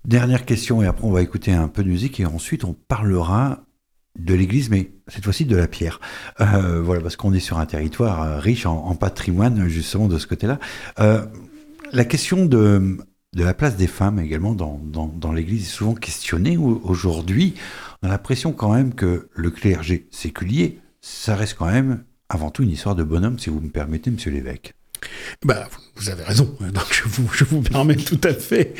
Dernière 0.04 0.44
question, 0.44 0.82
et 0.82 0.86
après 0.86 1.04
on 1.04 1.12
va 1.12 1.22
écouter 1.22 1.52
un 1.52 1.68
peu 1.68 1.84
de 1.84 1.88
musique, 1.88 2.18
et 2.20 2.26
ensuite 2.26 2.64
on 2.64 2.72
parlera 2.72 3.64
de 4.18 4.34
l'église, 4.34 4.70
mais 4.70 4.90
cette 5.06 5.22
fois-ci 5.22 5.44
de 5.44 5.56
la 5.56 5.68
pierre. 5.68 6.00
Euh, 6.40 6.82
voilà, 6.82 7.00
parce 7.00 7.14
qu'on 7.16 7.32
est 7.32 7.40
sur 7.40 7.58
un 7.58 7.66
territoire 7.66 8.22
euh, 8.22 8.38
riche 8.40 8.66
en, 8.66 8.94
patrimoine, 8.96 9.68
justement, 9.68 10.08
de 10.08 10.18
ce 10.18 10.26
côté-là. 10.26 10.58
Euh, 10.98 11.24
la 11.92 12.04
question 12.04 12.44
de, 12.46 12.98
la 13.34 13.54
place 13.54 13.76
des 13.76 13.86
femmes 13.86 14.18
également 14.18 14.54
dans, 14.54 14.80
dans, 14.82 15.32
l'église 15.32 15.62
est 15.62 15.70
souvent 15.70 15.94
questionnée 15.94 16.56
au- 16.56 16.80
aujourd'hui. 16.84 17.54
On 18.02 18.08
a 18.08 18.10
l'impression 18.10 18.52
quand 18.52 18.74
même 18.74 18.94
que 18.94 19.28
le 19.32 19.50
clergé 19.50 20.08
séculier, 20.10 20.80
ça 21.00 21.36
reste 21.36 21.54
quand 21.54 21.70
même 21.70 22.02
avant 22.28 22.50
tout 22.50 22.64
une 22.64 22.70
histoire 22.70 22.96
de 22.96 23.04
bonhomme, 23.04 23.38
si 23.38 23.48
vous 23.48 23.60
me 23.60 23.70
permettez, 23.70 24.10
monsieur 24.10 24.32
l'évêque. 24.32 24.74
Bah, 25.44 25.68
vous 25.96 26.08
avez 26.08 26.22
raison, 26.22 26.56
donc 26.60 26.92
je 27.32 27.44
vous, 27.44 27.62
permets 27.62 27.96
tout 27.96 28.20
à 28.24 28.34
fait. 28.34 28.74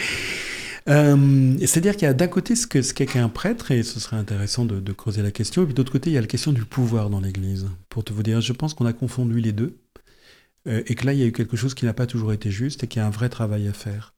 Euh, 0.89 1.57
C'est-à-dire 1.61 1.95
qu'il 1.95 2.05
y 2.05 2.11
a 2.11 2.15
d'un 2.15 2.29
côté 2.29 2.57
ce 2.57 2.67
qu'est 2.67 2.83
ce 2.83 2.95
qu'un 2.95 3.29
prêtre, 3.29 3.71
et 3.71 3.83
ce 3.83 4.01
serait 4.01 4.17
intéressant 4.17 4.65
de, 4.65 4.81
de 4.81 4.93
creuser 4.93 5.23
la 5.23 5.31
question, 5.31 5.63
et 5.63 5.67
puis 5.67 5.75
d'autre 5.75 5.93
côté, 5.93 6.11
il 6.11 6.15
y 6.15 6.19
a 6.19 6.21
la 6.21 6.27
question 6.27 6.53
du 6.53 6.65
pouvoir 6.65 7.11
dans 7.11 7.21
l'Église. 7.21 7.69
Pour 7.89 8.05
te 8.05 8.13
vous 8.13 8.23
dire, 8.23 8.41
je 8.41 8.53
pense 8.53 8.75
qu'on 8.75 8.87
a 8.87 8.93
confondu 8.93 9.41
les 9.41 9.53
deux, 9.53 9.79
euh, 10.69 10.83
et 10.87 10.95
que 10.95 11.07
là, 11.07 11.13
il 11.13 11.19
y 11.19 11.23
a 11.23 11.27
eu 11.27 11.33
quelque 11.33 11.57
chose 11.57 11.75
qui 11.75 11.85
n'a 11.85 11.95
pas 11.95 12.07
toujours 12.07 12.33
été 12.33 12.51
juste, 12.51 12.85
et 12.85 12.87
qu'il 12.87 13.01
y 13.01 13.03
a 13.03 13.07
un 13.07 13.11
vrai 13.11 13.29
travail 13.29 13.69
à 13.69 13.73
faire. 13.73 14.15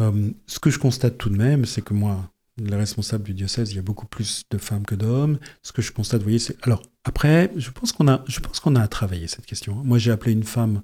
Euh, 0.00 0.30
ce 0.46 0.58
que 0.58 0.70
je 0.70 0.78
constate 0.78 1.18
tout 1.18 1.30
de 1.30 1.36
même, 1.36 1.64
c'est 1.64 1.82
que 1.82 1.94
moi, 1.94 2.30
les 2.64 2.76
responsables 2.76 3.24
du 3.24 3.34
diocèse, 3.34 3.72
il 3.72 3.76
y 3.76 3.78
a 3.78 3.82
beaucoup 3.82 4.06
plus 4.06 4.44
de 4.50 4.58
femmes 4.58 4.84
que 4.84 4.94
d'hommes. 4.94 5.38
Ce 5.62 5.72
que 5.72 5.82
je 5.82 5.92
constate, 5.92 6.20
vous 6.20 6.24
voyez, 6.24 6.38
c'est. 6.38 6.56
Alors, 6.66 6.82
après, 7.04 7.52
je 7.56 7.70
pense 7.70 7.92
qu'on 7.92 8.08
a, 8.08 8.24
je 8.26 8.40
pense 8.40 8.60
qu'on 8.60 8.76
a 8.76 8.82
à 8.82 8.88
travailler 8.88 9.26
cette 9.26 9.46
question. 9.46 9.74
Moi, 9.84 9.98
j'ai 9.98 10.10
appelé 10.10 10.32
une 10.32 10.44
femme, 10.44 10.82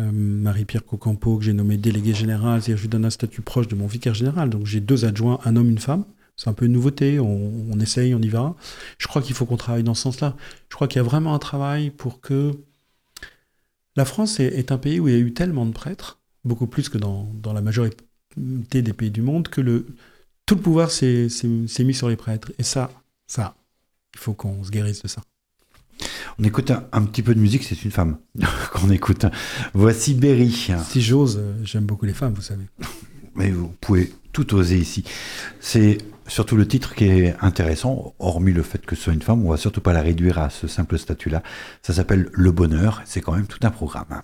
euh, 0.00 0.10
Marie-Pierre 0.12 0.84
Cocampo, 0.84 1.38
que 1.38 1.44
j'ai 1.44 1.52
nommée 1.52 1.76
déléguée 1.76 2.14
générale, 2.14 2.62
c'est-à-dire 2.62 2.78
je 2.78 2.82
lui 2.82 2.88
donne 2.88 3.04
un 3.04 3.10
statut 3.10 3.42
proche 3.42 3.68
de 3.68 3.74
mon 3.74 3.86
vicaire 3.86 4.14
général. 4.14 4.50
Donc, 4.50 4.66
j'ai 4.66 4.80
deux 4.80 5.04
adjoints, 5.04 5.40
un 5.44 5.56
homme, 5.56 5.70
une 5.70 5.78
femme. 5.78 6.04
C'est 6.36 6.50
un 6.50 6.52
peu 6.52 6.66
une 6.66 6.72
nouveauté, 6.72 7.20
on, 7.20 7.78
essaye, 7.78 8.12
on 8.14 8.20
y 8.20 8.28
va. 8.28 8.56
Je 8.98 9.06
crois 9.06 9.22
qu'il 9.22 9.36
faut 9.36 9.46
qu'on 9.46 9.56
travaille 9.56 9.84
dans 9.84 9.94
ce 9.94 10.02
sens-là. 10.02 10.36
Je 10.68 10.74
crois 10.74 10.88
qu'il 10.88 10.96
y 10.96 11.00
a 11.00 11.04
vraiment 11.04 11.34
un 11.34 11.38
travail 11.38 11.90
pour 11.90 12.20
que. 12.20 12.52
La 13.96 14.04
France 14.04 14.40
est, 14.40 14.72
un 14.72 14.78
pays 14.78 14.98
où 14.98 15.06
il 15.06 15.14
y 15.14 15.16
a 15.16 15.20
eu 15.20 15.32
tellement 15.32 15.66
de 15.66 15.72
prêtres, 15.72 16.20
beaucoup 16.44 16.66
plus 16.66 16.88
que 16.88 16.98
dans 16.98 17.52
la 17.52 17.60
majorité 17.60 18.02
des 18.36 18.92
pays 18.92 19.12
du 19.12 19.22
monde, 19.22 19.46
que 19.46 19.60
le, 19.60 19.86
tout 20.46 20.54
le 20.54 20.60
pouvoir 20.60 20.90
s'est 20.90 21.28
mis 21.80 21.94
sur 21.94 22.08
les 22.08 22.16
prêtres. 22.16 22.52
Et 22.58 22.62
ça, 22.62 22.90
ça, 23.26 23.54
il 24.14 24.20
faut 24.20 24.34
qu'on 24.34 24.62
se 24.64 24.70
guérisse 24.70 25.02
de 25.02 25.08
ça. 25.08 25.22
On 26.38 26.44
écoute 26.44 26.70
un, 26.70 26.84
un 26.92 27.02
petit 27.02 27.22
peu 27.22 27.34
de 27.34 27.40
musique, 27.40 27.62
c'est 27.62 27.84
une 27.84 27.90
femme 27.90 28.18
qu'on 28.72 28.90
écoute. 28.90 29.26
Voici 29.72 30.14
Berry. 30.14 30.72
Si 30.88 31.00
j'ose, 31.00 31.38
euh, 31.38 31.54
j'aime 31.62 31.84
beaucoup 31.84 32.06
les 32.06 32.12
femmes, 32.12 32.34
vous 32.34 32.42
savez. 32.42 32.64
Mais 33.36 33.50
vous 33.50 33.68
pouvez 33.80 34.12
tout 34.32 34.54
oser 34.54 34.78
ici. 34.78 35.04
C'est 35.60 35.98
surtout 36.26 36.56
le 36.56 36.66
titre 36.66 36.94
qui 36.94 37.04
est 37.04 37.36
intéressant, 37.40 38.14
hormis 38.18 38.52
le 38.52 38.62
fait 38.62 38.84
que 38.84 38.96
ce 38.96 39.04
soit 39.04 39.12
une 39.12 39.22
femme, 39.22 39.44
on 39.46 39.50
va 39.50 39.56
surtout 39.56 39.80
pas 39.80 39.92
la 39.92 40.02
réduire 40.02 40.38
à 40.38 40.50
ce 40.50 40.66
simple 40.66 40.98
statut-là. 40.98 41.42
Ça 41.82 41.92
s'appelle 41.92 42.28
Le 42.32 42.50
Bonheur, 42.50 43.02
c'est 43.04 43.20
quand 43.20 43.32
même 43.32 43.46
tout 43.46 43.60
un 43.62 43.70
programme. 43.70 44.22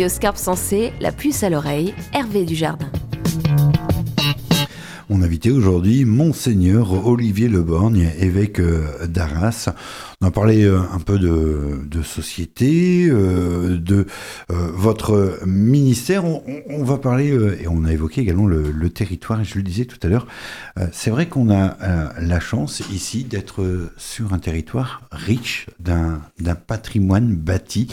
Radio 0.00 0.34
Sensée, 0.34 0.94
la 1.02 1.12
puce 1.12 1.42
à 1.42 1.50
l'oreille, 1.50 1.92
Hervé 2.14 2.46
Dujardin. 2.46 2.90
On 5.10 5.20
invitait 5.20 5.50
aujourd'hui 5.50 6.06
Monseigneur 6.06 7.06
Olivier 7.06 7.48
Leborgne, 7.48 8.10
évêque 8.18 8.60
euh, 8.60 9.06
d'Arras. 9.06 9.68
On 10.22 10.26
a 10.26 10.30
parlé 10.30 10.64
euh, 10.64 10.80
un 10.90 11.00
peu 11.00 11.18
de, 11.18 12.02
société, 12.02 13.08
euh, 13.10 13.76
de 13.76 14.06
votre 14.48 15.40
ministère. 15.44 16.24
On, 16.24 16.82
va 16.82 16.96
parler, 16.96 17.36
et 17.60 17.68
on 17.68 17.84
a 17.84 17.92
évoqué 17.92 18.22
également 18.22 18.46
le, 18.46 18.70
le 18.70 18.88
territoire, 18.88 19.42
et 19.42 19.44
je 19.44 19.56
le 19.56 19.62
disais 19.62 19.84
tout 19.84 19.98
à 20.02 20.08
l'heure, 20.08 20.26
c'est 20.92 21.10
vrai 21.10 21.28
qu'on 21.28 21.50
a 21.50 21.76
la 22.18 22.40
chance 22.40 22.82
ici 22.90 23.24
d'être 23.24 23.90
sur 23.98 24.32
un 24.32 24.38
territoire 24.38 25.02
riche 25.12 25.66
d'un 25.78 26.22
patrimoine 26.66 27.34
bâti, 27.34 27.88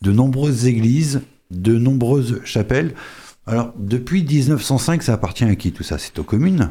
de 0.00 0.10
nombreuses 0.10 0.64
églises, 0.64 1.20
de 1.50 1.76
nombreuses 1.78 2.40
chapelles. 2.44 2.94
Alors, 3.46 3.72
depuis 3.76 4.22
1905, 4.22 5.02
ça 5.02 5.14
appartient 5.14 5.44
à 5.44 5.54
qui 5.56 5.72
tout 5.72 5.82
ça? 5.82 5.98
C'est 5.98 6.18
aux 6.18 6.24
communes? 6.24 6.70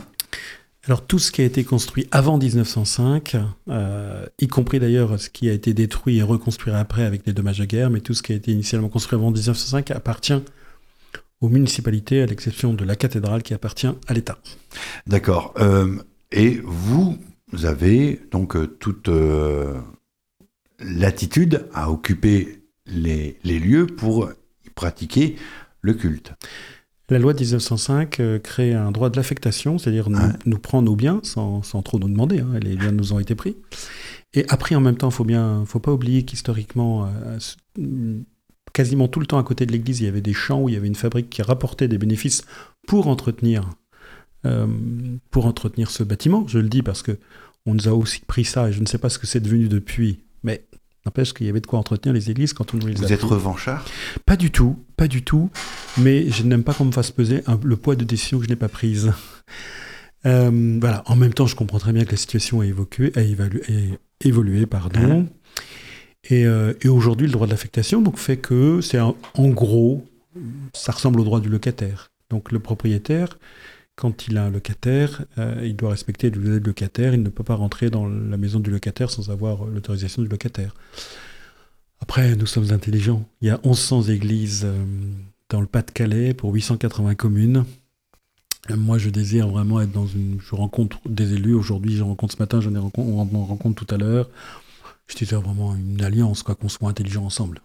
Alors 0.85 1.05
tout 1.05 1.19
ce 1.19 1.31
qui 1.31 1.41
a 1.41 1.45
été 1.45 1.63
construit 1.65 2.07
avant 2.11 2.37
1905, 2.37 3.35
euh, 3.69 4.25
y 4.39 4.47
compris 4.47 4.79
d'ailleurs 4.79 5.19
ce 5.19 5.29
qui 5.29 5.49
a 5.49 5.53
été 5.53 5.73
détruit 5.73 6.17
et 6.17 6.23
reconstruit 6.23 6.73
après 6.73 7.03
avec 7.03 7.27
les 7.27 7.33
dommages 7.33 7.59
de 7.59 7.65
guerre, 7.65 7.89
mais 7.89 7.99
tout 7.99 8.13
ce 8.13 8.23
qui 8.23 8.31
a 8.31 8.35
été 8.35 8.51
initialement 8.51 8.87
construit 8.87 9.17
avant 9.17 9.29
1905 9.29 9.91
appartient 9.91 10.41
aux 11.41 11.49
municipalités, 11.49 12.21
à 12.21 12.25
l'exception 12.25 12.73
de 12.73 12.83
la 12.83 12.95
cathédrale 12.95 13.43
qui 13.43 13.53
appartient 13.53 13.87
à 14.07 14.13
l'État. 14.13 14.39
D'accord. 15.07 15.53
Euh, 15.59 15.97
et 16.31 16.59
vous 16.63 17.17
avez 17.63 18.21
donc 18.31 18.55
euh, 18.55 18.67
toute, 18.67 19.09
euh, 19.09 19.79
l'attitude 20.79 21.67
à 21.73 21.91
occuper 21.91 22.63
les, 22.85 23.37
les 23.43 23.59
lieux 23.59 23.85
pour 23.85 24.29
pratiquer 24.79 25.35
le 25.81 25.93
culte. 25.93 26.31
La 27.09 27.19
loi 27.19 27.33
de 27.33 27.39
1905 27.39 28.19
euh, 28.21 28.39
crée 28.39 28.73
un 28.73 28.91
droit 28.91 29.09
de 29.09 29.17
l'affectation, 29.17 29.77
c'est-à-dire 29.77 30.09
nous, 30.09 30.17
Ouais. 30.19 30.33
nous 30.45 30.57
prend 30.59 30.81
nos 30.81 30.95
biens 30.95 31.19
sans, 31.23 31.63
sans 31.63 31.81
trop 31.81 31.99
nous 31.99 32.07
demander. 32.07 32.39
hein, 32.39 32.59
les 32.61 32.75
biens 32.77 32.93
nous 32.93 33.11
ont 33.11 33.19
été 33.19 33.35
pris. 33.35 33.57
Et 34.33 34.45
après, 34.47 34.75
en 34.75 34.79
même 34.79 34.95
temps, 34.95 35.09
faut 35.11 35.25
bien, 35.25 35.63
faut 35.65 35.79
pas 35.81 35.91
oublier 35.91 36.23
qu'historiquement, 36.23 37.09
euh, 37.77 38.19
quasiment 38.73 39.07
tout 39.09 39.19
le 39.19 39.25
temps 39.25 39.39
à 39.39 39.43
côté 39.43 39.65
de 39.65 39.71
l'église, 39.73 39.99
il 39.99 40.05
y 40.05 40.07
avait 40.07 40.21
des 40.21 40.33
champs 40.33 40.61
où 40.61 40.69
il 40.69 40.75
y 40.75 40.77
avait 40.77 40.87
une 40.87 40.95
fabrique 40.95 41.29
qui 41.29 41.41
rapportait 41.41 41.87
des 41.89 41.97
bénéfices 41.97 42.43
pour 42.87 43.07
entretenir, 43.07 43.67
euh, 44.45 44.67
pour 45.31 45.45
entretenir 45.45 45.89
ce 45.91 46.03
bâtiment. 46.03 46.45
Je 46.47 46.59
le 46.59 46.69
dis 46.69 46.83
parce 46.83 47.01
que 47.01 47.17
on 47.65 47.73
nous 47.73 47.87
a 47.89 47.91
aussi 47.93 48.21
pris 48.21 48.45
ça 48.45 48.69
et 48.69 48.71
je 48.71 48.79
ne 48.81 48.85
sais 48.85 48.97
pas 48.99 49.09
ce 49.09 49.17
que 49.19 49.27
c'est 49.27 49.41
devenu 49.41 49.67
depuis, 49.67 50.19
mais 50.43 50.63
n'empêche 51.05 51.33
qu'il 51.33 51.47
y 51.47 51.49
avait 51.49 51.61
de 51.61 51.67
quoi 51.67 51.79
entretenir 51.79 52.13
les 52.13 52.29
églises 52.31 52.53
quand 52.53 52.73
on 52.73 52.77
nous 52.77 52.87
les 52.87 52.97
a 53.03 53.07
Vous 53.07 53.13
êtes 53.13 53.19
pris. 53.19 53.29
revanchard? 53.29 53.85
Pas 54.25 54.35
du 54.35 54.51
tout, 54.51 54.77
pas 54.97 55.07
du 55.07 55.23
tout. 55.23 55.49
Mais 55.97 56.29
je 56.29 56.43
n'aime 56.43 56.63
pas 56.63 56.73
qu'on 56.73 56.85
me 56.85 56.91
fasse 56.91 57.11
peser 57.11 57.41
un- 57.47 57.59
le 57.63 57.75
poids 57.77 57.95
de 57.95 58.03
décision 58.03 58.37
que 58.39 58.45
je 58.45 58.49
n'ai 58.49 58.55
pas 58.55 58.69
prise. 58.69 59.11
Euh, 60.25 60.77
voilà. 60.81 61.01
En 61.05 61.15
même 61.15 61.33
temps, 61.33 61.47
je 61.47 61.55
comprends 61.55 61.79
très 61.79 61.93
bien 61.93 62.03
que 62.03 62.11
la 62.11 62.17
situation 62.17 62.59
a, 62.59 62.65
évoqué, 62.65 63.13
a 63.15 63.21
évolué, 64.25 64.65
pardon. 64.65 65.27
Et, 66.29 66.45
euh, 66.45 66.73
et 66.81 66.89
aujourd'hui, 66.89 67.25
le 67.27 67.31
droit 67.31 67.47
de 67.47 67.51
l'affectation 67.51 68.01
donc 68.01 68.17
fait 68.17 68.35
que 68.35 68.81
c'est 68.81 68.99
en 68.99 69.15
gros, 69.37 70.05
ça 70.73 70.91
ressemble 70.91 71.21
au 71.21 71.23
droit 71.23 71.39
du 71.39 71.47
locataire. 71.47 72.11
Donc 72.29 72.51
le 72.51 72.59
propriétaire, 72.59 73.39
quand 73.99 74.27
il 74.27 74.37
a 74.37 74.45
un 74.45 74.49
locataire, 74.49 75.25
euh, 75.37 75.59
il 75.61 75.75
doit 75.75 75.89
respecter 75.89 76.29
le 76.29 76.59
locataire. 76.59 77.13
Il 77.13 77.21
ne 77.21 77.27
peut 77.27 77.43
pas 77.43 77.55
rentrer 77.55 77.89
dans 77.89 78.07
la 78.07 78.37
maison 78.37 78.61
du 78.61 78.71
locataire 78.71 79.11
sans 79.11 79.29
avoir 79.29 79.65
l'autorisation 79.65 80.21
du 80.21 80.29
locataire. 80.29 80.73
Après, 81.99 82.33
nous 82.37 82.45
sommes 82.45 82.71
intelligents. 82.71 83.27
Il 83.41 83.49
y 83.49 83.51
a 83.51 83.59
1100 83.65 84.03
églises 84.03 84.61
euh, 84.63 84.85
dans 85.49 85.59
le 85.59 85.67
Pas-de-Calais 85.67 86.33
pour 86.33 86.53
880 86.53 87.15
communes. 87.15 87.65
Moi, 88.69 88.97
je 88.97 89.09
désire 89.09 89.49
vraiment 89.49 89.81
être 89.81 89.91
dans 89.91 90.07
une. 90.07 90.39
Je 90.39 90.55
rencontre 90.55 90.99
des 91.05 91.33
élus. 91.33 91.55
Aujourd'hui, 91.55 91.97
j'en 91.97 92.07
rencontre 92.07 92.35
ce 92.35 92.39
matin, 92.39 92.61
j'en 92.61 92.73
ai 92.73 92.77
rencontre, 92.77 93.09
on 93.09 93.19
en 93.19 93.45
rencontre 93.45 93.83
tout 93.83 93.93
à 93.93 93.97
l'heure. 93.97 94.29
Je 95.07 95.17
désire 95.17 95.41
vraiment 95.41 95.75
une 95.75 96.01
alliance, 96.01 96.41
quoi, 96.41 96.55
qu'on 96.55 96.69
soit 96.69 96.87
intelligents 96.87 97.25
ensemble. 97.25 97.61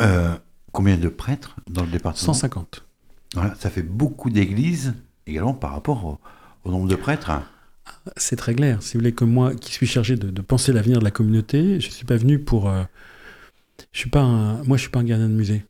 Euh, 0.00 0.34
combien 0.72 0.96
de 0.96 1.08
prêtres 1.08 1.54
dans 1.68 1.84
le 1.84 1.90
département? 1.90 2.34
150. 2.34 2.82
Ça 3.34 3.70
fait 3.70 3.82
beaucoup 3.82 4.30
d'églises 4.30 4.94
également 5.26 5.54
par 5.54 5.72
rapport 5.72 6.18
au, 6.64 6.70
nombre 6.70 6.88
de 6.88 6.96
prêtres. 6.96 7.30
C'est 8.16 8.36
très 8.36 8.54
clair. 8.54 8.82
Si 8.82 8.94
vous 8.94 9.00
voulez 9.00 9.12
que 9.12 9.24
moi, 9.24 9.54
qui 9.54 9.72
suis 9.72 9.86
chargé 9.86 10.16
de, 10.16 10.40
penser 10.40 10.72
l'avenir 10.72 10.98
de 10.98 11.04
la 11.04 11.10
communauté, 11.10 11.80
je 11.80 11.90
suis 11.90 12.06
pas 12.06 12.16
venu 12.16 12.38
pour. 12.38 12.68
euh, 12.68 12.84
je 13.92 13.98
suis 13.98 14.10
pas 14.10 14.24
moi, 14.64 14.76
je 14.76 14.82
suis 14.82 14.90
pas 14.90 15.00
un 15.00 15.04
gardien 15.04 15.28
de 15.28 15.34
musée. 15.34 15.64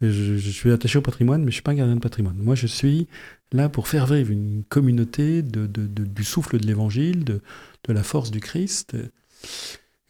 Je, 0.00 0.50
suis 0.50 0.70
attaché 0.70 0.98
au 0.98 1.02
patrimoine, 1.02 1.42
mais 1.42 1.50
je 1.50 1.54
suis 1.54 1.62
pas 1.62 1.70
un 1.70 1.76
gardien 1.76 1.94
de 1.94 2.00
patrimoine. 2.00 2.36
Moi, 2.36 2.54
je 2.54 2.66
suis 2.66 3.06
là 3.52 3.68
pour 3.68 3.88
faire 3.88 4.06
vivre 4.06 4.30
une 4.30 4.64
communauté 4.68 5.42
du 5.42 6.24
souffle 6.24 6.58
de 6.58 6.66
l'Évangile, 6.66 7.24
de, 7.24 7.40
la 7.88 8.02
force 8.02 8.30
du 8.30 8.40
Christ 8.40 8.96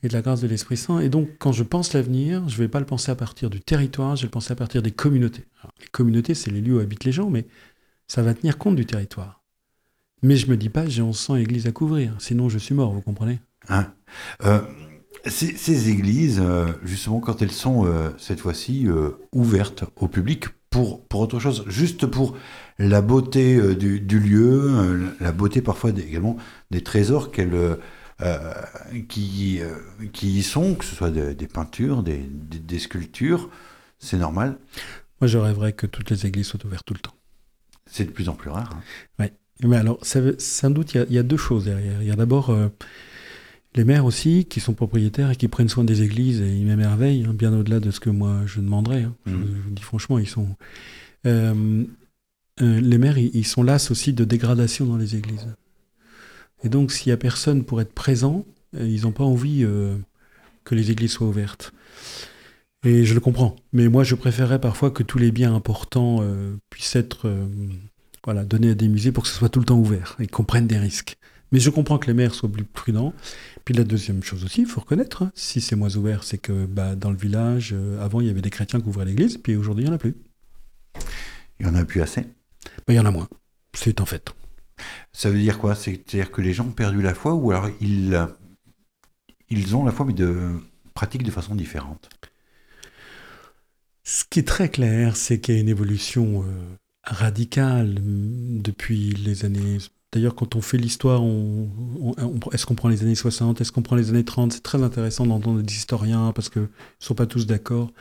et 0.04 0.08
de 0.08 0.12
la 0.12 0.22
grâce 0.22 0.40
de 0.40 0.46
l'Esprit 0.46 0.76
Saint. 0.76 1.00
Et 1.00 1.08
donc, 1.08 1.28
quand 1.38 1.52
je 1.52 1.62
pense 1.62 1.92
l'avenir, 1.92 2.48
je 2.48 2.56
vais 2.58 2.68
pas 2.68 2.80
le 2.80 2.86
penser 2.86 3.10
à 3.10 3.14
partir 3.14 3.50
du 3.50 3.60
territoire, 3.60 4.16
je 4.16 4.22
vais 4.22 4.26
le 4.26 4.30
penser 4.30 4.52
à 4.52 4.56
partir 4.56 4.82
des 4.82 4.90
communautés. 4.90 5.44
Les 5.80 5.86
communautés, 5.86 6.34
c'est 6.34 6.50
les 6.50 6.60
lieux 6.60 6.76
où 6.76 6.80
habitent 6.80 7.04
les 7.04 7.12
gens, 7.12 7.30
mais 7.30 7.46
ça 8.06 8.22
va 8.22 8.34
tenir 8.34 8.58
compte 8.58 8.76
du 8.76 8.86
territoire. 8.86 9.42
Mais 10.22 10.36
je 10.36 10.50
me 10.50 10.56
dis 10.56 10.68
pas, 10.68 10.86
j'ai 10.86 11.02
1100 11.02 11.36
églises 11.36 11.66
à 11.66 11.72
couvrir, 11.72 12.14
sinon 12.18 12.48
je 12.48 12.58
suis 12.58 12.74
mort, 12.74 12.92
vous 12.92 13.02
comprenez? 13.02 13.40
Hein? 13.68 13.92
Euh, 14.44 14.60
ces, 15.26 15.88
églises, 15.88 16.40
euh, 16.42 16.66
justement, 16.82 17.20
quand 17.20 17.42
elles 17.42 17.50
sont 17.52 17.86
euh, 17.86 18.10
cette 18.18 18.40
fois-ci 18.40 18.86
ouvertes 19.32 19.84
au 19.96 20.08
public 20.08 20.46
pour, 20.70 21.04
pour 21.06 21.20
autre 21.20 21.38
chose, 21.38 21.64
juste 21.66 22.06
pour 22.06 22.36
la 22.78 23.00
beauté 23.00 23.74
du, 23.74 24.00
du 24.00 24.18
lieu, 24.18 25.08
la 25.20 25.32
beauté 25.32 25.62
parfois 25.62 25.90
également 25.90 26.36
des 26.70 26.82
trésors 26.82 27.30
qu'elles, 27.30 27.78
qui, 29.08 29.60
euh, 29.60 29.76
qui 30.12 30.38
y 30.38 30.42
sont, 30.42 30.74
que 30.74 30.84
ce 30.84 30.94
soit 30.94 31.10
de- 31.10 31.32
des 31.32 31.46
peintures, 31.48 32.02
des, 32.02 32.18
des- 32.18 32.58
des 32.58 32.78
sculptures, 32.78 33.50
c'est 33.98 34.16
normal. 34.18 34.58
Moi, 35.20 35.28
je 35.28 35.38
rêverais 35.38 35.72
que 35.72 35.86
toutes 35.86 36.10
les 36.10 36.26
églises 36.26 36.46
soient 36.46 36.64
ouvertes 36.64 36.84
tout 36.86 36.94
le 36.94 37.00
temps. 37.00 37.14
C'est 37.86 38.04
de 38.04 38.10
plus 38.10 38.28
en 38.28 38.34
plus 38.34 38.50
rare. 38.50 38.78
hein. 39.18 39.28
Mais 39.62 39.76
alors, 39.76 39.98
ça 40.02 40.20
sans 40.38 40.70
doute, 40.70 40.94
il 40.94 40.98
y 40.98 41.00
a- 41.00 41.06
il 41.08 41.14
y, 41.14 41.18
a 41.18 41.22
deux 41.22 41.36
choses 41.36 41.64
derrière. 41.66 42.02
Il 42.02 42.08
y 42.08 42.10
a 42.10 42.16
d'abord 42.16 42.50
euh, 42.50 42.68
les 43.76 43.84
maires 43.84 44.04
aussi, 44.04 44.46
qui 44.46 44.58
sont 44.60 44.74
propriétaires 44.74 45.30
et 45.30 45.36
qui 45.36 45.46
prennent 45.48 45.68
soin 45.68 45.84
des 45.84 46.02
églises, 46.02 46.40
et 46.40 46.52
ils 46.56 46.66
m'émerveillent, 46.66 47.24
hein, 47.28 47.34
bien 47.34 47.52
au-delà 47.56 47.78
de 47.80 47.90
ce 47.92 48.00
que 48.00 48.10
moi 48.10 48.42
je 48.46 48.60
demanderais. 48.60 49.02
hein. 49.04 49.14
Je, 49.26 49.32
Mhm. 49.34 49.46
je 49.56 49.60
vous 49.62 49.70
dis 49.70 49.82
franchement, 49.82 50.18
ils 50.18 50.28
sont... 50.28 50.56
Euh, 51.26 51.84
euh, 52.62 52.80
les 52.80 52.98
maires, 52.98 53.18
ils, 53.18 53.30
ils 53.34 53.46
sont 53.46 53.62
las 53.62 53.90
aussi 53.90 54.12
de 54.12 54.24
dégradation 54.24 54.86
dans 54.86 54.96
les 54.96 55.14
églises. 55.16 55.46
Et 56.64 56.68
donc, 56.68 56.90
s'il 56.90 57.10
y 57.10 57.12
a 57.12 57.16
personne 57.16 57.62
pour 57.62 57.80
être 57.80 57.92
présent, 57.92 58.44
euh, 58.76 58.88
ils 58.88 59.02
n'ont 59.02 59.12
pas 59.12 59.24
envie 59.24 59.62
euh, 59.62 59.96
que 60.64 60.74
les 60.74 60.90
églises 60.90 61.12
soient 61.12 61.28
ouvertes. 61.28 61.72
Et 62.84 63.04
je 63.04 63.14
le 63.14 63.20
comprends. 63.20 63.56
Mais 63.72 63.88
moi, 63.88 64.04
je 64.04 64.14
préférerais 64.14 64.60
parfois 64.60 64.90
que 64.90 65.02
tous 65.02 65.18
les 65.18 65.30
biens 65.30 65.54
importants 65.54 66.18
euh, 66.20 66.56
puissent 66.70 66.96
être 66.96 67.28
euh, 67.28 67.46
voilà, 68.24 68.44
donnés 68.44 68.70
à 68.70 68.74
des 68.74 68.88
musées 68.88 69.12
pour 69.12 69.22
que 69.22 69.28
ce 69.28 69.36
soit 69.36 69.48
tout 69.48 69.60
le 69.60 69.66
temps 69.66 69.78
ouvert 69.78 70.16
et 70.18 70.26
qu'on 70.26 70.44
prenne 70.44 70.66
des 70.66 70.78
risques. 70.78 71.16
Mais 71.52 71.60
je 71.60 71.70
comprends 71.70 71.98
que 71.98 72.08
les 72.08 72.14
maires 72.14 72.34
soient 72.34 72.50
plus 72.50 72.64
prudents. 72.64 73.14
Puis 73.64 73.74
la 73.74 73.84
deuxième 73.84 74.22
chose 74.22 74.44
aussi, 74.44 74.62
il 74.62 74.66
faut 74.66 74.80
reconnaître, 74.80 75.22
hein, 75.22 75.32
si 75.34 75.60
c'est 75.60 75.76
moins 75.76 75.94
ouvert, 75.96 76.24
c'est 76.24 76.38
que 76.38 76.66
bah, 76.66 76.96
dans 76.96 77.10
le 77.10 77.16
village, 77.16 77.74
avant, 78.00 78.20
il 78.20 78.26
y 78.26 78.30
avait 78.30 78.42
des 78.42 78.50
chrétiens 78.50 78.80
qui 78.80 78.88
ouvraient 78.88 79.04
l'église, 79.04 79.38
puis 79.38 79.54
aujourd'hui, 79.56 79.84
il 79.84 79.86
n'y 79.86 79.92
en 79.92 79.94
a 79.94 79.98
plus. 79.98 80.16
Il 81.60 81.66
y 81.66 81.68
en 81.68 81.74
a 81.74 81.84
plus 81.84 82.02
assez. 82.02 82.22
Bah, 82.22 82.92
il 82.92 82.96
y 82.96 82.98
en 82.98 83.06
a 83.06 83.10
moins. 83.10 83.28
C'est 83.72 84.00
en 84.00 84.06
fait. 84.06 84.34
Ça 85.12 85.30
veut 85.30 85.38
dire 85.38 85.58
quoi? 85.58 85.74
C'est-à-dire 85.74 86.30
que 86.30 86.42
les 86.42 86.52
gens 86.52 86.66
ont 86.66 86.72
perdu 86.72 87.02
la 87.02 87.14
foi 87.14 87.34
ou 87.34 87.50
alors 87.50 87.68
ils, 87.80 88.18
ils 89.48 89.74
ont 89.74 89.86
la 89.86 89.90
foi 89.92 90.04
mais 90.04 90.12
de 90.12 90.60
pratiquent 90.92 91.22
de 91.22 91.30
façon 91.30 91.54
différente? 91.54 92.10
Ce 94.02 94.24
qui 94.28 94.40
est 94.40 94.46
très 94.48 94.68
clair, 94.68 95.16
c'est 95.16 95.40
qu'il 95.40 95.54
y 95.54 95.58
a 95.58 95.60
une 95.60 95.68
évolution 95.68 96.42
euh, 96.44 96.76
radicale 97.04 98.00
mm, 98.02 98.60
depuis 98.62 99.10
les 99.14 99.44
années. 99.44 99.78
D'ailleurs, 100.12 100.34
quand 100.34 100.54
on 100.56 100.60
fait 100.60 100.76
l'histoire, 100.76 101.22
on- 101.22 101.70
est-ce 102.52 102.66
qu'on 102.66 102.74
prend 102.74 102.88
les 102.88 103.02
années 103.02 103.14
60, 103.14 103.60
est-ce 103.60 103.72
qu'on 103.72 103.82
prend 103.82 103.96
les 103.96 104.10
années 104.10 104.24
30 104.24 104.52
C'est 104.52 104.62
très 104.62 104.82
intéressant 104.82 105.26
d'entendre 105.26 105.62
des 105.62 105.74
historiens 105.74 106.32
parce 106.32 106.48
qu'ils 106.50 106.62
ne 106.62 106.68
sont 107.00 107.14
pas 107.14 107.26
tous 107.26 107.46
d'accord. 107.46 107.92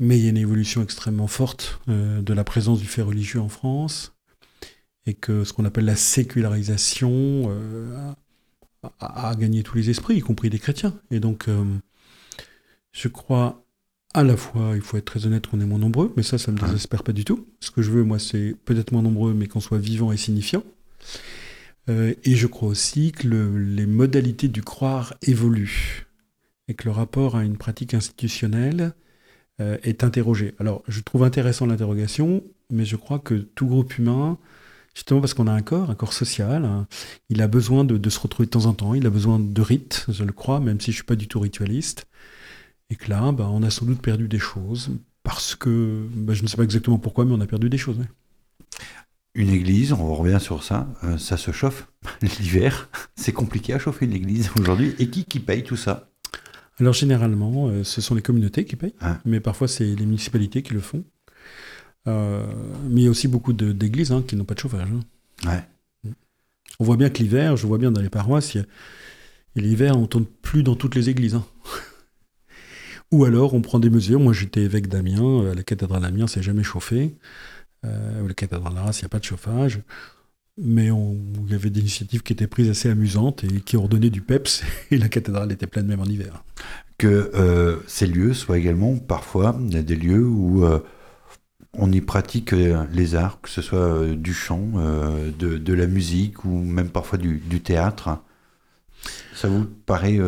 Mais 0.00 0.18
il 0.18 0.24
y 0.24 0.26
a 0.28 0.30
une 0.30 0.36
évolution 0.38 0.82
extrêmement 0.82 1.28
forte 1.28 1.80
euh, 1.88 2.22
de 2.22 2.32
la 2.34 2.44
présence 2.44 2.80
du 2.80 2.86
fait 2.86 3.02
religieux 3.02 3.40
en 3.40 3.48
France 3.50 4.14
et 5.10 5.14
que 5.14 5.42
ce 5.42 5.52
qu'on 5.52 5.64
appelle 5.64 5.86
la 5.86 5.96
sécularisation 5.96 7.48
euh, 7.50 8.12
a, 9.00 9.34
gagné 9.34 9.64
tous 9.64 9.76
les 9.76 9.90
esprits, 9.90 10.16
y 10.16 10.20
compris 10.20 10.50
des 10.50 10.60
chrétiens. 10.60 10.94
Et 11.10 11.18
donc, 11.18 11.48
euh, 11.48 11.64
je 12.92 13.08
crois 13.08 13.64
à 14.14 14.22
la 14.24 14.36
fois, 14.36 14.72
il 14.74 14.82
faut 14.82 14.96
être 14.96 15.04
très 15.04 15.26
honnête, 15.26 15.46
qu'on 15.46 15.60
est 15.60 15.64
moins 15.66 15.78
nombreux, 15.78 16.12
mais 16.16 16.22
ça, 16.22 16.36
ça 16.38 16.50
me 16.52 16.58
Ouais. 16.60 16.66
désespère 16.66 17.02
pas 17.04 17.12
du 17.12 17.24
tout. 17.24 17.46
Ce 17.60 17.70
que 17.70 17.82
je 17.82 17.90
veux, 17.90 18.02
moi, 18.04 18.18
c'est 18.18 18.56
peut-être 18.64 18.90
moins 18.92 19.02
nombreux, 19.02 19.34
mais 19.34 19.46
qu'on 19.46 19.60
soit 19.60 19.78
vivant 19.78 20.10
et 20.12 20.16
signifiant. 20.16 20.64
Euh, 21.88 22.14
et 22.24 22.34
je 22.36 22.46
crois 22.46 22.68
aussi 22.68 23.12
que 23.12 23.26
le- 23.26 23.58
les 23.58 23.86
modalités 23.86 24.48
du 24.48 24.62
croire 24.62 25.14
évoluent 25.22 26.06
et 26.68 26.74
que 26.74 26.84
le 26.84 26.92
rapport 26.92 27.36
à 27.36 27.44
une 27.44 27.56
pratique 27.56 27.94
institutionnelle 27.94 28.94
est 29.82 30.04
interrogé. 30.04 30.54
Alors, 30.58 30.82
je 30.88 31.00
trouve 31.02 31.22
intéressant 31.22 31.66
l'interrogation, 31.66 32.42
mais 32.70 32.86
je 32.86 32.96
crois 32.96 33.18
que 33.18 33.34
tout 33.34 33.66
groupe 33.66 33.98
humain, 33.98 34.38
justement 34.94 35.20
parce 35.20 35.34
qu'on 35.34 35.46
a 35.46 35.52
un 35.52 35.62
corps, 35.62 35.90
un 35.90 35.94
corps 35.94 36.12
social, 36.12 36.64
hein, 36.64 36.86
il 37.28 37.42
a 37.42 37.48
besoin 37.48 37.84
de, 37.84 37.96
de 37.96 38.10
se 38.10 38.18
retrouver 38.20 38.46
de 38.46 38.50
temps 38.50 38.66
en 38.66 38.74
temps, 38.74 38.94
il 38.94 39.06
a 39.06 39.10
besoin 39.10 39.38
de 39.38 39.62
rites, 39.62 40.06
je 40.08 40.24
le 40.24 40.32
crois, 40.32 40.60
même 40.60 40.80
si 40.80 40.90
je 40.90 40.96
suis 40.96 41.04
pas 41.04 41.16
du 41.16 41.28
tout 41.28 41.40
ritualiste. 41.40 42.06
Et 42.90 42.96
que 42.96 43.08
là, 43.08 43.30
bah, 43.32 43.48
on 43.50 43.62
a 43.62 43.70
sans 43.70 43.86
doute 43.86 44.02
perdu 44.02 44.26
des 44.28 44.38
choses, 44.40 44.90
parce 45.22 45.54
que, 45.54 46.06
bah, 46.14 46.34
je 46.34 46.42
ne 46.42 46.48
sais 46.48 46.56
pas 46.56 46.64
exactement 46.64 46.98
pourquoi, 46.98 47.24
mais 47.24 47.32
on 47.34 47.40
a 47.40 47.46
perdu 47.46 47.68
des 47.70 47.78
choses. 47.78 47.98
ouais. 47.98 48.08
Une 49.34 49.50
église, 49.50 49.92
on 49.92 50.12
revient 50.14 50.38
sur 50.40 50.64
ça, 50.64 50.88
euh, 51.04 51.16
ça 51.16 51.36
se 51.36 51.52
chauffe 51.52 51.86
l'hiver. 52.22 52.88
C'est 53.14 53.32
compliqué 53.32 53.72
à 53.74 53.78
chauffer 53.78 54.06
une 54.06 54.12
église 54.12 54.50
aujourd'hui. 54.58 54.94
Et 54.98 55.08
qui 55.08 55.24
qui 55.24 55.38
paye 55.38 55.62
tout 55.62 55.76
ça? 55.76 56.08
Alors 56.80 56.94
généralement, 56.94 57.68
euh, 57.68 57.84
ce 57.84 58.00
sont 58.00 58.14
les 58.16 58.22
communautés 58.22 58.64
qui 58.64 58.74
payent, 58.74 58.94
Ah. 59.00 59.18
mais 59.24 59.38
parfois 59.38 59.68
c'est 59.68 59.84
les 59.84 60.04
municipalités 60.06 60.62
qui 60.62 60.72
le 60.74 60.80
font. 60.80 61.04
Euh, 62.08 62.46
mais 62.88 63.02
il 63.02 63.04
y 63.04 63.06
a 63.06 63.10
aussi 63.10 63.28
beaucoup 63.28 63.52
de- 63.52 63.72
d'églises 63.72 64.10
hein, 64.12 64.24
qui 64.26 64.36
n'ont 64.36 64.44
pas 64.44 64.54
de 64.54 64.60
chauffage. 64.60 64.88
hein. 64.90 65.48
Ouais. 65.48 66.12
On 66.78 66.84
voit 66.84 66.96
bien 66.96 67.10
que 67.10 67.18
l'hiver, 67.22 67.56
je 67.56 67.66
vois 67.66 67.78
bien 67.78 67.90
dans 67.92 68.00
les 68.00 68.08
paroisses, 68.08 68.56
l'hiver, 69.54 69.96
on 69.98 70.02
ne 70.02 70.06
tourne 70.06 70.24
plus 70.24 70.62
dans 70.62 70.76
toutes 70.76 70.94
les 70.94 71.10
églises. 71.10 71.34
hein. 71.34 71.44
Ou 73.12 73.24
alors, 73.24 73.54
on 73.54 73.60
prend 73.60 73.78
des 73.80 73.90
mesures. 73.90 74.20
Moi, 74.20 74.32
j'étais 74.32 74.62
évêque 74.62 74.86
d'Amiens. 74.88 75.22
euh, 75.42 75.54
La 75.54 75.62
cathédrale 75.62 76.02
d'Amiens 76.02 76.26
s'est 76.28 76.42
jamais 76.42 76.62
chauffée. 76.62 77.16
Euh, 77.84 78.26
la 78.26 78.34
cathédrale 78.34 78.72
d'Arras, 78.74 78.96
il 78.98 79.02
n'y 79.02 79.06
a 79.06 79.08
pas 79.08 79.18
de 79.18 79.24
chauffage. 79.24 79.80
mais 80.62 80.90
on- 80.90 81.16
il 81.46 81.52
y 81.52 81.54
avait 81.54 81.70
des 81.70 81.80
initiatives 81.80 82.22
qui 82.22 82.34
étaient 82.34 82.46
prises 82.46 82.68
assez 82.68 82.90
amusantes 82.90 83.44
et 83.44 83.60
qui 83.62 83.78
ont 83.78 83.82
redonné 83.84 84.10
du 84.10 84.20
peps, 84.20 84.62
et 84.90 84.98
la 84.98 85.08
cathédrale 85.08 85.50
était 85.52 85.66
pleine 85.66 85.86
même 85.86 86.00
en 86.00 86.04
hiver. 86.04 86.44
Que 86.98 87.30
euh, 87.34 87.78
ces 87.86 88.06
lieux 88.06 88.34
soient 88.34 88.58
également 88.58 88.96
parfois 88.98 89.58
des 89.58 89.96
lieux 89.96 90.26
où 90.26 90.64
on 91.72 91.90
y 91.92 92.00
pratique 92.00 92.52
euh, 92.52 92.84
les 92.92 93.14
arts, 93.14 93.40
que 93.40 93.48
ce 93.48 93.62
soit 93.62 93.78
euh, 93.78 94.16
du 94.16 94.34
chant, 94.34 94.72
euh, 94.76 95.30
de, 95.30 95.72
la 95.72 95.86
musique 95.86 96.44
ou 96.44 96.48
même 96.48 96.90
parfois 96.90 97.18
du, 97.18 97.40
théâtre. 97.60 98.18
Ça 99.34 99.48
vous 99.48 99.64
paraît 99.86 100.18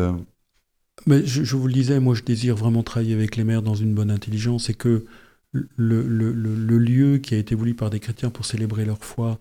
Mais 1.05 1.25
je, 1.25 1.55
vous 1.55 1.67
le 1.67 1.73
disais, 1.73 1.99
moi 1.99 2.15
je 2.15 2.23
désire 2.23 2.55
vraiment 2.55 2.81
travailler 2.81 3.13
avec 3.13 3.35
les 3.35 3.43
maires 3.43 3.61
dans 3.61 3.75
une 3.75 3.93
bonne 3.93 4.09
intelligence 4.09 4.69
et 4.69 4.73
que 4.73 5.05
le, 5.51 6.01
le- 6.01 6.77
lieu 6.79 7.19
qui 7.19 7.35
a 7.35 7.37
été 7.37 7.53
voulu 7.53 7.75
par 7.75 7.91
des 7.91 7.99
chrétiens 7.99 8.31
pour 8.31 8.45
célébrer 8.45 8.85
leur 8.85 9.03
foi 9.03 9.39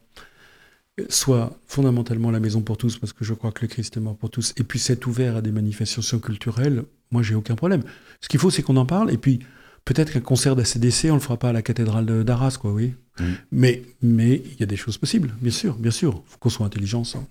soit 1.09 1.59
fondamentalement 1.67 2.31
la 2.31 2.41
maison 2.41 2.61
pour 2.61 2.77
tous, 2.77 2.99
parce 2.99 3.15
que 3.15 3.25
je 3.25 3.33
crois 3.33 3.51
que 3.51 3.63
le 3.63 3.69
Christ 3.69 3.97
est 3.97 4.01
mort 4.01 4.17
pour 4.17 4.29
tous, 4.29 4.53
et 4.59 4.63
puisse 4.63 4.91
être 4.91 5.07
ouvert 5.07 5.37
à 5.37 5.41
des 5.41 5.51
manifestations 5.51 6.19
culturelles, 6.19 6.85
moi 7.11 7.23
j'ai 7.23 7.35
aucun 7.35 7.55
problème. 7.55 7.83
Ce 8.21 8.29
qu'il 8.29 8.39
faut, 8.39 8.51
c'est 8.51 8.63
qu'on 8.63 8.77
en 8.77 8.85
parle, 8.85 9.11
et 9.11 9.17
puis 9.17 9.41
peut-être 9.85 10.13
qu'un 10.13 10.21
concert 10.21 10.57
d'ACDC, 10.57 11.07
on 11.11 11.15
le 11.15 11.21
fera 11.21 11.37
pas 11.39 11.51
à 11.51 11.53
la 11.53 11.63
cathédrale 11.63 12.07
de- 12.07 12.23
d'Arras, 12.23 12.57
quoi, 12.61 12.73
oui. 12.73 12.95
Mhm. 13.21 13.35
Mais 13.53 13.83
mais 14.03 14.35
il 14.53 14.61
y 14.61 14.63
a 14.63 14.67
des 14.67 14.77
choses 14.77 14.99
possibles, 14.99 15.35
bien 15.41 15.53
sûr, 15.53 15.75
bien 15.77 15.91
sûr. 15.91 16.23
Il 16.27 16.31
faut 16.33 16.39
qu'on 16.39 16.49
soit 16.51 16.67
intelligent 16.67 17.01
ensemble. 17.01 17.27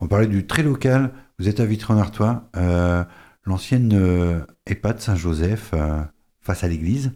On 0.00 0.06
parlait 0.08 0.26
du 0.26 0.46
très 0.46 0.62
local. 0.62 1.12
Vous 1.38 1.48
êtes 1.48 1.60
à 1.60 1.64
Vitry-en-Artois, 1.66 2.48
euh, 2.56 3.02
l'ancienne 3.44 3.92
euh, 3.94 4.40
EHPAD 4.66 5.00
Saint-Joseph 5.00 5.70
euh, 5.72 6.02
face 6.40 6.64
à 6.64 6.68
l'église. 6.68 7.12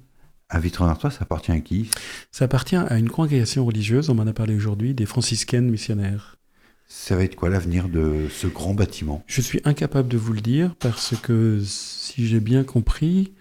À 0.48 0.60
Vitry-en-Artois, 0.60 1.10
ça 1.10 1.18
appartient 1.22 1.52
à 1.52 1.60
qui? 1.60 1.90
Ça 2.30 2.44
appartient 2.46 2.76
à 2.76 2.96
une 2.98 3.10
congrégation 3.10 3.64
religieuse, 3.64 4.08
on 4.10 4.14
m'en 4.14 4.26
a 4.26 4.32
parlé 4.32 4.54
aujourd'hui, 4.54 4.94
des 4.94 5.06
franciscaines 5.06 5.68
missionnaires. 5.70 6.36
Ça 6.86 7.16
va 7.16 7.24
être 7.24 7.34
quoi 7.34 7.48
l'avenir 7.48 7.88
de 7.88 8.28
ce 8.30 8.46
grand 8.46 8.74
bâtiment? 8.74 9.24
Je 9.26 9.40
suis 9.40 9.60
incapable 9.64 10.08
de 10.08 10.16
vous 10.18 10.32
le 10.32 10.40
dire 10.42 10.74
parce 10.78 11.14
que 11.20 11.60
si 11.64 12.26
j'ai 12.26 12.40
bien 12.40 12.62
compris, 12.62 13.32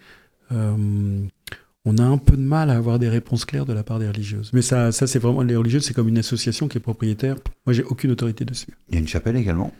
on 0.50 1.98
a 1.98 2.02
un 2.02 2.16
peu 2.18 2.36
de 2.36 2.42
mal 2.42 2.70
à 2.70 2.76
avoir 2.76 2.98
des 2.98 3.08
réponses 3.08 3.44
claires 3.44 3.66
de 3.66 3.72
la 3.72 3.82
part 3.82 3.98
des 3.98 4.08
religieuses. 4.08 4.50
Mais 4.54 4.62
ça, 4.62 4.90
ça 4.92 5.06
c'est 5.06 5.18
vraiment 5.18 5.42
les 5.42 5.56
religieuses, 5.56 5.84
c'est 5.84 5.94
comme 5.94 6.08
une 6.08 6.18
association 6.18 6.66
qui 6.68 6.78
est 6.78 6.80
propriétaire. 6.80 7.36
Moi, 7.66 7.74
j'ai 7.74 7.84
aucune 7.84 8.10
autorité 8.10 8.44
dessus. 8.44 8.68
Il 8.88 8.94
y 8.94 8.98
a 8.98 9.00
une 9.00 9.08
chapelle 9.08 9.36
également? 9.36 9.72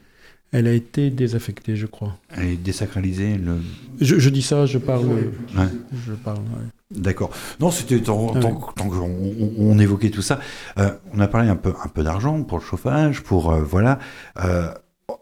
Elle 0.53 0.69
a 0.69 0.73
été 0.73 1.11
désaffectée, 1.11 1.75
je 1.75 1.87
crois. 1.87 2.17
Elle 2.37 2.47
est 2.51 2.57
désacralisée. 2.57 3.39
Le... 3.39 3.57
Je, 4.01 4.19
je 4.21 4.31
dis 4.31 4.43
ça, 4.43 4.67
je 4.67 4.79
parle. 4.79 5.07
Ouais. 5.07 5.65
Je 6.07 6.13
parle. 6.13 6.39
ouais. 6.39 6.97
D'accord. 7.01 7.31
Non, 7.59 7.73
c'était 7.73 7.99
tant, 8.01 8.31
Ah 8.37 8.39
tant- 8.39 8.61
tant 8.77 8.89
qu'on 8.89 9.01
on, 9.01 9.53
on 9.59 9.79
évoquait 9.81 10.11
tout 10.11 10.23
ça. 10.23 10.39
euh, 10.79 10.91
on 11.13 11.19
a 11.19 11.27
parlé 11.27 11.49
un 11.49 11.57
peu, 11.57 11.73
un 11.83 11.89
peu 11.89 12.05
d'argent 12.05 12.41
pour 12.45 12.59
le 12.59 12.63
chauffage, 12.65 13.23
pour 13.23 13.51
euh, 13.51 13.65
voilà. 13.65 13.99
Euh, 14.45 14.69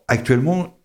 actuellement, 0.06 0.76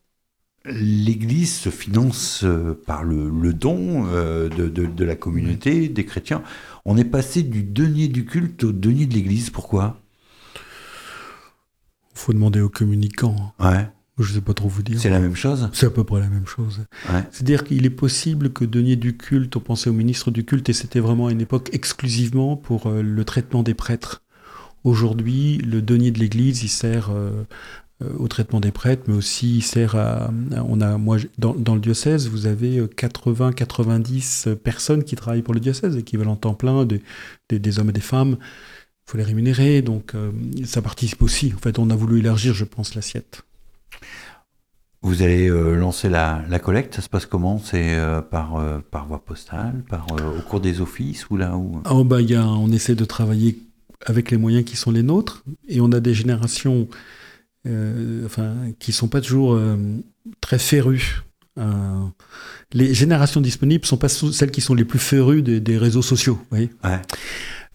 l'Église 0.68 1.54
se 1.56 1.70
finance 1.70 2.44
euh, 2.44 2.80
par 2.86 3.04
le, 3.04 3.30
le 3.30 3.54
don 3.54 4.06
euh, 4.08 4.50
de, 4.50 4.68
de- 4.68 4.86
de 4.86 5.06
la 5.06 5.16
communauté, 5.16 5.90
des 5.90 6.06
chrétiens. 6.06 6.44
On 6.86 6.98
est 6.98 7.06
passé 7.06 7.44
du 7.44 7.64
denier 7.64 8.08
du 8.08 8.26
culte 8.26 8.64
au 8.64 8.72
denier 8.72 9.06
de 9.06 9.14
l'Église. 9.14 9.50
Pourquoi? 9.50 10.00
Faut 12.14 12.34
demander 12.34 12.62
aux 12.62 12.70
communicants. 12.70 13.54
Ouais. 13.60 13.90
Je 14.20 14.34
sais 14.34 14.42
pas 14.42 14.56
trop 14.56 14.68
vous 14.68 14.82
dire. 14.82 15.00
C'est 15.00 15.12
la 15.12 15.20
même 15.20 15.36
chose? 15.36 15.70
C'est 15.74 15.86
à 15.86 15.90
peu 15.92 16.04
près 16.04 16.20
la 16.20 16.30
même 16.30 16.48
chose. 16.48 16.86
Ouais. 17.14 17.24
C'est-à-dire 17.32 17.64
qu'il 17.64 17.86
est 17.86 17.92
possible 17.92 18.52
que 18.52 18.66
denier 18.66 18.96
du 18.96 19.16
culte, 19.16 19.56
on 19.56 19.60
pensait 19.60 19.92
au 19.92 19.94
ministre 19.94 20.32
du 20.32 20.44
culte, 20.44 20.70
et 20.70 20.74
c'était 20.74 21.00
vraiment 21.00 21.28
à 21.28 21.32
une 21.32 21.42
époque 21.42 21.70
exclusivement 21.72 22.58
pour 22.58 22.88
euh, 22.88 23.04
le 23.04 23.26
traitement 23.26 23.62
des 23.62 23.76
prêtres. 23.76 24.24
Aujourd'hui, 24.84 25.60
le 25.60 25.84
denier 25.84 26.10
de 26.10 26.18
l'Église, 26.18 26.64
il 26.64 26.70
sert 26.70 27.12
euh, 27.12 27.44
au 28.18 28.28
traitement 28.28 28.60
des 28.60 28.72
prêtres, 28.72 29.04
mais 29.08 29.16
aussi 29.16 29.58
il 29.58 29.62
sert 29.62 29.96
à... 29.96 30.32
On 30.68 30.82
a, 30.82 30.98
moi, 30.98 31.18
dans, 31.38 31.56
dans 31.56 31.74
le 31.74 31.82
diocèse, 31.82 32.28
vous 32.30 32.46
avez 32.46 32.82
80-90 32.82 34.56
personnes 34.56 35.04
qui 35.04 35.16
travaillent 35.16 35.42
pour 35.42 35.54
le 35.54 35.60
diocèse, 35.60 35.98
équivalent 35.98 36.36
temps 36.36 36.54
plein, 36.54 36.86
des, 36.86 37.02
des, 37.50 37.60
des 37.60 37.80
hommes 37.80 37.90
et 37.90 37.94
des 37.94 38.00
femmes. 38.00 38.38
Il 38.40 39.12
faut 39.12 39.18
les 39.18 39.24
rémunérer, 39.24 39.82
donc 39.82 40.14
euh, 40.16 40.32
ça 40.66 40.82
participe 40.82 41.22
aussi. 41.22 41.54
En 41.56 41.60
fait, 41.60 41.80
on 41.80 41.90
a 41.90 41.96
voulu 41.96 42.20
élargir, 42.20 42.54
je 42.54 42.66
pense, 42.66 42.94
l'assiette. 42.94 43.44
Vous 45.02 45.22
allez 45.22 45.48
euh, 45.50 45.76
lancer 45.76 46.10
la, 46.10 46.44
la 46.50 46.60
collecte. 46.60 46.96
Ça 46.96 47.02
se 47.02 47.08
passe 47.08 47.26
comment? 47.26 47.58
C'est 47.58 47.96
euh, 47.96 48.22
par, 48.22 48.58
euh, 48.58 48.80
par 48.92 49.08
voie 49.08 49.24
postale, 49.24 49.84
par 49.90 50.08
euh, 50.12 50.40
au 50.40 50.42
cours 50.42 50.60
des 50.60 50.82
offices 50.82 51.30
ou 51.30 51.38
là 51.38 51.56
où? 51.56 51.82
Oh 51.90 52.04
bah, 52.04 52.20
y 52.22 52.36
a, 52.36 52.46
on 52.46 52.72
essaie 52.72 52.96
de 52.96 53.06
travailler 53.06 53.60
avec 54.06 54.30
les 54.30 54.38
moyens 54.38 54.66
qui 54.66 54.76
sont 54.76 54.92
les 54.92 55.04
nôtres, 55.04 55.44
et 55.68 55.82
on 55.82 55.92
a 55.92 56.00
des 56.00 56.14
générations 56.14 56.88
euh, 57.68 58.26
enfin, 58.26 58.56
qui 58.80 58.92
sont 58.92 59.08
pas 59.08 59.22
toujours 59.22 59.54
euh, 59.54 59.78
très 60.42 60.60
férues. 60.60 61.24
Euh, 61.58 62.04
les 62.74 62.94
générations 62.94 63.42
disponibles 63.42 63.86
sont 63.86 63.98
pas 63.98 64.10
celles 64.10 64.52
qui 64.52 64.62
sont 64.62 64.76
les 64.76 64.86
plus 64.86 65.00
férues 65.00 65.42
des, 65.42 65.60
des 65.60 65.78
réseaux 65.78 66.02
sociaux. 66.02 66.40
vous 66.52 66.58
Ouais. 66.58 66.70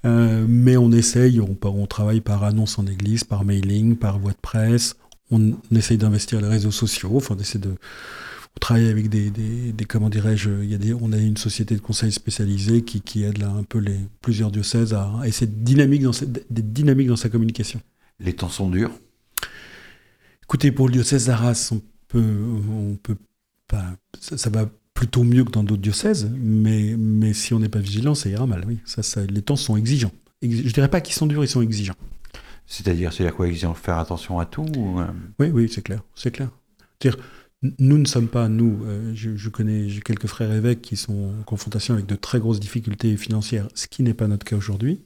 Euh, 0.04 0.44
mais 0.48 0.76
on 0.76 0.90
essaye, 0.90 1.40
on, 1.40 1.86
travaille 1.86 2.20
par 2.20 2.42
annonce 2.44 2.78
en 2.78 2.86
église, 2.86 3.22
par 3.24 3.44
mailing, 3.44 3.96
par 3.96 4.18
voie 4.18 4.32
de 4.32 4.40
presse. 4.42 4.96
On, 5.30 5.52
on 5.70 5.76
essaye 5.76 5.96
d'investir 5.98 6.40
les 6.40 6.48
réseaux 6.48 6.72
sociaux. 6.72 7.12
Enfin, 7.16 7.36
on 7.38 7.40
essaie 7.40 7.58
de. 7.60 7.70
On 8.54 8.60
travaille 8.60 8.88
avec 8.88 9.08
des, 9.08 9.30
des, 9.30 9.72
des- 9.72 9.84
comment 9.84 10.10
dirais-je, 10.10 10.50
il 10.62 10.70
y 10.70 10.74
a 10.74 10.78
des, 10.78 10.92
on 10.92 11.10
a 11.12 11.16
une 11.16 11.36
société 11.38 11.74
de 11.74 11.80
conseil 11.80 12.12
spécialisée 12.12 12.82
qui, 12.82 13.00
qui 13.00 13.22
aide 13.24 13.38
là 13.38 13.48
un 13.48 13.62
peu 13.62 13.78
les 13.78 13.96
plusieurs 14.20 14.50
diocèses 14.50 14.92
à, 14.92 15.10
à 15.22 15.26
essayer 15.26 15.46
d'être 15.46 15.62
dynamique 15.64 16.02
dans, 16.02 16.12
cette- 16.12 16.52
dynamique 16.52 17.08
dans 17.08 17.16
sa 17.16 17.28
communication. 17.30 17.80
Les 18.20 18.34
temps 18.34 18.50
sont 18.50 18.68
durs. 18.68 18.90
Écoutez, 20.52 20.70
pour 20.70 20.86
le 20.86 20.92
diocèse 20.92 21.28
d'Arras, 21.28 21.70
on 21.72 21.80
peut, 22.08 22.22
on 22.70 22.96
peut 22.96 23.16
pas, 23.68 23.96
ça, 24.20 24.36
ça 24.36 24.50
va 24.50 24.68
plutôt 24.92 25.24
mieux 25.24 25.44
que 25.44 25.50
dans 25.50 25.64
d'autres 25.64 25.80
diocèses, 25.80 26.30
mais, 26.38 26.94
mais 26.98 27.32
si 27.32 27.54
on 27.54 27.58
n'est 27.58 27.70
pas 27.70 27.78
vigilant, 27.78 28.14
ça 28.14 28.28
ira 28.28 28.46
mal. 28.46 28.62
Oui, 28.68 28.78
ça, 28.84 29.02
ça, 29.02 29.24
les 29.24 29.40
temps 29.40 29.56
sont 29.56 29.78
exigeants. 29.78 30.12
Ex- 30.42 30.66
Je 30.66 30.72
dirais 30.74 30.88
pas 30.90 31.00
qu'ils 31.00 31.14
sont 31.14 31.24
durs, 31.26 31.42
ils 31.42 31.48
sont 31.48 31.62
exigeants. 31.62 31.94
C'est-à-dire, 32.66 33.14
c'est 33.14 33.26
à 33.26 33.30
quoi 33.30 33.46
ont 33.46 33.72
faire 33.72 33.96
attention 33.96 34.40
à 34.40 34.44
tout 34.44 34.66
ou, 34.76 35.00
euh, 35.00 35.06
Oui, 35.38 35.48
oui, 35.54 35.70
c'est 35.72 35.80
clair, 35.80 36.02
c'est 36.14 36.32
clair. 36.32 36.50
C'est-à-dire, 37.00 37.24
n- 37.62 37.72
nous 37.78 37.96
ne 37.96 38.04
sommes 38.04 38.28
pas, 38.28 38.50
nous, 38.50 38.78
euh, 38.84 39.10
je, 39.14 39.34
je 39.34 39.48
connais, 39.48 39.88
j'ai 39.88 40.02
quelques 40.02 40.26
frères 40.26 40.52
évêques 40.52 40.82
qui 40.82 40.96
sont 40.98 41.32
en 41.40 41.42
confrontation 41.44 41.94
avec 41.94 42.04
de 42.04 42.14
très 42.14 42.40
grosses 42.40 42.60
difficultés 42.60 43.16
financières, 43.16 43.68
ce 43.74 43.86
qui 43.86 44.02
n'est 44.02 44.12
pas 44.12 44.28
notre 44.28 44.44
cas 44.44 44.56
aujourd'hui. 44.56 45.00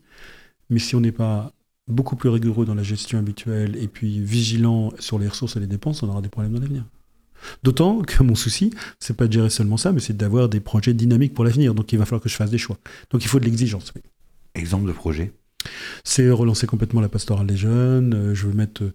Mais 0.71 0.81
si 0.81 0.97
on 0.97 1.01
n'est 1.01 1.13
pas 1.13 1.53
beaucoup 1.89 2.17
plus 2.17 2.29
rigoureux 2.29 2.67
dans 2.67 2.75
la 2.75 2.83
gestion 2.83 3.19
habituelle 3.19 3.77
et 3.77 3.89
puis 3.89 4.21
vigilant 4.21 4.93
sur 4.99 5.19
les 5.19 5.29
ressources 5.29 5.57
et 5.57 5.61
les 5.61 5.67
dépenses, 5.67 6.03
on 6.03 6.09
aura 6.09 6.21
des 6.21 6.29
problèmes 6.29 6.53
dans 6.55 6.61
l'avenir. 6.61 6.85
D'autant 7.63 8.01
que 8.03 8.23
mon 8.23 8.35
souci, 8.35 8.73
c'est 8.99 9.17
pas 9.17 9.27
de 9.29 9.33
gérer 9.33 9.51
seulement 9.51 9.77
ça, 9.77 9.93
mais 9.93 10.01
c'est 10.01 10.17
d'avoir 10.17 10.49
des 10.49 10.61
projets 10.61 10.95
dynamiques 10.95 11.35
pour 11.35 11.45
l'avenir. 11.45 11.75
Donc 11.75 11.93
il 11.93 11.99
va 11.99 12.05
falloir 12.05 12.23
que 12.23 12.29
je 12.29 12.35
fasse 12.35 12.51
des 12.51 12.59
choix. 12.59 12.79
Donc 13.11 13.25
il 13.25 13.29
faut 13.29 13.39
de 13.39 13.45
l'exigence. 13.45 13.93
oui. 13.95 14.03
exemple 14.55 14.87
de 14.89 14.93
projet? 14.93 15.33
C'est 16.05 16.31
relancer 16.31 16.67
complètement 16.67 17.01
la 17.01 17.09
pastorale 17.09 17.47
des 17.47 17.57
jeunes. 17.57 18.15
euh, 18.15 18.35
Je 18.35 18.47
veux 18.47 18.53
mettre. 18.53 18.85
euh, 18.85 18.93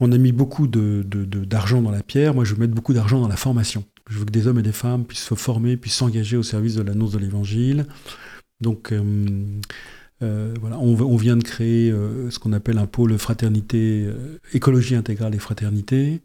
On 0.00 0.10
a 0.12 0.18
mis 0.18 0.32
beaucoup 0.32 0.66
de, 0.66 1.04
de- 1.06 1.24
de- 1.24 1.44
d'argent 1.44 1.80
dans 1.80 1.90
la 1.92 2.02
pierre. 2.02 2.34
Moi, 2.34 2.44
je 2.44 2.54
veux 2.54 2.60
mettre 2.60 2.74
beaucoup 2.74 2.92
d'argent 2.92 3.20
dans 3.20 3.28
la 3.28 3.36
formation. 3.36 3.84
Je 4.10 4.18
veux 4.18 4.24
que 4.24 4.30
des 4.32 4.46
hommes 4.48 4.58
et 4.58 4.62
des 4.62 4.72
femmes 4.72 5.04
puissent 5.04 5.24
se 5.24 5.34
former, 5.34 5.76
puissent 5.76 5.94
s'engager 5.94 6.36
au 6.36 6.42
service 6.42 6.74
de 6.74 6.82
l'annonce 6.82 7.12
de 7.12 7.18
l'évangile. 7.18 7.86
Donc, 8.60 8.92
euh, 8.92 9.02
euh, 10.22 10.54
voilà, 10.60 10.78
on, 10.78 10.98
on 11.00 11.16
vient 11.16 11.36
de 11.36 11.44
créer 11.44 11.90
euh, 11.90 12.30
ce 12.30 12.38
qu'on 12.38 12.52
appelle 12.52 12.78
un 12.78 12.86
pôle 12.86 13.16
fraternité, 13.18 14.04
euh, 14.06 14.38
écologie 14.52 14.94
intégrale 14.96 15.34
et 15.34 15.38
fraternité. 15.38 16.20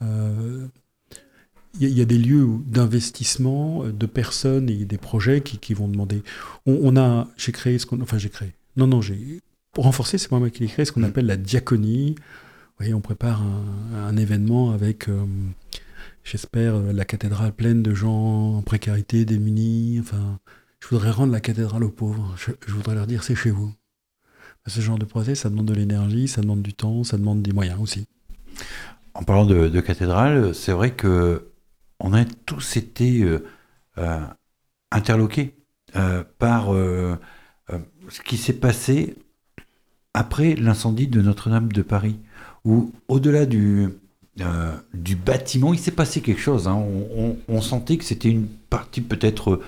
Il 0.00 1.82
y, 1.82 1.86
a- 1.86 1.88
il 1.88 1.98
y 1.98 2.02
a 2.02 2.04
des 2.04 2.18
lieux 2.18 2.46
d'investissement 2.66 3.84
de 3.84 4.06
personnes 4.06 4.68
et 4.70 4.84
des 4.84 4.98
projets 4.98 5.40
qui, 5.40 5.58
qui 5.58 5.74
vont 5.74 5.88
demander. 5.88 6.22
On, 6.66 6.78
on 6.82 6.96
a, 6.96 7.28
j'ai 7.36 7.52
créé 7.52 7.78
ce 7.78 7.86
qu'on, 7.86 8.00
enfin 8.00 8.18
j'ai 8.18 8.28
créé. 8.28 8.52
Non, 8.76 8.86
non, 8.86 9.00
j'ai 9.00 9.40
pour 9.72 9.84
renforcer, 9.84 10.18
c'est 10.18 10.28
pas 10.28 10.38
moi 10.38 10.50
qui 10.50 10.62
l'ai 10.62 10.68
créé, 10.68 10.84
ce 10.84 10.92
qu'on 10.92 11.00
Mm. 11.00 11.04
appelle 11.04 11.26
la 11.26 11.36
diaconie. 11.36 12.14
Vous 12.16 12.74
voyez, 12.78 12.94
on 12.94 13.00
prépare 13.00 13.42
un, 13.42 14.04
un 14.06 14.16
événement 14.16 14.70
avec, 14.70 15.08
j'espère, 16.22 16.78
la 16.78 17.04
cathédrale 17.04 17.52
pleine 17.52 17.82
de 17.82 17.92
gens 17.94 18.56
en 18.56 18.62
précarité, 18.62 19.24
démunis. 19.24 19.98
Enfin, 20.00 20.38
je 20.84 20.90
voudrais 20.90 21.10
rendre 21.12 21.32
la 21.32 21.40
cathédrale 21.40 21.82
aux 21.82 21.90
pauvres. 21.90 22.34
Je, 22.36 22.72
voudrais 22.72 22.94
leur 22.94 23.06
dire, 23.06 23.24
c'est 23.24 23.34
chez 23.34 23.50
vous. 23.50 23.72
Ce 24.66 24.80
genre 24.82 24.98
de 24.98 25.06
projet, 25.06 25.34
ça 25.34 25.48
demande 25.48 25.64
de 25.66 25.72
l'énergie, 25.72 26.28
ça 26.28 26.42
demande 26.42 26.60
du 26.60 26.74
temps, 26.74 27.04
ça 27.04 27.16
demande 27.16 27.40
des 27.40 27.52
moyens 27.52 27.80
aussi. 27.80 28.06
En 29.14 29.22
parlant 29.22 29.46
de, 29.46 29.80
cathédrale, 29.80 30.54
c'est 30.54 30.72
vrai 30.72 30.90
que 30.90 31.48
on 32.00 32.12
a 32.12 32.26
tous 32.26 32.76
été 32.76 33.22
euh, 33.22 33.46
euh, 33.96 34.20
interloqués 34.90 35.54
euh, 35.96 36.22
par 36.38 36.66
ce 36.66 38.20
qui 38.22 38.36
s'est 38.36 38.52
passé 38.52 39.16
après 40.12 40.54
l'incendie 40.54 41.06
de 41.06 41.22
Notre-Dame 41.22 41.72
de 41.72 41.82
Paris, 41.82 42.18
où 42.66 42.92
au-delà 43.08 43.46
du, 43.46 43.88
bâtiment, 45.24 45.72
il 45.72 45.78
s'est 45.78 45.92
passé 45.92 46.20
quelque 46.20 46.42
chose. 46.42 46.68
hein. 46.68 46.84
On 47.48 47.60
sentait 47.62 47.96
que 47.96 48.04
c'était 48.04 48.28
une 48.28 48.48
partie 48.68 49.00
peut-être 49.00 49.62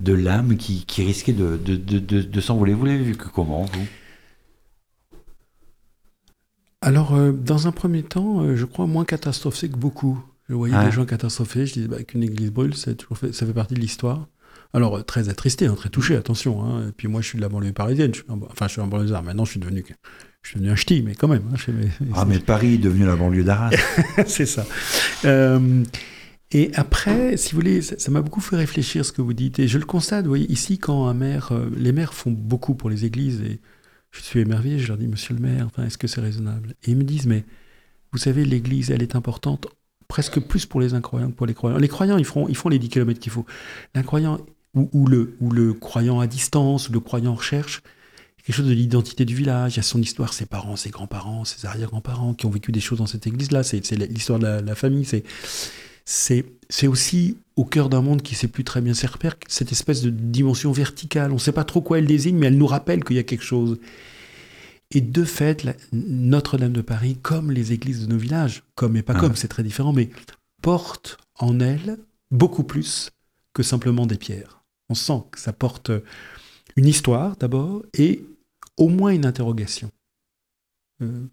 de 0.00 0.12
l'âme 0.12 0.56
qui, 0.56 0.84
qui 0.86 1.04
risquait 1.04 1.32
de, 1.32 1.56
de, 1.56 1.76
de, 1.76 1.98
de- 2.22 2.40
s'envoler. 2.40 2.74
Vous 2.74 2.84
l'avez 2.84 3.02
vu 3.02 3.16
que 3.16 3.28
comment, 3.28 3.64
vous? 3.64 3.86
Alors, 6.80 7.14
euh, 7.14 7.32
dans 7.32 7.66
un 7.66 7.72
premier 7.72 8.02
temps, 8.04 8.42
euh, 8.42 8.56
je 8.56 8.64
crois 8.64 8.86
moins 8.86 9.04
catastrophé 9.04 9.68
que 9.68 9.76
beaucoup. 9.76 10.22
Je 10.48 10.54
voyais 10.54 10.74
Ah. 10.76 10.84
des 10.86 10.92
gens 10.92 11.04
catastrophés, 11.04 11.66
je 11.66 11.74
disais 11.74 11.88
bah, 11.88 12.02
qu'une 12.04 12.22
église 12.22 12.50
brûle, 12.52 12.72
toujours 12.96 13.18
fait- 13.18 13.32
ça 13.34 13.44
fait 13.46 13.52
partie 13.52 13.74
de 13.74 13.80
l'histoire. 13.80 14.28
Alors, 14.72 14.98
euh, 14.98 15.02
très 15.02 15.28
attristé, 15.28 15.66
hein, 15.66 15.74
très 15.74 15.88
touché, 15.88 16.14
attention. 16.16 16.62
hein. 16.64 16.88
Et 16.88 16.92
puis 16.92 17.08
moi, 17.08 17.20
je 17.20 17.26
suis 17.28 17.36
de 17.36 17.42
la 17.42 17.48
banlieue 17.48 17.72
parisienne, 17.72 18.12
je 18.14 18.20
suis 18.20 18.30
un- 18.30 18.38
enfin, 18.50 18.66
je 18.68 18.72
suis 18.72 18.80
un 18.80 18.86
banlieusard. 18.86 19.22
Maintenant, 19.24 19.44
je 19.44 19.50
suis 19.52 19.60
devenu, 19.60 19.84
je 20.42 20.48
suis 20.50 20.58
devenu 20.60 20.72
un 20.72 20.76
ch'ti, 20.76 21.02
mais 21.02 21.14
quand 21.14 21.28
même. 21.28 21.42
hein, 21.52 21.72
mes- 21.72 21.88
Ah, 22.14 22.24
mais 22.24 22.38
Paris 22.38 22.74
est 22.74 22.78
devenu 22.78 23.04
la 23.06 23.16
banlieue 23.16 23.44
d'Arras. 23.44 23.70
c'est 24.26 24.46
ça. 24.46 24.64
Euh, 25.24 25.82
et 26.50 26.70
après, 26.74 27.36
si 27.36 27.52
vous 27.52 27.56
voulez, 27.56 27.82
ça 27.82 28.10
m'a 28.10 28.22
beaucoup 28.22 28.40
fait 28.40 28.56
réfléchir 28.56 29.04
ce 29.04 29.12
que 29.12 29.20
vous 29.20 29.34
dites. 29.34 29.58
Et 29.58 29.68
je 29.68 29.78
le 29.78 29.84
constate, 29.84 30.24
vous 30.24 30.30
voyez, 30.30 30.50
ici, 30.50 30.78
quand 30.78 31.06
un 31.06 31.14
maire, 31.14 31.52
euh, 31.52 31.68
les 31.76 31.92
maires 31.92 32.14
font 32.14 32.30
beaucoup 32.30 32.74
pour 32.74 32.88
les 32.88 33.04
églises, 33.04 33.42
et 33.42 33.60
je 34.10 34.22
suis 34.22 34.40
émerveillé, 34.40 34.78
je 34.78 34.88
leur 34.88 34.96
dis, 34.96 35.08
monsieur 35.08 35.34
le 35.34 35.40
maire, 35.40 35.68
est-ce 35.84 35.98
que 35.98 36.06
c'est 36.06 36.22
raisonnable? 36.22 36.74
Et 36.84 36.92
ils 36.92 36.96
me 36.96 37.04
disent, 37.04 37.26
mais 37.26 37.44
vous 38.12 38.18
savez, 38.18 38.46
l'église, 38.46 38.90
elle 38.90 39.02
est 39.02 39.14
importante 39.14 39.66
presque 40.08 40.40
plus 40.40 40.64
pour 40.64 40.80
les 40.80 40.94
incroyants 40.94 41.30
que 41.30 41.36
pour 41.36 41.46
les 41.46 41.52
croyants. 41.52 41.76
Les 41.76 41.88
croyants, 41.88 42.16
ils 42.16 42.24
font, 42.24 42.48
ils 42.48 42.56
font 42.56 42.70
les 42.70 42.78
10 42.78 42.88
km 42.88 43.20
qu'il 43.20 43.30
faut. 43.30 43.44
L'incroyant, 43.94 44.38
ou, 44.74 45.06
le, 45.06 45.36
ou 45.40 45.50
le 45.50 45.74
croyant 45.74 46.18
à 46.18 46.26
distance, 46.26 46.88
ou 46.88 46.92
le 46.92 47.00
croyant 47.00 47.32
en 47.32 47.34
recherche, 47.34 47.82
quelque 48.42 48.56
chose 48.56 48.68
de 48.68 48.72
l'identité 48.72 49.26
du 49.26 49.34
village. 49.34 49.74
Il 49.74 49.76
y 49.76 49.80
a 49.80 49.82
son 49.82 50.00
histoire, 50.00 50.32
ses 50.32 50.46
parents, 50.46 50.76
ses 50.76 50.88
grands-parents, 50.88 51.44
ses 51.44 51.66
arrière-grands-parents 51.66 52.32
qui 52.32 52.46
ont 52.46 52.50
vécu 52.50 52.72
des 52.72 52.80
choses 52.80 52.98
dans 52.98 53.06
cette 53.06 53.26
église-là. 53.26 53.62
C'est 53.62 53.90
l'histoire 53.90 54.38
de 54.38 54.44
la, 54.44 54.60
la 54.62 54.74
famille. 54.74 55.04
C'est 55.04 55.24
c'est 56.08 56.86
aussi 56.86 57.36
au 57.56 57.66
cœur 57.66 57.90
d'un 57.90 58.00
monde 58.00 58.22
qui 58.22 58.34
sait 58.34 58.48
plus 58.48 58.64
très 58.64 58.80
bien 58.80 58.94
ses 58.94 59.06
repères, 59.06 59.36
cette 59.46 59.72
espèce 59.72 60.00
de 60.00 60.08
dimension 60.08 60.72
verticale. 60.72 61.32
On 61.32 61.34
ne 61.34 61.40
sait 61.40 61.52
pas 61.52 61.64
trop 61.64 61.82
quoi 61.82 61.98
elle 61.98 62.06
désigne, 62.06 62.36
mais 62.36 62.46
elle 62.46 62.56
nous 62.56 62.66
rappelle 62.66 63.04
qu'il 63.04 63.16
y 63.16 63.18
a 63.18 63.24
quelque 63.24 63.44
chose. 63.44 63.78
Et 64.90 65.02
de 65.02 65.24
fait, 65.24 65.66
Notre-Dame 65.92 66.72
de 66.72 66.80
Paris, 66.80 67.18
comme 67.20 67.50
les 67.50 67.72
églises 67.74 68.06
de 68.06 68.10
nos 68.10 68.18
villages, 68.18 68.62
comme 68.74 68.96
et 68.96 69.02
pas 69.02 69.12
Ah. 69.14 69.20
comme, 69.20 69.36
c'est 69.36 69.48
très 69.48 69.62
différent, 69.62 69.92
mais 69.92 70.08
porte 70.62 71.18
en 71.38 71.60
elle 71.60 71.98
beaucoup 72.30 72.64
plus 72.64 73.10
que 73.52 73.62
simplement 73.62 74.06
des 74.06 74.16
pierres. 74.16 74.62
On 74.88 74.94
sent 74.94 75.24
que 75.30 75.38
ça 75.38 75.52
porte 75.52 75.90
une 76.76 76.86
histoire 76.86 77.36
d'abord 77.36 77.84
et 77.92 78.24
au 78.78 78.88
moins 78.88 79.10
une 79.10 79.26
interrogation. 79.26 79.90
Euh, 81.02 81.26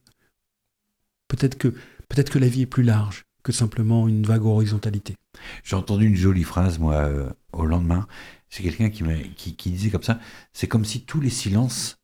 peut-être 1.30 1.58
que 1.58 1.70
peut-être 2.10 2.30
que 2.30 2.40
la 2.40 2.48
vie 2.48 2.64
est 2.64 2.68
plus 2.68 2.84
large 2.84 3.25
que 3.46 3.52
simplement 3.52 4.08
une 4.08 4.26
vague 4.26 4.44
horizontalité. 4.44 5.16
J'ai 5.64 5.76
entendu 5.76 6.08
une 6.08 6.16
jolie 6.16 6.44
phrase, 6.44 6.80
moi, 6.80 6.96
euh, 6.96 7.30
au 7.54 7.66
lendemain. 7.66 8.08
C'est 8.50 8.64
quelqu'un 8.64 8.90
qui, 8.90 9.04
qui, 9.36 9.56
qui 9.56 9.70
disait 9.70 9.92
comme 9.92 10.04
ça 10.04 10.20
c'est 10.52 10.68
comme 10.68 10.84
si 10.84 11.02
tous 11.02 11.22
les 11.22 11.30
silences 11.30 11.98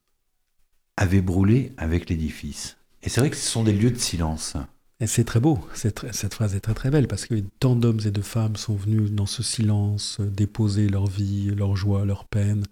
avaient 0.97 1.21
brûlé 1.21 1.73
avec 1.77 2.09
l'édifice. 2.09 2.77
Et 3.01 3.09
c'est 3.09 3.21
vrai 3.21 3.31
que 3.31 3.35
ce 3.35 3.49
sont 3.49 3.63
des 3.63 3.73
lieux 3.73 3.89
de 3.89 3.97
silence. 3.97 4.55
Et 4.99 5.07
c'est 5.07 5.23
très 5.23 5.39
beau, 5.39 5.59
cette 5.73 6.33
phrase 6.33 6.53
est 6.53 6.59
très 6.59 6.75
très 6.75 6.91
belle 6.91 7.07
parce 7.07 7.25
que 7.25 7.33
tant 7.59 7.75
d'hommes 7.75 8.01
et 8.05 8.11
de 8.11 8.21
femmes 8.21 8.55
sont 8.55 8.75
venus 8.75 9.09
dans 9.09 9.25
ce 9.25 9.41
silence 9.41 10.19
euh, 10.19 10.25
déposer 10.25 10.89
leur 10.89 11.07
vie, 11.07 11.47
leur 11.55 11.75
joie, 11.75 12.05
leur 12.05 12.25
peine. 12.25 12.65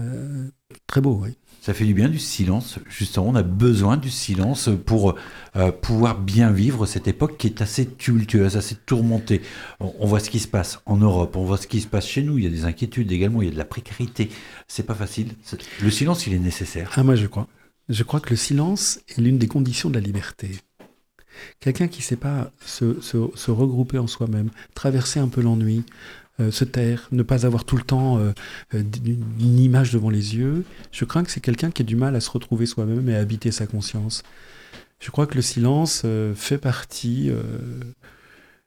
Euh, 0.00 0.48
très 0.86 1.00
beau, 1.00 1.20
oui. 1.22 1.36
Ça 1.60 1.74
fait 1.74 1.84
du 1.84 1.92
bien 1.92 2.08
du 2.08 2.18
silence. 2.18 2.78
Justement, 2.88 3.28
on 3.28 3.34
a 3.34 3.42
besoin 3.42 3.98
du 3.98 4.08
silence 4.08 4.70
pour 4.86 5.14
euh, 5.56 5.70
pouvoir 5.70 6.18
bien 6.18 6.50
vivre 6.50 6.86
cette 6.86 7.06
époque 7.06 7.36
qui 7.36 7.48
est 7.48 7.60
assez 7.60 7.86
tumultueuse, 7.86 8.56
assez 8.56 8.76
tourmentée. 8.76 9.42
On, 9.78 9.92
on 9.98 10.06
voit 10.06 10.20
ce 10.20 10.30
qui 10.30 10.38
se 10.38 10.48
passe 10.48 10.80
en 10.86 10.96
Europe, 10.96 11.36
on 11.36 11.44
voit 11.44 11.58
ce 11.58 11.66
qui 11.66 11.82
se 11.82 11.86
passe 11.86 12.06
chez 12.06 12.22
nous. 12.22 12.38
Il 12.38 12.44
y 12.44 12.46
a 12.46 12.50
des 12.50 12.64
inquiétudes 12.64 13.12
également, 13.12 13.42
il 13.42 13.46
y 13.46 13.50
a 13.50 13.52
de 13.52 13.58
la 13.58 13.66
précarité. 13.66 14.30
C'est 14.68 14.86
pas 14.86 14.94
facile. 14.94 15.32
Le 15.82 15.90
silence, 15.90 16.26
il 16.26 16.32
est 16.32 16.38
nécessaire. 16.38 16.90
Ah, 16.94 17.02
moi, 17.04 17.14
je 17.14 17.26
crois. 17.26 17.46
Je 17.90 18.02
crois 18.04 18.20
que 18.20 18.30
le 18.30 18.36
silence 18.36 19.00
est 19.08 19.20
l'une 19.20 19.36
des 19.36 19.48
conditions 19.48 19.90
de 19.90 19.94
la 19.96 20.00
liberté. 20.00 20.52
Quelqu'un 21.58 21.88
qui 21.88 22.00
ne 22.00 22.04
sait 22.04 22.16
pas 22.16 22.52
se, 22.64 23.00
se- 23.00 23.30
se 23.34 23.50
regrouper 23.50 23.98
en 23.98 24.06
soi-même, 24.06 24.50
traverser 24.74 25.20
un 25.20 25.28
peu 25.28 25.40
l'ennui, 25.40 25.84
euh, 26.40 26.50
se 26.50 26.64
taire, 26.64 27.08
ne 27.12 27.22
pas 27.22 27.46
avoir 27.46 27.64
tout 27.64 27.76
le 27.76 27.82
temps 27.82 28.18
euh, 28.18 28.32
euh, 28.74 28.82
une 29.40 29.58
image 29.58 29.92
devant 29.92 30.10
les 30.10 30.36
yeux, 30.36 30.64
je 30.92 31.04
crains 31.04 31.22
que 31.24 31.30
c'est 31.30 31.40
quelqu'un 31.40 31.70
qui 31.70 31.82
a 31.82 31.84
du 31.84 31.96
mal 31.96 32.16
à 32.16 32.20
se 32.20 32.30
retrouver 32.30 32.66
soi-même 32.66 33.08
et 33.08 33.16
à 33.16 33.20
habiter 33.20 33.52
sa 33.52 33.66
conscience. 33.66 34.22
Je 35.00 35.10
crois 35.10 35.26
que 35.26 35.34
le 35.34 35.42
silence 35.42 36.04
fait 36.34 36.58
partie, 36.58 37.30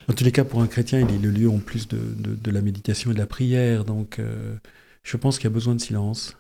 en 0.10 0.14
tous 0.14 0.24
les 0.24 0.32
cas 0.32 0.44
pour 0.44 0.64
un 0.64 0.68
chrétien, 0.68 1.00
il 1.00 1.14
est 1.14 1.20
le 1.20 1.30
lieu 1.30 1.48
en 1.48 1.60
plus 1.60 1.88
de, 1.88 2.00
de- 2.18 2.52
la 2.52 2.62
méditation 2.62 3.12
et 3.12 3.14
de 3.14 3.20
la 3.20 3.28
prière, 3.28 3.86
donc 3.86 4.20
je 5.04 5.18
pense 5.18 5.38
qu'il 5.38 5.44
y 5.44 5.48
a 5.48 5.54
besoin 5.54 5.76
de 5.76 5.82
silence. 5.82 6.36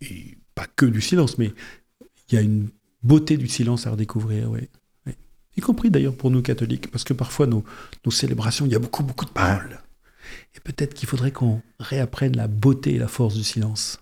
Et 0.00 0.38
pas 0.54 0.66
que 0.76 0.86
du 0.86 1.00
silence, 1.00 1.36
mais 1.36 1.52
il 2.30 2.34
y 2.36 2.38
a 2.38 2.42
une 2.42 2.68
beauté 3.02 3.36
du 3.36 3.48
silence 3.48 3.88
à 3.88 3.90
redécouvrir, 3.90 4.50
oui. 4.50 4.68
Y 5.56 5.60
compris 5.60 5.90
d'ailleurs 5.90 6.16
pour 6.16 6.30
nous 6.30 6.40
catholiques, 6.40 6.90
parce 6.90 7.04
que 7.04 7.12
parfois 7.12 7.46
nos, 7.46 7.62
nos 8.06 8.10
célébrations, 8.10 8.64
il 8.64 8.72
y 8.72 8.76
a 8.76 8.78
beaucoup, 8.78 9.02
beaucoup 9.02 9.26
de 9.26 9.30
paroles. 9.30 9.81
Et 10.56 10.60
peut-être 10.60 10.94
qu'il 10.94 11.08
faudrait 11.08 11.32
qu'on 11.32 11.62
réapprenne 11.80 12.36
la 12.36 12.48
beauté 12.48 12.94
et 12.94 12.98
la 12.98 13.08
force 13.08 13.34
du 13.34 13.44
silence. 13.44 14.00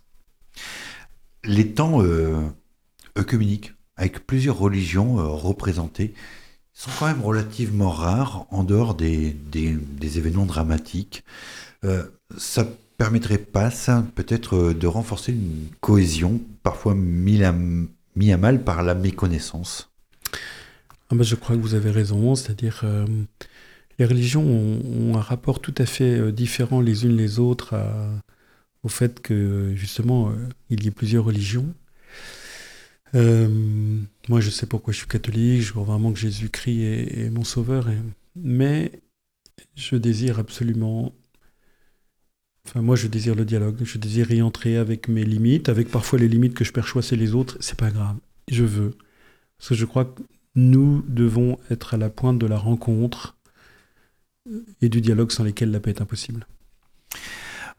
Les 1.45 1.73
temps 1.73 2.03
euh, 2.03 2.49
œcuméniques, 3.19 3.73
avec 3.97 4.27
plusieurs 4.27 4.59
religions 4.59 5.19
euh, 5.19 5.25
représentées, 5.25 6.15
sont 6.73 6.91
quand 6.99 7.07
même 7.07 7.23
relativement 7.23 7.91
rares 7.91 8.47
en 8.51 8.65
dehors 8.65 8.95
des, 8.95 9.31
des- 9.51 9.77
des 9.77 10.19
événements 10.19 10.47
dramatiques. 10.47 11.25
Euh, 11.85 12.05
ça 12.37 12.67
permettrait 12.97 13.39
pas, 13.39 13.71
ça, 13.71 14.05
peut-être, 14.15 14.57
euh, 14.57 14.75
de 14.75 14.87
renforcer 14.87 15.33
une 15.33 15.69
cohésion, 15.81 16.41
parfois 16.63 16.95
mis 16.95 17.43
à, 17.43 17.55
mis 18.17 18.33
à 18.33 18.37
mal 18.37 18.63
par 18.63 18.83
la 18.83 18.95
méconnaissance. 18.95 19.91
Ah 21.11 21.17
ben, 21.17 21.23
je 21.25 21.35
crois 21.35 21.57
que 21.57 21.61
vous 21.61 21.75
avez 21.75 21.91
raison, 21.91 22.35
c'est-à-dire 22.35 22.83
euh, 22.85 23.07
les 24.01 24.07
religions 24.07 24.43
ont, 24.43 25.15
un 25.15 25.21
rapport 25.21 25.61
tout 25.61 25.75
à 25.77 25.85
fait 25.85 26.19
euh, 26.19 26.33
différent 26.33 26.81
les 26.81 27.05
unes 27.05 27.17
les 27.17 27.39
autres 27.39 27.75
à- 27.75 28.19
au 28.83 28.89
fait 28.89 29.21
que 29.21 29.75
justement 29.77 30.31
euh, 30.31 30.49
il 30.71 30.83
y 30.83 30.89
ait 30.89 30.91
plusieurs 30.91 31.25
religions. 31.27 31.75
Euh, 33.15 34.01
moi 34.29 34.41
je 34.41 34.49
sais 34.49 34.65
pourquoi 34.65 34.95
je 34.95 34.99
suis 35.01 35.07
catholique, 35.07 35.61
je 35.61 35.73
crois 35.73 35.85
vraiment 35.85 36.13
que 36.15 36.19
Jésus-Christ 36.19 36.81
est, 36.83 37.31
mon 37.31 37.45
sauveur, 37.45 37.89
mais 38.35 39.03
je 39.77 39.97
désire 39.97 40.39
absolument... 40.39 41.13
Enfin 42.67 42.81
moi 42.81 42.97
je 42.97 43.07
désire 43.07 43.35
le 43.35 43.45
dialogue, 43.45 43.77
je 43.83 43.99
désire 43.99 44.31
y 44.33 44.41
entrer 44.41 44.79
avec 44.79 45.09
mes 45.09 45.25
limites, 45.25 45.69
avec 45.69 45.91
parfois 45.91 46.19
les 46.19 46.29
limites 46.29 46.55
que 46.55 46.65
je 46.65 46.73
perçois 46.73 47.03
c'est 47.03 47.17
les 47.17 47.35
autres, 47.35 47.59
c'est 47.61 47.79
pas 47.79 47.91
grave, 47.91 48.17
je 48.51 48.65
veux. 48.65 48.93
Parce 49.59 49.71
que 49.71 49.75
je 49.75 49.85
crois 49.85 50.07
que 50.07 50.23
nous 50.55 51.05
devons 51.07 51.59
être 51.71 51.93
à 51.93 51.97
la 51.99 52.09
pointe 52.09 52.39
de 52.39 52.47
la 52.47 52.57
rencontre 52.59 53.37
et 54.81 54.89
du 54.89 55.01
dialogue 55.01 55.33
sans 55.33 55.45
lesquels 55.45 55.71
la 55.71 55.81
paix 55.81 55.91
est 55.91 56.01
impossible. 56.01 56.47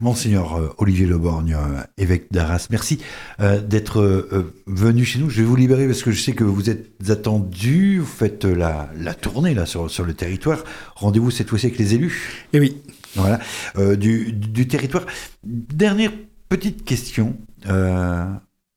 Monseigneur 0.00 0.54
euh, 0.54 0.74
Olivier 0.78 1.06
Leborgne, 1.06 1.54
euh, 1.54 1.82
évêque 1.96 2.32
d'Arras, 2.32 2.66
merci 2.70 2.98
euh, 3.40 3.60
d'être 3.60 4.50
venu 4.66 5.04
chez 5.04 5.20
nous. 5.20 5.30
Je 5.30 5.42
vais 5.42 5.46
vous 5.46 5.54
libérer 5.54 5.86
parce 5.86 6.02
que 6.02 6.10
je 6.10 6.20
sais 6.20 6.32
que 6.32 6.42
vous 6.44 6.70
êtes 6.70 7.08
attendu. 7.08 7.98
Vous 8.00 8.06
faites 8.06 8.44
la, 8.44 8.90
la 8.96 9.14
tournée 9.14 9.54
là 9.54 9.64
sur, 9.64 9.90
sur 9.90 10.04
le 10.04 10.14
territoire. 10.14 10.64
Rendez-vous 10.96 11.30
cette 11.30 11.48
fois-ci 11.50 11.66
avec 11.66 11.78
les 11.78 11.94
élus. 11.94 12.46
Et 12.52 12.58
oui, 12.58 12.82
Voilà, 13.14 13.38
euh, 13.76 13.94
du, 13.96 14.32
du 14.32 14.66
territoire. 14.66 15.04
Dernière 15.44 16.12
petite 16.48 16.84
question. 16.84 17.36
Euh, 17.66 18.26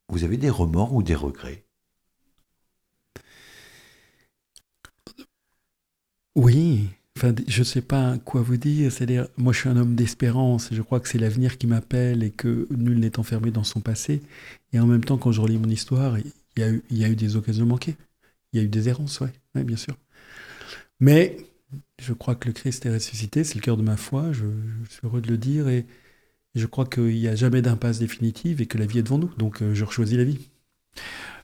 vous 0.10 0.24
avez 0.24 0.38
des 0.38 0.50
remords 0.50 0.94
ou 0.94 1.02
des 1.04 1.16
regrets? 1.16 1.64
Oui. 6.36 6.90
Enfin, 7.18 7.34
je 7.48 7.60
ne 7.60 7.64
sais 7.64 7.82
pas 7.82 8.18
quoi 8.26 8.42
vous 8.42 8.58
dire. 8.58 8.92
C'est-à-dire, 8.92 9.28
moi, 9.38 9.54
je 9.54 9.60
suis 9.60 9.70
un 9.70 9.78
homme 9.78 9.96
d'espérance. 9.96 10.70
Je 10.72 10.82
crois 10.82 11.00
que 11.00 11.08
c'est 11.08 11.18
l'avenir 11.18 11.58
qui 11.58 11.68
m'appelle 11.68 12.24
et 12.24 12.32
que 12.32 12.68
nul 12.72 13.00
n'est 13.00 13.20
enfermé 13.20 13.52
dans 13.52 13.64
son 13.64 13.80
passé. 13.80 14.22
Et 14.74 14.80
en 14.80 14.86
même 14.86 15.04
temps, 15.04 15.18
quand 15.18 15.32
je 15.32 15.40
relis 15.42 15.58
mon 15.58 15.70
histoire, 15.70 16.18
il 16.20 16.32
y 16.58 16.64
a 16.64 16.70
eu, 16.70 16.84
il 16.90 16.98
y 16.98 17.06
a 17.06 17.10
eu 17.10 17.16
des 17.16 17.38
occasions 17.38 17.66
manquées. 17.66 17.96
Il 18.52 18.60
y 18.60 18.62
a 18.62 18.66
eu 18.66 18.70
des 18.70 18.90
errances, 18.90 19.22
oui, 19.22 19.64
bien 19.64 19.78
sûr. 19.78 19.96
Mais 21.00 21.38
je 22.02 22.14
crois 22.14 22.36
que 22.36 22.48
le 22.48 22.54
Christ 22.54 22.86
est 22.86 22.94
ressuscité. 22.94 23.44
C'est 23.44 23.56
le 23.56 23.62
cœur 23.62 23.78
de 23.78 23.84
ma 23.84 23.98
foi. 23.98 24.32
Je, 24.34 24.46
suis 24.90 25.02
heureux 25.04 25.22
de 25.22 25.30
le 25.30 25.38
dire. 25.38 25.70
Et 25.70 25.86
je 26.54 26.66
crois 26.66 26.86
qu'il 26.86 27.16
n'y 27.16 27.28
a 27.28 27.36
jamais 27.36 27.62
d'impasse 27.62 28.00
définitive 28.00 28.62
et 28.62 28.66
que 28.66 28.78
la 28.78 28.86
vie 28.86 29.00
est 29.00 29.04
devant 29.04 29.20
nous. 29.20 29.32
Donc, 29.38 29.62
euh, 29.62 29.74
je 29.74 29.86
choisis 29.86 30.18
la 30.18 30.24
vie. 30.26 30.40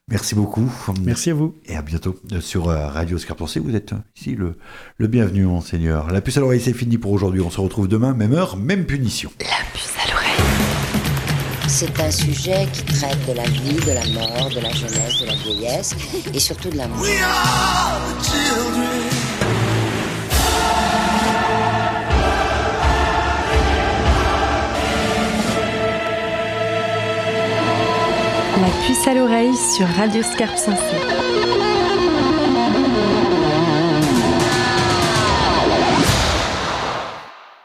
Merci 0.10 0.36
beaucoup. 0.36 0.70
Merci 1.02 1.30
à 1.32 1.34
vous. 1.34 1.56
Et 1.66 1.76
à 1.76 1.82
bientôt 1.82 2.20
euh, 2.34 2.42
sur 2.42 2.70
euh, 2.70 2.88
Radio 2.88 3.18
Scarpensé. 3.18 3.60
Vous 3.60 3.76
êtes 3.76 3.94
euh, 3.94 3.98
ici 4.18 4.36
le, 4.36 4.58
le 4.98 5.08
bienvenu, 5.08 5.46
Monseigneur. 5.46 6.12
La 6.12 6.22
puce 6.22 6.38
à 6.38 6.42
l'oreille, 6.42 6.60
c'est 6.60 6.74
fini 6.74 6.98
pour 6.98 7.12
aujourd'hui. 7.12 7.42
On 7.42 7.50
se 7.50 7.62
retrouve 7.62 7.88
demain, 7.88 8.14
même 8.14 8.34
heure, 8.34 8.58
même 8.58 8.86
punition. 8.86 9.32
La 9.40 9.48
puce 9.74 9.94
à 10.06 10.12
l'oreille. 10.12 10.28
C'est 11.68 11.98
un 12.02 12.12
sujet 12.12 12.68
qui 12.74 12.84
traite 12.84 13.26
de 13.28 13.34
la 13.34 13.44
vie, 13.44 13.76
de 13.76 13.92
la 13.92 14.06
mort, 14.20 14.50
de 14.50 14.60
la 14.60 14.72
jeunesse, 14.74 15.22
de 15.22 15.28
la 15.28 15.36
vieillesse 15.36 15.96
et 16.34 16.40
surtout 16.40 16.70
de 16.70 16.78
l'amour. 16.78 17.06
La 28.62 28.68
puce 28.86 29.08
à 29.08 29.16
l'oreille 29.16 29.56
sur 29.56 29.88
Radio 29.88 30.22
Scarpe 30.22 30.56
Sensée. 30.56 31.71